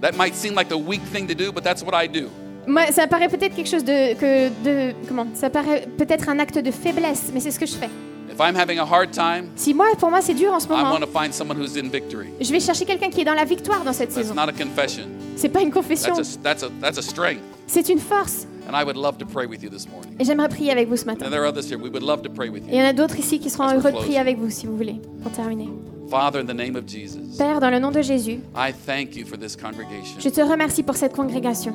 That 0.00 0.12
might 0.16 0.34
seem 0.34 0.54
like 0.54 0.68
the 0.68 0.78
weak 0.78 1.02
thing 1.12 1.26
to 1.28 1.34
do, 1.34 1.52
but 1.52 1.62
that's 1.62 1.82
what 1.82 1.94
I 1.94 2.06
do. 2.08 2.28
Moi, 2.66 2.86
ça 2.92 3.06
paraît 3.06 3.28
peut-être 3.28 3.54
quelque 3.54 3.68
chose 3.68 3.84
de, 3.84 4.14
que 4.14 4.48
de 4.64 4.94
comment 5.08 5.26
Ça 5.34 5.50
paraît 5.50 5.86
peut-être 5.98 6.28
un 6.28 6.38
acte 6.38 6.58
de 6.58 6.70
faiblesse, 6.70 7.30
mais 7.32 7.40
c'est 7.40 7.50
ce 7.50 7.58
que 7.58 7.66
je 7.66 7.74
fais. 7.74 7.88
If 8.32 8.38
I'm 8.38 8.54
having 8.56 8.78
a 8.78 8.84
hard 8.84 9.10
time, 9.10 9.50
Si 9.56 9.74
moi, 9.74 9.86
pour 9.98 10.08
moi, 10.10 10.20
c'est 10.22 10.34
dur 10.34 10.52
en 10.52 10.60
ce 10.60 10.66
I 10.66 10.70
moment, 10.70 10.92
want 10.92 11.00
to 11.00 11.06
find 11.06 11.32
someone 11.34 11.58
who's 11.58 11.76
in 11.76 11.88
victory. 11.90 12.28
je 12.40 12.50
vais 12.52 12.60
chercher 12.60 12.84
quelqu'un 12.84 13.10
qui 13.10 13.20
est 13.22 13.24
dans 13.24 13.34
la 13.34 13.44
victoire 13.44 13.82
dans 13.84 13.92
cette 13.92 14.10
That's 14.10 14.22
saison. 14.28 14.34
not 14.34 14.48
a 14.48 14.52
confession. 14.52 15.04
C'est 15.36 15.48
pas 15.48 15.60
une 15.62 15.70
confession, 15.72 16.14
That's 16.14 16.36
a, 16.36 16.38
that's 16.42 16.62
a, 16.62 16.68
that's 16.80 16.98
a 16.98 17.02
strength. 17.02 17.42
c'est 17.66 17.88
une 17.88 17.98
force. 17.98 18.46
And 18.68 18.76
I 18.80 18.84
would 18.84 18.96
love 18.96 19.18
to 19.18 19.26
pray 19.26 19.46
with 19.46 19.62
you 19.62 19.68
this 19.70 19.86
morning. 19.88 20.14
Et 20.20 20.24
j'aimerais 20.24 20.48
prier 20.48 20.70
avec 20.70 20.88
vous 20.88 20.96
ce 20.96 21.04
matin. 21.06 21.26
And 21.26 21.30
there 21.30 21.42
are 21.42 21.48
others 21.48 21.66
here. 21.68 21.76
We 21.78 21.90
would 21.90 22.04
love 22.04 22.22
to 22.22 22.30
pray 22.30 22.48
with 22.50 22.62
Et 22.68 22.72
il 22.72 22.74
y 22.76 22.78
you. 22.78 22.84
en 22.84 22.88
a 22.88 22.92
d'autres 22.92 23.18
ici 23.18 23.40
qui 23.40 23.50
seront 23.50 23.68
heureux 23.74 23.90
de 23.90 23.96
prier 23.96 24.18
avec 24.18 24.38
vous 24.38 24.48
si 24.50 24.66
vous 24.66 24.76
voulez, 24.76 25.00
pour 25.22 25.32
terminer. 25.32 25.68
Father, 26.10 26.40
in 26.40 26.46
the 26.46 26.54
name 26.54 26.74
of 26.76 26.86
Jesus, 26.86 27.36
Père, 27.38 27.60
dans 27.60 27.70
le 27.70 27.78
nom 27.78 27.92
de 27.92 28.02
Jésus, 28.02 28.40
I 28.56 28.72
thank 28.72 29.14
you 29.16 29.24
for 29.24 29.36
this 29.38 29.54
congregation. 29.56 30.18
je 30.18 30.28
te 30.28 30.40
remercie 30.40 30.82
pour 30.82 30.96
cette 30.96 31.14
congrégation. 31.14 31.72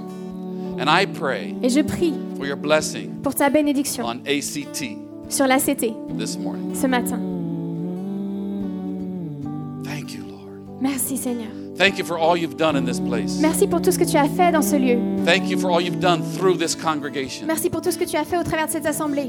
And 0.78 0.90
I 0.90 1.06
pray 1.06 1.56
Et 1.64 1.70
je 1.70 1.82
prie 1.82 2.14
for 2.36 2.46
your 2.46 2.58
blessing 2.58 3.12
pour 3.24 3.34
ta 3.34 3.50
bénédiction 3.50 4.04
on 4.06 4.18
ACT 4.28 4.84
sur 5.30 5.48
l'ACT 5.48 5.94
this 6.18 6.38
morning. 6.38 6.76
ce 6.76 6.86
matin. 6.86 7.20
Thank 9.86 10.14
you, 10.14 10.24
Lord. 10.28 10.82
Merci 10.82 11.16
Seigneur. 11.18 11.48
Thank 11.78 11.98
you 11.98 12.06
for 12.06 12.18
all 12.18 12.36
you've 12.38 12.58
done 12.58 12.76
in 12.76 12.86
this 12.86 13.00
place. 13.00 13.40
Merci 13.42 13.68
pour 13.68 13.82
tout 13.82 13.92
ce 13.92 14.00
que 14.00 14.06
tu 14.06 14.18
as 14.18 14.28
fait 14.30 14.52
dans 14.52 14.62
ce 14.62 14.76
lieu. 14.76 14.98
Thank 15.26 15.50
you 15.50 15.58
for 15.58 15.72
all 15.72 15.82
you've 15.82 16.00
done 16.00 16.22
through 16.38 16.58
this 16.58 16.76
congregation. 16.76 17.46
Merci 17.48 17.70
pour 17.70 17.82
tout 17.82 17.92
ce 17.92 17.98
que 17.98 18.06
tu 18.06 18.16
as 18.18 18.24
fait 18.26 18.38
au 18.38 18.44
travers 18.44 18.68
de 18.68 18.72
cette 18.72 18.86
assemblée. 18.86 19.28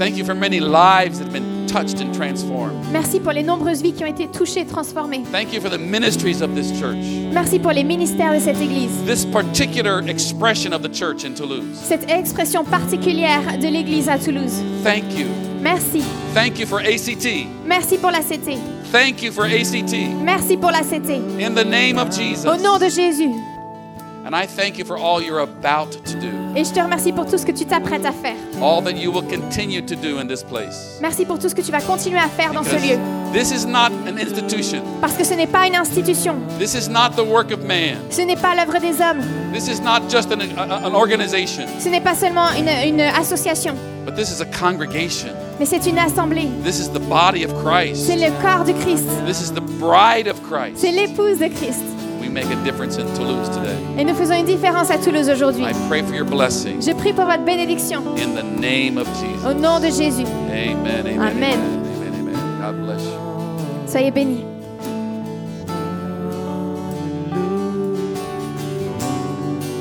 Thank 0.00 0.16
you 0.16 0.24
for 0.24 0.34
many 0.34 0.60
lives 0.60 1.18
that 1.18 1.24
have 1.24 1.32
been 1.34 1.66
touched 1.66 2.00
and 2.00 2.14
transformed. 2.14 2.90
Merci 2.90 3.20
pour 3.20 3.34
les 3.34 3.42
nombreuses 3.42 3.82
vies 3.82 3.92
qui 3.92 4.02
ont 4.02 4.06
été 4.06 4.28
touchées, 4.28 4.64
transformées. 4.64 5.24
Thank 5.30 5.52
you 5.52 5.60
for 5.60 5.68
the 5.68 5.78
ministries 5.78 6.40
of 6.40 6.54
this 6.54 6.72
church. 6.80 6.96
Merci 7.34 7.58
pour 7.58 7.72
les 7.72 7.84
ministères 7.84 8.32
de 8.32 8.40
cette 8.40 8.62
Église. 8.62 8.92
This 9.06 9.26
particular 9.26 10.00
expression 10.08 10.72
of 10.72 10.80
the 10.80 10.90
church 10.90 11.26
in 11.26 11.34
Toulouse. 11.34 11.66
Cette 11.74 12.10
expression 12.10 12.64
particulière 12.64 13.58
de 13.60 13.68
l'Église 13.68 14.08
à 14.08 14.18
Toulouse. 14.18 14.62
Thank 14.82 15.18
you. 15.18 15.26
Merci. 15.60 16.02
Thank 16.32 16.58
you 16.58 16.66
for 16.66 16.80
ACT. 16.80 17.46
Merci 17.66 17.98
pour 17.98 18.10
l'ACT. 18.10 18.56
Thank 18.90 19.22
you 19.22 19.30
for 19.30 19.44
ACT. 19.44 19.94
Merci 20.24 20.56
pour 20.56 20.70
l'ACT. 20.70 21.10
In 21.38 21.54
the 21.54 21.66
name 21.66 21.98
of 21.98 22.08
Jesus. 22.10 22.46
Au 22.46 22.56
nom 22.56 22.78
de 22.78 22.88
Jésus. 22.88 23.34
And 24.24 24.34
I 24.34 24.46
thank 24.46 24.78
you 24.78 24.84
for 24.84 24.98
all 24.98 25.22
you're 25.22 25.40
about 25.40 25.92
to 26.04 26.14
do. 26.20 26.28
Et 26.54 26.64
je 26.64 26.72
te 26.72 26.80
remercie 26.80 27.12
pour 27.12 27.26
tout 27.26 27.38
ce 27.38 27.46
que 27.46 27.52
tu 27.52 27.64
t'apprêtes 27.64 28.04
à 28.04 28.12
faire. 28.12 28.34
All 28.60 28.82
that 28.84 28.92
you 28.96 29.10
will 29.10 29.22
continue 29.22 29.80
to 29.80 29.94
do 29.96 30.18
in 30.18 30.26
this 30.26 30.42
place. 30.42 30.98
Merci 31.00 31.24
pour 31.24 31.38
tout 31.38 31.48
ce 31.48 31.54
que 31.54 31.62
tu 31.62 31.72
vas 31.72 31.80
continuer 31.80 32.18
à 32.18 32.28
faire 32.28 32.52
dans 32.52 32.62
ce 32.62 32.70
Because 32.70 32.86
lieu. 32.90 32.98
this 33.32 33.50
is 33.50 33.66
not 33.66 33.90
an 34.06 34.18
institution. 34.18 34.82
Parce 35.00 35.14
que 35.14 35.24
ce 35.24 35.32
n'est 35.34 35.46
pas 35.46 35.66
une 35.66 35.74
institution. 35.76 36.34
This 36.58 36.74
is 36.74 36.88
not 36.90 37.10
the 37.16 37.24
work 37.24 37.50
of 37.50 37.64
man. 37.64 37.96
Ce 38.10 38.20
n'est 38.20 38.36
pas 38.36 38.54
l'œuvre 38.54 38.78
des 38.78 39.00
hommes. 39.00 39.22
This 39.54 39.68
is 39.68 39.80
not 39.80 40.08
just 40.10 40.30
an, 40.32 40.40
an 40.58 40.94
organization, 40.94 41.64
Ce 41.78 41.88
n'est 41.88 42.02
pas 42.02 42.14
seulement 42.14 42.50
une, 42.58 42.68
une 42.68 43.00
association. 43.00 43.74
but 44.04 44.14
this 44.16 44.30
is 44.30 44.40
a 44.42 44.46
congregation. 44.46 45.30
Mais 45.58 45.66
c'est 45.66 45.86
une 45.86 45.98
assemblée. 45.98 46.48
This 46.64 46.78
is 46.78 46.88
the 46.90 47.00
body 47.08 47.44
of 47.44 47.52
Christ. 47.64 48.06
C'est 48.06 48.16
le 48.16 48.30
corps 48.42 48.64
du 48.64 48.74
Christ. 48.74 49.06
This 49.26 49.40
is 49.40 49.50
the 49.52 49.62
bride 49.78 50.26
of 50.28 50.40
Christ. 50.42 50.76
C'est 50.78 50.90
l'épouse 50.92 51.38
de 51.38 51.48
Christ. 51.48 51.82
We 52.30 52.34
make 52.34 52.50
a 52.52 52.62
difference 52.62 52.96
in 52.96 53.12
Toulouse 53.16 53.48
today. 53.48 53.76
Et 53.98 54.04
nous 54.04 54.14
faisons 54.14 54.34
une 54.34 54.46
différence 54.46 54.88
à 54.88 54.98
Toulouse 54.98 55.28
aujourd'hui. 55.28 55.64
I 55.64 55.72
pray 55.88 56.00
for 56.00 56.14
your 56.14 56.24
blessing 56.24 56.80
Je 56.80 56.92
prie 56.92 57.12
pour 57.12 57.24
votre 57.24 57.44
bénédiction. 57.44 58.04
in 58.16 58.36
the 58.36 58.44
name 58.44 58.98
of 58.98 59.08
Jesus. 59.18 59.44
Au 59.44 59.52
nom 59.52 59.80
de 59.80 59.86
Jésus. 59.86 60.24
Amen. 60.48 60.76
Amen. 60.86 61.06
Amen. 61.06 61.18
Amen. 61.18 61.58
Amen. 61.98 62.14
amen. 62.20 62.36
God 62.60 62.76
bless 62.86 63.02
you. 63.02 63.18
Soyez 63.88 64.12
bénis. 64.12 64.44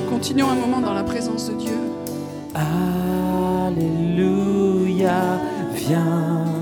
Continuons 0.09 0.49
un 0.49 0.55
moment 0.55 0.81
dans 0.81 0.95
la 0.95 1.03
présence 1.03 1.49
de 1.51 1.53
Dieu. 1.53 1.77
Alléluia, 3.67 5.11
viens. 5.75 6.58